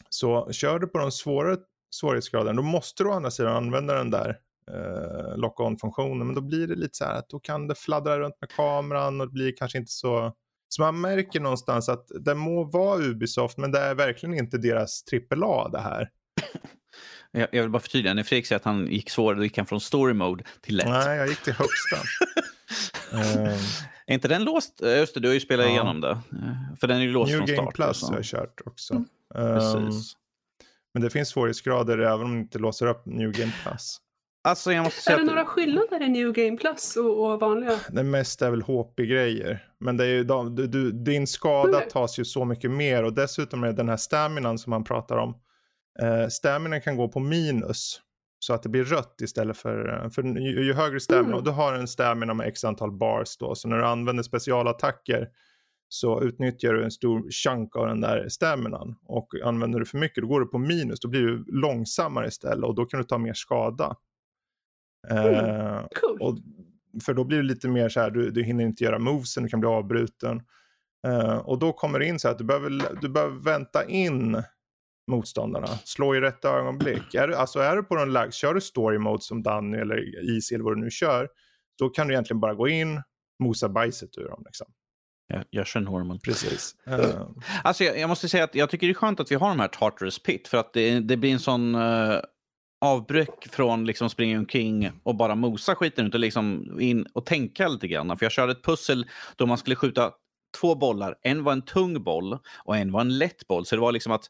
[0.08, 1.56] Så kör du på de svårare
[1.94, 4.36] svårighetsgraden, då måste du å andra sidan använda den där
[4.70, 6.26] eh, lock-on-funktionen.
[6.26, 9.20] Men då blir det lite så här att då kan det fladdra runt med kameran
[9.20, 10.32] och det blir kanske inte så
[10.72, 15.04] så man märker någonstans att det må vara Ubisoft men det är verkligen inte deras
[15.32, 16.08] AAA det här.
[17.32, 19.66] Jag, jag vill bara förtydliga, när Fredrik säger att han gick svårare, då gick han
[19.66, 20.86] från story mode till lätt.
[20.88, 21.96] Nej, jag gick till högsta.
[23.12, 23.58] Ehm,
[24.06, 24.82] Är inte den låst?
[24.82, 25.72] Eh, Just det, du har ju spelat Ja.
[25.72, 26.10] igenom det.
[26.10, 27.74] Eh, För den är ju låst New från Game start.
[27.74, 28.06] Plus alltså.
[28.06, 28.94] har jag kört också.
[28.94, 29.06] Mm.
[29.34, 30.12] Ehm, Precis.
[30.94, 33.98] men det finns svårighetsgrader även om du inte låser upp New Game Plus.
[34.42, 35.26] Alltså jag måste Är säga det att...
[35.26, 37.72] några skillnader i New Game Plus och, och vanliga?
[37.90, 39.66] Det mesta är väl HP-grejer.
[39.80, 41.90] Men det är ju du, du, din skada Okej.
[41.90, 45.34] tas ju så mycket mer och dessutom är den här staminan som man pratar om.
[46.02, 48.00] Uh, staminan kan gå på minus.
[48.38, 51.38] Så att det blir rött istället för, för ju, ju högre stamina, Mm.
[51.38, 53.54] och du har en stamina med x antal bars då.
[53.54, 55.28] Så när du använder specialattacker
[55.88, 58.96] så utnyttjar du en stor chunk av den där staminan.
[59.06, 62.64] Och använder du för mycket då går du på minus, då blir du långsammare istället
[62.64, 63.96] och då kan du ta mer skada.
[65.08, 66.20] Eh, Cool.
[66.20, 66.38] och,
[67.04, 69.48] för då blir det lite mer så här, du, du hinner inte göra movesen, du
[69.48, 70.42] kan bli avbruten.
[71.06, 72.70] Eh, och då kommer det in så här att du behöver,
[73.00, 74.42] du behöver vänta in
[75.10, 75.66] motståndarna.
[75.66, 77.14] Slå i rätt ögonblick.
[77.14, 80.30] Är, du- alltså är du på den lägsta, kör du story mode som Danny eller
[80.34, 81.28] Easy eller vad du nu kör,
[81.78, 83.02] då kan du egentligen bara gå in,
[83.42, 84.42] mosa bajset ur dem.
[84.46, 84.66] Liksom.
[85.26, 86.18] Jag, jag kör normal.
[86.24, 86.74] Precis.
[86.86, 87.26] Eh,
[87.64, 89.60] Alltså jag, jag måste säga att jag tycker det är skönt att vi har de
[89.60, 92.20] här Tartarus Pit för att det, det blir en sån uh,
[92.80, 97.68] avbräck från liksom springa omkring och bara mosa skiten ut och liksom in och tänka
[97.68, 98.18] lite grann.
[98.18, 100.10] För jag körde ett pussel då man skulle skjuta
[100.60, 101.14] två bollar.
[101.22, 103.66] En var en tung boll och en var en lätt boll.
[103.66, 104.24] Så det var liksom att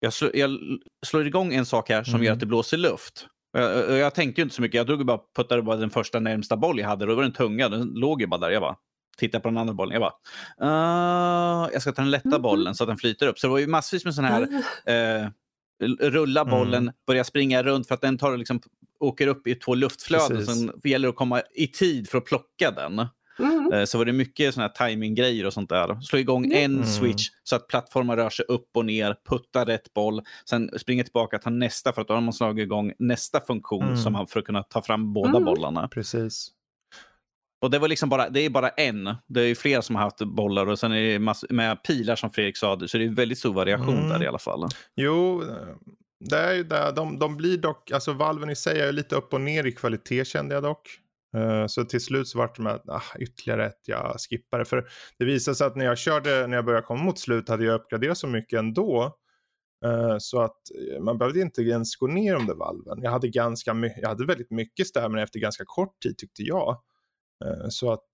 [0.00, 0.58] jag, slå, jag
[1.06, 2.24] slår igång en sak här som Mm.
[2.24, 3.26] gör att det blåser luft.
[3.52, 4.76] Och Jag, och jag tänkte ju inte så mycket.
[4.78, 7.06] Jag drog ju bara, puttade bara den första närmsta boll jag hade.
[7.06, 7.68] Då var den tunga.
[7.68, 8.50] Den låg ju bara där.
[8.50, 8.76] Jag bara
[9.16, 9.92] tittade på den andra bollen.
[9.92, 10.12] Jag bara,
[10.70, 12.42] "Ah, jag ska ta den lätta Mhm.
[12.42, 13.38] bollen så att den flyter upp.
[13.38, 14.42] Så det var ju massvis med sån här
[14.86, 15.28] eh,
[16.00, 16.50] rulla Mm.
[16.50, 18.60] bollen, börja springa runt för att den tar och liksom,
[19.00, 20.46] åker upp i två luftflöden.
[20.46, 23.06] Sen gäller det att komma i tid för att plocka den.
[23.38, 23.72] Mm.
[23.72, 26.00] Eh, Så var det mycket såna här timing-grejer och sånt där.
[26.00, 26.84] Slå igång en Mm.
[26.86, 31.38] switch så att plattformar rör sig upp och ner, putta rätt boll, sen springa tillbaka
[31.38, 33.96] ta nästa för att då har man slagit igång nästa funktion Mm.
[33.96, 35.44] som man för att kunna ta fram båda Mm.
[35.44, 35.88] bollarna.
[35.88, 36.50] precis.
[37.64, 39.04] Och det var liksom bara, det är bara en.
[39.26, 42.16] Det är ju flera som har haft bollar och sen är det mass- med pilar
[42.16, 44.08] som Fredrik sa, så det är väldigt stor variation Mm.
[44.08, 44.68] där i alla fall.
[44.96, 45.48] Jo, eh,
[46.30, 46.92] det är ju det.
[46.96, 50.24] De, de blir dock, alltså valven i sig är lite upp och ner i kvalitet
[50.24, 50.88] kände jag dock.
[51.36, 54.64] Eh, Så till slut så vart det med ah, ytterligare ett, jag skippade.
[54.64, 54.84] För
[55.18, 57.74] det visade sig att när jag körde, när jag började komma mot slut hade jag
[57.74, 59.16] uppgraderat så mycket ändå.
[59.84, 60.58] Eh, Så att
[61.00, 62.98] man behövde inte ens gå ner de där valven.
[63.02, 66.80] Jag hade, ganska my- jag hade väldigt mycket stämmer efter ganska kort tid tyckte jag.
[67.44, 68.04] Eh, Så att,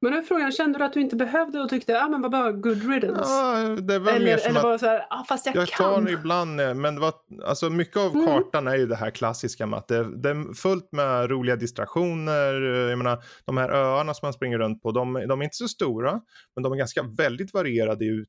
[0.00, 2.22] Men nu är frågan, kände du att du inte behövde och tyckte att ah, men
[2.22, 3.32] vad bara good riddance?
[3.32, 5.94] ja, det var mer eller som eller det så här, ah, fast jag, Jag tar
[5.94, 6.04] kan.
[6.04, 8.26] det ibland, eh, men det var, alltså mycket av Mm.
[8.26, 12.62] kartan är ju det här klassiska med att det, det är fullt med roliga distraktioner.
[12.62, 15.56] eh, Jag menar, de här öarna som man springer runt på, de, de är inte
[15.56, 16.20] så stora,
[16.54, 18.28] men de är ganska väldigt varierade i, ut,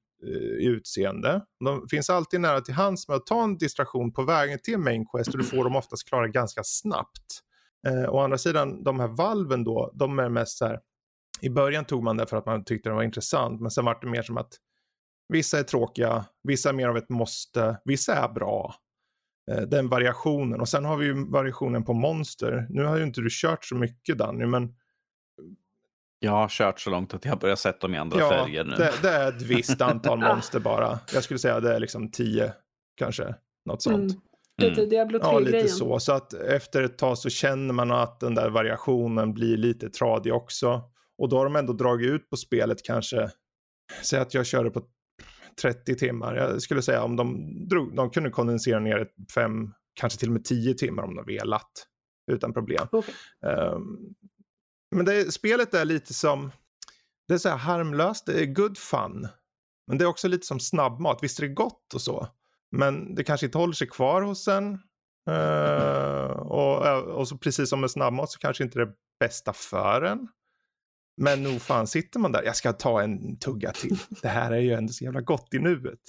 [0.59, 1.41] i utseende.
[1.65, 5.05] De finns alltid nära till hands med att ta en distraktion på vägen till main
[5.05, 7.43] quest och du får dem oftast klara ganska snabbt.
[7.87, 10.79] Eh, å andra sidan, de här valven då, de är mest så här,
[11.41, 13.97] i början tog man det för att man tyckte det var intressant, men sen var
[14.01, 14.53] det mer som att
[15.29, 18.75] Vissa är tråkiga, vissa är mer av ett måste, vissa är bra.
[19.51, 20.61] Eh, Den variationen.
[20.61, 22.67] Och sen har vi ju variationen på monster.
[22.69, 24.75] Nu har ju inte du kört så mycket Danny, men
[26.19, 28.75] Jag har kört så långt att jag börjar sätta dem i andra ja, färger nu.
[28.75, 30.99] det, det är ett visst antal monster bara.
[31.13, 32.53] Jag skulle säga det är liksom tio
[32.95, 33.35] kanske,
[33.65, 34.11] något sånt.
[34.11, 34.21] Mm.
[34.61, 35.63] Lite Diablo Ja, 3-grejen.
[35.63, 35.99] lite så.
[35.99, 40.33] Så att efter ett tag så känner man att den där variationen blir lite tradig
[40.33, 40.81] också.
[41.17, 43.29] Och då har de ändå dragit ut på spelet kanske,
[44.03, 44.81] säg att jag körde på
[45.61, 46.35] 30 timmar.
[46.35, 50.33] Jag skulle säga om de drog, de kunde kondensera ner ett fem, kanske till och
[50.33, 51.71] med 10 timmar om de velat.
[52.31, 52.87] Utan problem.
[52.91, 53.13] Okej.
[53.45, 53.97] Ehm,
[54.95, 56.51] men det, spelet är lite som,
[57.27, 59.27] det är så här harmlöst, det är good fun.
[59.87, 62.27] Men det är också lite som snabbmat, visst är det gott och så.
[62.71, 64.79] Men det kanske inte håller sig kvar hos en.
[65.29, 70.01] Eh, och, och så precis som med snabbmat så kanske inte det är bästa för
[70.01, 70.27] en.
[71.21, 73.97] Men nog fan sitter man där, jag ska ta en tugga till.
[74.21, 75.99] Det här är ju ändå så jävla gott i nuet.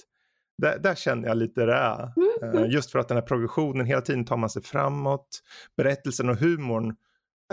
[0.57, 2.13] Där, där känner jag lite det är.
[2.43, 5.41] Eh, just för att den här progressionen, hela tiden tar man sig framåt.
[5.77, 6.95] Berättelsen och humorn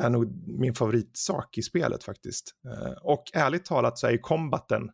[0.00, 2.54] är nog min favoritsak i spelet faktiskt.
[2.66, 4.90] Eh, och ärligt talat så är ju combaten,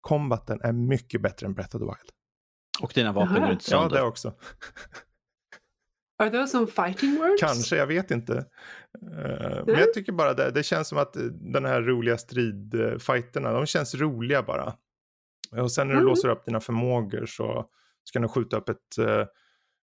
[0.00, 2.10] combaten är mycket bättre än Breath of the Wild.
[2.82, 3.44] Och dina vapen Jaha.
[3.44, 3.96] går inte Ja, sönder.
[3.96, 4.34] det också.
[6.18, 7.40] Are those some fighting words?
[7.40, 8.36] Kanske, jag vet inte.
[9.02, 13.52] Eh, men jag tycker bara det, det känns som att eh, den här roliga stridfighterna,
[13.52, 14.74] de känns roliga bara.
[15.62, 16.08] Och sen när du Mm.
[16.08, 17.66] låser upp dina förmågor så
[18.04, 19.24] ska du skjuta upp ett uh,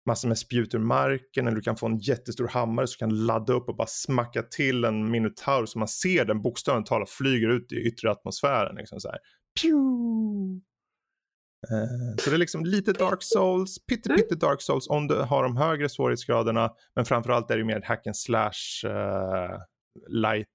[0.06, 3.52] massor med spjut ur marken eller du kan få en jättestor hammare så kan ladda
[3.52, 7.72] upp och bara smacka till en minotaur så man ser den bokstavligt talat flyger ut
[7.72, 8.76] i yttre atmosfären.
[8.76, 9.18] Liksom så här.
[9.62, 9.78] Pew!
[11.70, 15.42] Eh, Så det är liksom lite Dark Souls, pytte pytte Dark Souls om du har
[15.42, 16.70] de högre svårighetsgraderna.
[16.96, 19.58] Men framförallt är det mer hack and slash eh,
[20.08, 20.46] light.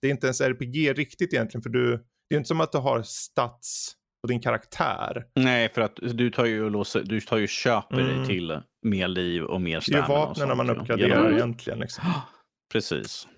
[0.00, 1.96] Det är inte ens RPG riktigt egentligen för du,
[2.28, 3.92] det är inte som att du har stats
[4.22, 5.24] på din karaktär.
[5.34, 8.16] Nej, för att du tar ju låser, du tar ju köper Mm.
[8.18, 10.06] dig till mer liv och mer Det är stamina.
[10.08, 11.78] ju och vapnen sånt, man uppgraderar Genom- egentligen.
[11.78, 12.04] Liksom.
[12.72, 13.28] Precis.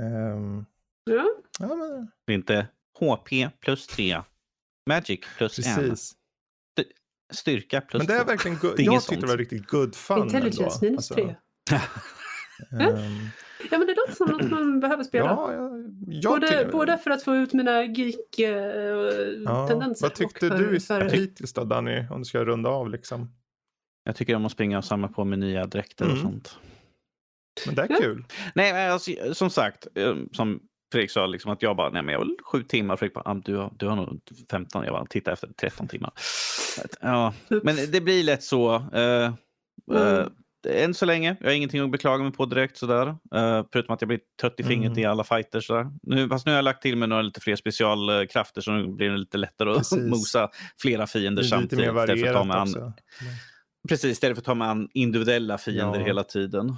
[0.00, 0.64] Ehm,
[1.04, 1.26] Ja.
[1.60, 2.66] ja, men, Det är inte
[3.00, 4.22] HP plus 3,
[4.88, 6.12] Magic plus 1, precis.
[7.30, 8.26] Styrka plus Men det är 2.
[8.26, 9.20] verkligen, good, Det är inget jag tyckte sånt.
[9.20, 10.78] det var riktigt good fun Intelligence ändå.
[10.80, 11.34] minus Alltså, tre.
[13.70, 15.24] Ja men det låter som något man behöver spela.
[15.26, 20.06] ja, jag, jag både, tycker- både för att få ut mina Ja, geek-tendenser.
[20.06, 21.10] vad tyckte du i- för...
[21.10, 22.04] hittills då Danny?
[22.10, 23.32] Om du ska runda av liksom.
[24.04, 26.22] Jag tycker om att springa och samla på mig nya dräkter och Mm.
[26.22, 26.58] sånt.
[27.66, 27.96] Men det är Ja.
[28.00, 28.24] kul.
[28.54, 30.60] Nej, men alltså, som sagt, eh, som
[30.92, 32.96] Fredrik sa liksom att jag bara, nej men jag vill sju timmar.
[32.96, 34.20] Fredrik bara, du, har, du har nog
[34.50, 34.84] 15.
[34.84, 36.12] Jag bara, titta efter 13 timmar.
[37.00, 38.74] Ja, men det blir lätt så.
[38.74, 39.32] Uh,
[39.96, 40.26] uh,
[40.68, 41.36] än så länge.
[41.40, 42.76] Jag har ingenting att beklaga mig på direkt.
[42.76, 43.06] Sådär.
[43.06, 44.98] Uh, förutom att jag blir trött i fingret mm.
[44.98, 45.66] i alla fighters.
[45.66, 45.86] Sådär.
[46.02, 49.10] Nu, fast nu har jag lagt till med några lite fler specialkrafter så nu blir
[49.10, 50.50] det lite lättare att mosa
[50.80, 51.72] flera fiender samtidigt.
[51.72, 52.80] Lite mer varierat också.
[52.80, 52.92] An...
[53.88, 56.06] Precis, istället för att ta med an individuella fiender ja.
[56.06, 56.76] hela tiden.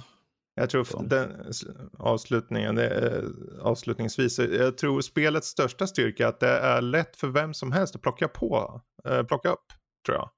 [0.55, 1.51] Jag tror den
[1.97, 3.23] avslutningen, det,
[3.61, 7.95] avslutningsvis, jag tror spelets största styrka är att det är lätt för vem som helst
[7.95, 9.65] att plocka på, äh, plocka upp,
[10.05, 10.29] tror jag.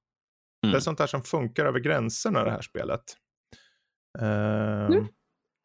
[0.64, 0.72] Mm.
[0.72, 3.02] Det är sånt där som funkar över gränserna det här spelet.
[4.20, 5.06] Uh, mm.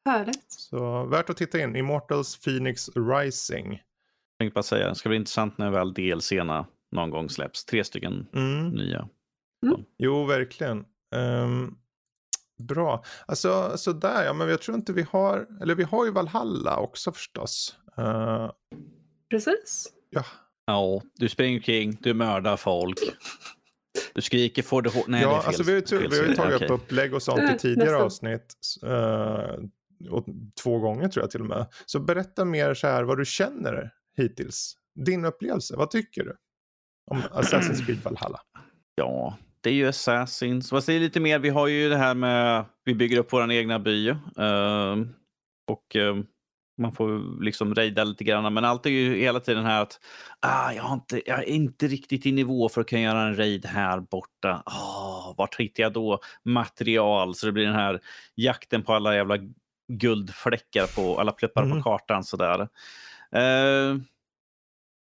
[0.09, 0.51] Härligt.
[0.51, 3.71] Så värt att titta in, Immortals Phoenix Rising.
[3.71, 7.65] Jag tänkte bara säga, det ska bli intressant när väl DLCerna någon gång släpps.
[7.65, 8.69] Tre stycken mm.
[8.69, 9.09] nya.
[9.65, 9.83] Mm.
[9.97, 10.85] Jo, verkligen.
[11.15, 11.77] Um,
[12.59, 13.03] Bra.
[13.25, 17.11] Alltså sådär, ja men jag tror inte vi har, eller vi har ju Valhalla också
[17.11, 17.75] förstås.
[17.99, 18.51] Uh,
[19.29, 19.87] Precis.
[20.09, 20.25] Ja.
[20.65, 22.97] Ja, du springer kring, du mördar folk.
[24.13, 25.47] Du skriker får du Nej, ja, det är fel.
[25.47, 26.67] Alltså, vi, har ju, vi har ju tagit okay.
[26.67, 28.05] upp upplägg och sånt i tidigare Nästan.
[28.05, 28.55] avsnitt.
[28.83, 29.69] Uh,
[30.09, 30.25] och
[30.63, 31.65] två gånger tror jag till och med.
[31.85, 34.73] Så berätta mer så här vad du känner hittills.
[35.05, 36.35] Din upplevelse, vad tycker du?
[37.11, 38.41] Om Assassin's Creed Valhalla.
[38.95, 40.69] Ja, det är ju Assassins.
[40.69, 43.79] Det är lite mer, vi har ju det här med, vi bygger upp vår egna
[43.79, 44.09] by.
[44.09, 45.05] Uh,
[45.67, 46.23] och uh,
[46.79, 48.53] man får liksom rejda lite grann.
[48.53, 49.99] Men allt är ju hela tiden här att
[50.39, 53.37] ah, jag, har inte, jag är inte riktigt i nivå för att kunna göra en
[53.37, 54.63] raid här borta.
[54.65, 57.35] Oh, vart hittar jag då material?
[57.35, 57.99] Så det blir den här
[58.35, 59.37] jakten på alla jävla
[59.91, 61.77] guldfläckar på alla pluppar mm.
[61.77, 62.23] på kartan.
[62.23, 62.59] Sådär.
[62.61, 63.97] Uh,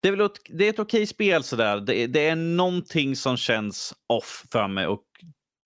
[0.02, 1.80] det är, ett, det är ett okej spel sådär.
[1.80, 5.02] Det, det är någonting som känns off för mig och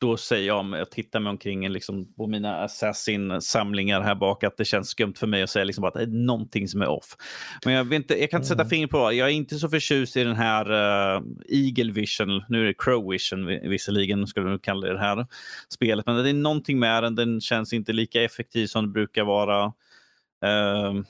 [0.01, 4.57] då säger jag om jag tittar mig omkring liksom, på mina Assassin-samlingar här bak att
[4.57, 7.17] det känns skumt för mig att säga liksom, att det är någonting som är off.
[7.65, 8.71] Men jag, inte, jag kan inte sätta mm.
[8.71, 9.15] fingret på det.
[9.15, 13.11] Jag är inte så förtjust i den här uh, Eagle Vision, nu är det Crow
[13.11, 15.27] Vision visserligen skulle man kalla det här
[15.69, 17.15] spelet, men det är någonting med den.
[17.15, 19.65] Den känns inte lika effektiv som det brukar vara.
[19.65, 21.03] Uh,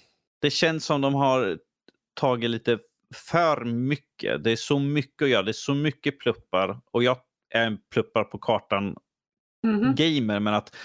[0.42, 1.59] det känns som de har
[2.14, 2.78] tagit lite
[3.14, 4.44] för mycket.
[4.44, 5.42] Det är så mycket att göra.
[5.42, 6.80] Det är så mycket pluppar.
[6.90, 7.16] Och jag
[7.54, 8.96] är en pluppar på kartan
[9.66, 9.94] mm -hmm.
[9.96, 10.76] gamer, men att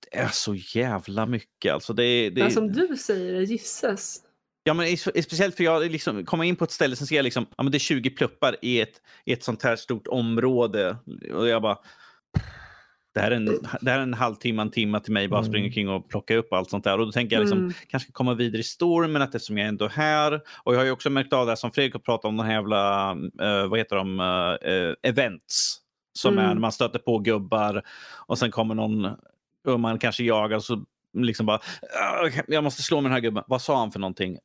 [0.00, 1.72] det är så jävla mycket.
[1.72, 2.42] Alltså det, det...
[2.42, 4.22] Men som du säger, gisses.
[4.62, 7.62] Ja, men speciellt för jag liksom, kommer in på ett ställe som ser liksom, ja,
[7.62, 10.96] men det är 20 pluppar i ett, i ett sånt här stort område.
[11.34, 11.78] Och jag bara,
[13.14, 13.44] det här är en,
[13.80, 15.50] det här är en halvtimme, en timme till mig bara mm.
[15.50, 16.98] springa kring och plocka upp allt sånt där.
[16.98, 17.72] Och då tänker jag liksom, mm.
[17.88, 20.40] kanske komma vidare i storyn, men att eftersom jag ändå är här.
[20.62, 22.46] Och jag har ju också märkt av det här som Fredrik har pratat om, de
[22.46, 25.78] här jävla, uh, vad heter de, uh, events.
[26.12, 26.44] Som mm.
[26.44, 27.82] är när man stöter på gubbar
[28.26, 29.04] och sen kommer någon
[29.68, 30.84] och man kanske jagar och så
[31.18, 31.58] liksom bara,
[32.26, 33.44] uh, jag måste slå med den här gubben.
[33.46, 34.38] Vad sa han för någonting?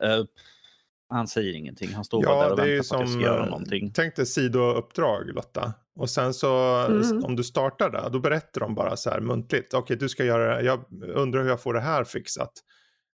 [1.10, 1.94] Han säger ingenting.
[1.94, 3.92] Han står ja, bara där och väntar på som, att jag ska göra någonting.
[3.94, 5.74] Tänk dig sidouppdrag Lotta.
[5.96, 7.24] Och sen så mm.
[7.24, 9.74] om du startar där, då berättar de bara så här muntligt.
[9.74, 10.62] Okej, okay, du ska göra det.
[10.62, 12.52] Jag undrar hur jag får det här fixat.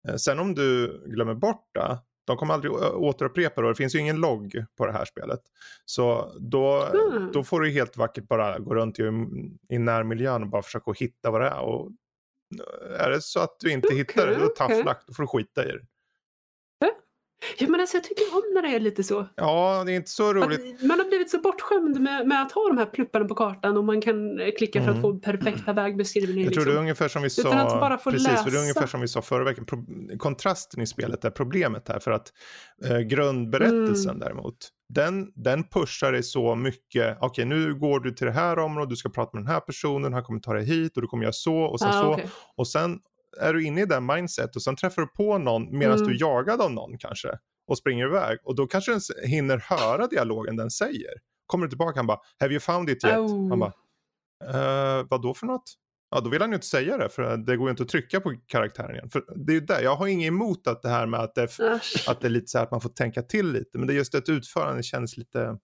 [0.08, 3.68] Eh, sen om du glömmer bort det, de kommer aldrig återupprepa det.
[3.68, 5.40] Det finns ju ingen logg på det här spelet.
[5.84, 7.32] Så då, mm.
[7.32, 9.02] då får du helt vackert bara gå runt i,
[9.68, 11.60] i närmiljön och bara försöka hitta vad det är.
[11.60, 11.90] Och
[12.98, 14.98] är det så att du inte okay, hittar det, då är det tough luck.
[15.06, 15.80] Då får du skita i det.
[17.58, 19.28] Ja, men alltså, jag tycker om när det är lite så.
[19.34, 20.74] Ja, det är inte så roligt.
[20.74, 23.76] Att man har blivit så bortskämd med, med att ha de här plupparna på kartan
[23.76, 25.20] och man kan eh, klicka för att få mm.
[25.20, 26.44] perfekta vägbeskrivningar.
[26.44, 26.74] Jag tror liksom.
[26.74, 28.50] det är ungefär som vi sa, Utan att bara få precis, läsa.
[28.50, 29.66] Det är ungefär som vi sa förra veckan.
[29.66, 29.84] Pro,
[30.18, 31.98] kontrasten i spelet är problemet här.
[31.98, 32.32] För att
[32.84, 34.20] eh, grundberättelsen mm.
[34.20, 34.56] däremot,
[34.94, 37.16] den, den pushar dig så mycket.
[37.20, 39.60] Okej, okay, nu går du till det här området, du ska prata med den här
[39.60, 42.12] personen, han kommer ta dig hit och du kommer göra så och sen ah, så.
[42.12, 42.26] Okay.
[42.56, 42.98] Och sen
[43.40, 46.08] är du inne i den mindset och sen träffar du på någon medan mm.
[46.08, 50.06] du är jagad av någon kanske och springer iväg och då kanske den hinner höra
[50.06, 51.12] dialogen den säger.
[51.46, 53.48] Kommer du tillbaka han bara “Have you found it yet?” oh.
[53.48, 53.72] Han bara
[54.44, 55.74] eh, “Vad då för något?”
[56.10, 58.20] Ja, då vill han ju inte säga det för det går ju inte att trycka
[58.20, 59.10] på karaktären igen.
[59.10, 61.42] För det är ju där, jag har inget emot att det här med att det,
[62.08, 63.78] att det är lite så här att man får tänka till lite.
[63.78, 65.58] Men det är just ett utförande känns lite...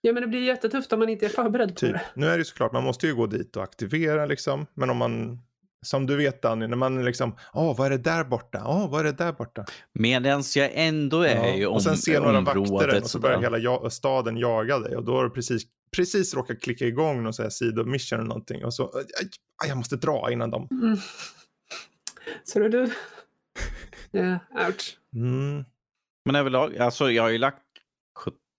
[0.00, 1.92] Ja men det blir jättetufft om man inte är förberedd typ.
[1.92, 2.02] på det.
[2.14, 4.66] Nu är det ju såklart, man måste ju gå dit och aktivera liksom.
[4.74, 5.42] Men om man
[5.82, 8.62] som du vet Danny, när man liksom, åh vad är det där borta?
[8.66, 9.64] Åh vad är det där borta?
[9.92, 11.54] Medans jag ändå är ja.
[11.54, 14.96] i om, Och sen ser några vakter och så börjar hela ja staden jaga dig
[14.96, 15.62] och då har du precis,
[15.96, 20.50] precis råkat klicka igång någon sidomission eller någonting och så, aj, jag måste dra innan
[20.50, 20.68] de...
[20.70, 20.98] Mm.
[22.44, 22.90] Så du...
[24.10, 24.38] Ja,
[24.68, 24.96] ouch.
[25.14, 25.64] Mm.
[26.24, 27.62] Men överlag, alltså jag har ju lagt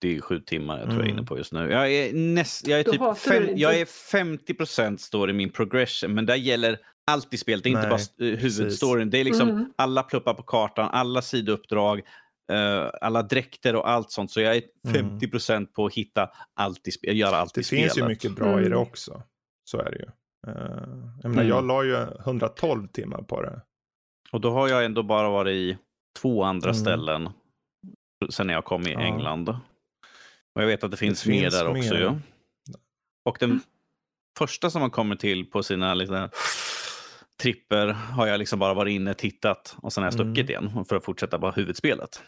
[0.01, 1.05] 77 timmar jag tror mm.
[1.05, 1.71] jag är inne på just nu.
[1.71, 6.13] Jag är, näst, jag är, typ fem, jag är 50 procent står i min progression,
[6.13, 6.79] men det gäller
[7.09, 7.63] allt i spelet.
[7.63, 9.09] Det är inte Nej, bara st- eh, huvudstoryn.
[9.09, 9.73] Det är liksom Mm.
[9.75, 12.01] alla pluppar på kartan, alla sidouppdrag,
[12.51, 14.31] eh, alla dräkter och allt sånt.
[14.31, 14.95] Så jag är Mm.
[15.19, 17.97] 50% på att hitta allt i spe- göra allt Det i finns spelet.
[17.97, 18.79] ju mycket bra i det Mm.
[18.79, 19.23] också.
[19.69, 20.05] Så är det ju.
[20.47, 20.53] Uh,
[21.21, 21.47] jag, menar, Mm.
[21.47, 21.95] jag la ju
[22.25, 23.61] 112 timmar på det.
[24.31, 25.77] Och då har jag ändå bara varit i
[26.21, 26.81] två andra Mm.
[26.81, 27.29] ställen
[28.29, 28.99] sen när jag kom i Ja.
[28.99, 29.49] England.
[30.55, 31.93] Och jag vet att det finns, Det mer finns där också.
[31.93, 31.99] mer.
[32.01, 32.19] Ju.
[33.25, 33.61] Och den Mm.
[34.37, 36.29] första som man kommer till på sina liksom,
[37.41, 40.33] tripper har jag liksom bara varit inne, tittat och sen har jag Mm.
[40.35, 42.21] stuckit igen för att fortsätta bara huvudspelet.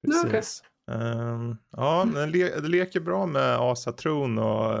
[0.00, 0.22] Ja.
[0.30, 0.62] Precis.
[0.90, 4.80] Ehm, ja, den le- det leker bra med asatron och,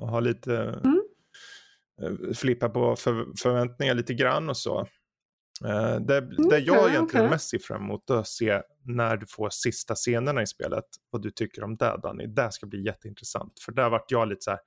[0.00, 1.00] och ha lite Mm.
[2.02, 4.88] eh, flippa på för, förväntningar lite grann och så.
[5.64, 6.20] Uh, det,
[6.50, 7.30] det jag Okej, egentligen okej.
[7.30, 10.84] mest ser fram emot är att se när du får sista scenerna i spelet.
[11.10, 12.26] Vad du tycker om det Danny.
[12.26, 13.60] Det ska bli jätteintressant.
[13.64, 14.60] För där vart jag lite så här.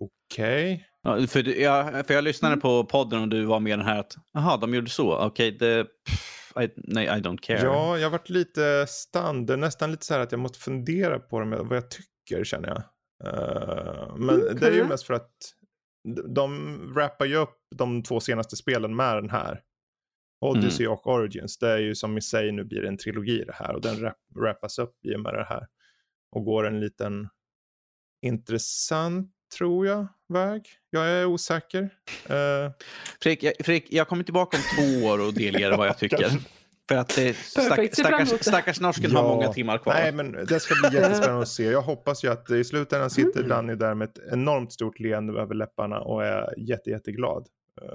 [0.00, 0.86] Okej.
[1.02, 2.60] Ja, för, jag, för jag lyssnade Mm.
[2.60, 5.18] på podden och du var med den här att jaha, de gjorde så.
[5.26, 5.84] Okej, det...
[5.84, 7.62] pff, I, nej, I don't care.
[7.62, 9.46] Ja, jag varit lite stand.
[9.46, 12.68] Det nästan lite så här att jag måste fundera på det vad jag tycker känner
[12.68, 12.82] jag.
[13.24, 15.32] Eh, men det är ju mest för att
[16.34, 19.60] de rappar ju upp de två senaste spelen med den här.
[20.40, 21.58] Odyssey och Origins.
[21.58, 24.00] Det är ju som i sig, nu blir det en trilogi det här och den
[24.00, 25.66] rap, rappas upp i och med det här.
[26.36, 27.28] Och går en liten
[28.26, 30.62] intressant, tror jag, väg.
[30.90, 31.80] Jag är osäker.
[32.26, 32.70] Eh,
[33.22, 36.30] Fredrik, jag, Fredrik, jag kommer tillbaka om två år och delger vad jag tycker.
[36.88, 39.28] För att det, stack, stackars, stackars norsken har Ja.
[39.28, 39.94] många timmar kvar.
[39.94, 41.64] Nej, men det ska bli jättespännande att se.
[41.64, 43.48] Jag hoppas ju att i slutändan sitter Mm.
[43.48, 47.46] Danny där med ett enormt stort leende över läpparna och är jätte, jätteglad.
[47.82, 47.88] Eh,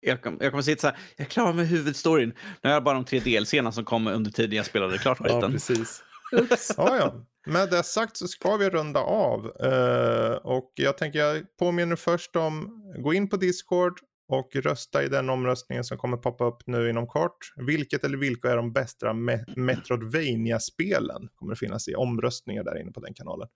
[0.00, 2.28] Jag, kom, jag kommer sitta så här, jag klarar med huvudstoryn.
[2.62, 5.24] Nu har jag bara de tre DLCerna som kom under tiden jag spelade klart ja,
[5.34, 5.52] skiten.
[5.52, 6.02] precis.
[6.32, 6.74] Oops.
[6.76, 7.14] Ja, ja.
[7.46, 9.52] Med det sagt så ska vi runda av.
[9.60, 15.08] Eh, och jag tänker jag påminner först om, gå in på Discord och rösta i
[15.08, 17.52] den omröstningen som kommer poppa upp nu inom kort.
[17.56, 21.28] Vilket eller vilka är de bästa Me- Metroidvania-spelen?
[21.34, 23.48] Kommer det finnas i omröstningar där inne på den kanalen.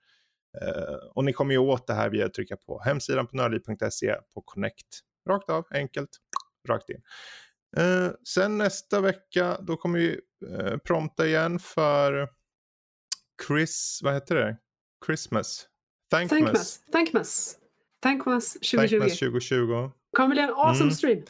[0.63, 4.15] Eh, och ni kommer ju åt det här via att trycka på hemsidan på nördliv.se
[4.35, 4.87] på Connect.
[5.29, 6.11] Rakt av, enkelt,
[6.69, 7.03] rakt in.
[7.77, 10.21] Eh, sen nästa vecka då kommer vi
[10.51, 12.29] eh, prompta igen för
[13.47, 14.57] Chris, vad heter det?
[15.07, 15.67] Christmas.
[16.11, 16.39] Thankmas.
[16.39, 16.81] Thankmas.
[16.93, 17.57] Thankmas.
[18.03, 18.89] Thankmas 2020.
[18.99, 19.91] Thankmas 2020.
[20.17, 20.95] kommer bli en awesome Mm.
[20.95, 21.23] stream.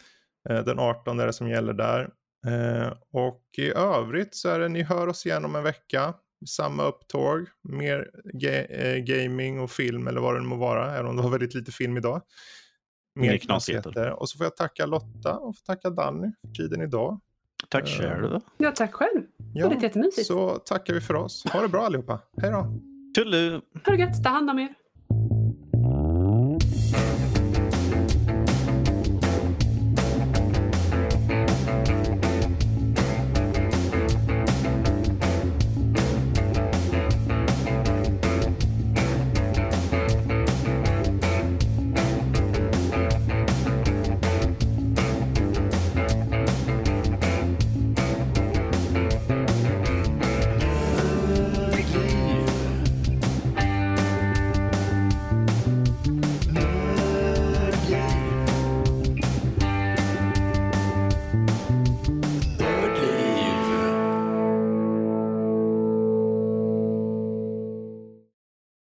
[0.48, 2.10] Eh, Den 18 är det som gäller där.
[2.46, 6.14] Eh, och i övrigt så är det, ni hör oss igen om en vecka.
[6.48, 11.06] Samma upptåg, mer ga- eh, gaming och film eller vad det nu må vara, även
[11.06, 12.22] om det var väldigt lite film idag.
[13.14, 14.10] Mer knasigheter.
[14.10, 17.20] Och så får jag tacka Lotta och tacka Danny för tiden idag.
[17.68, 18.40] Tack Eh, själv.
[18.58, 19.20] Ja, tack själv.
[19.36, 20.26] Det Ja, var jättemysigt.
[20.26, 21.44] så tackar vi för oss.
[21.52, 22.18] Ha det bra allihopa.
[22.42, 22.66] Hej då!
[23.14, 23.52] Tullu!
[23.86, 24.24] Ha det gött.
[24.24, 24.74] Ta hand om er.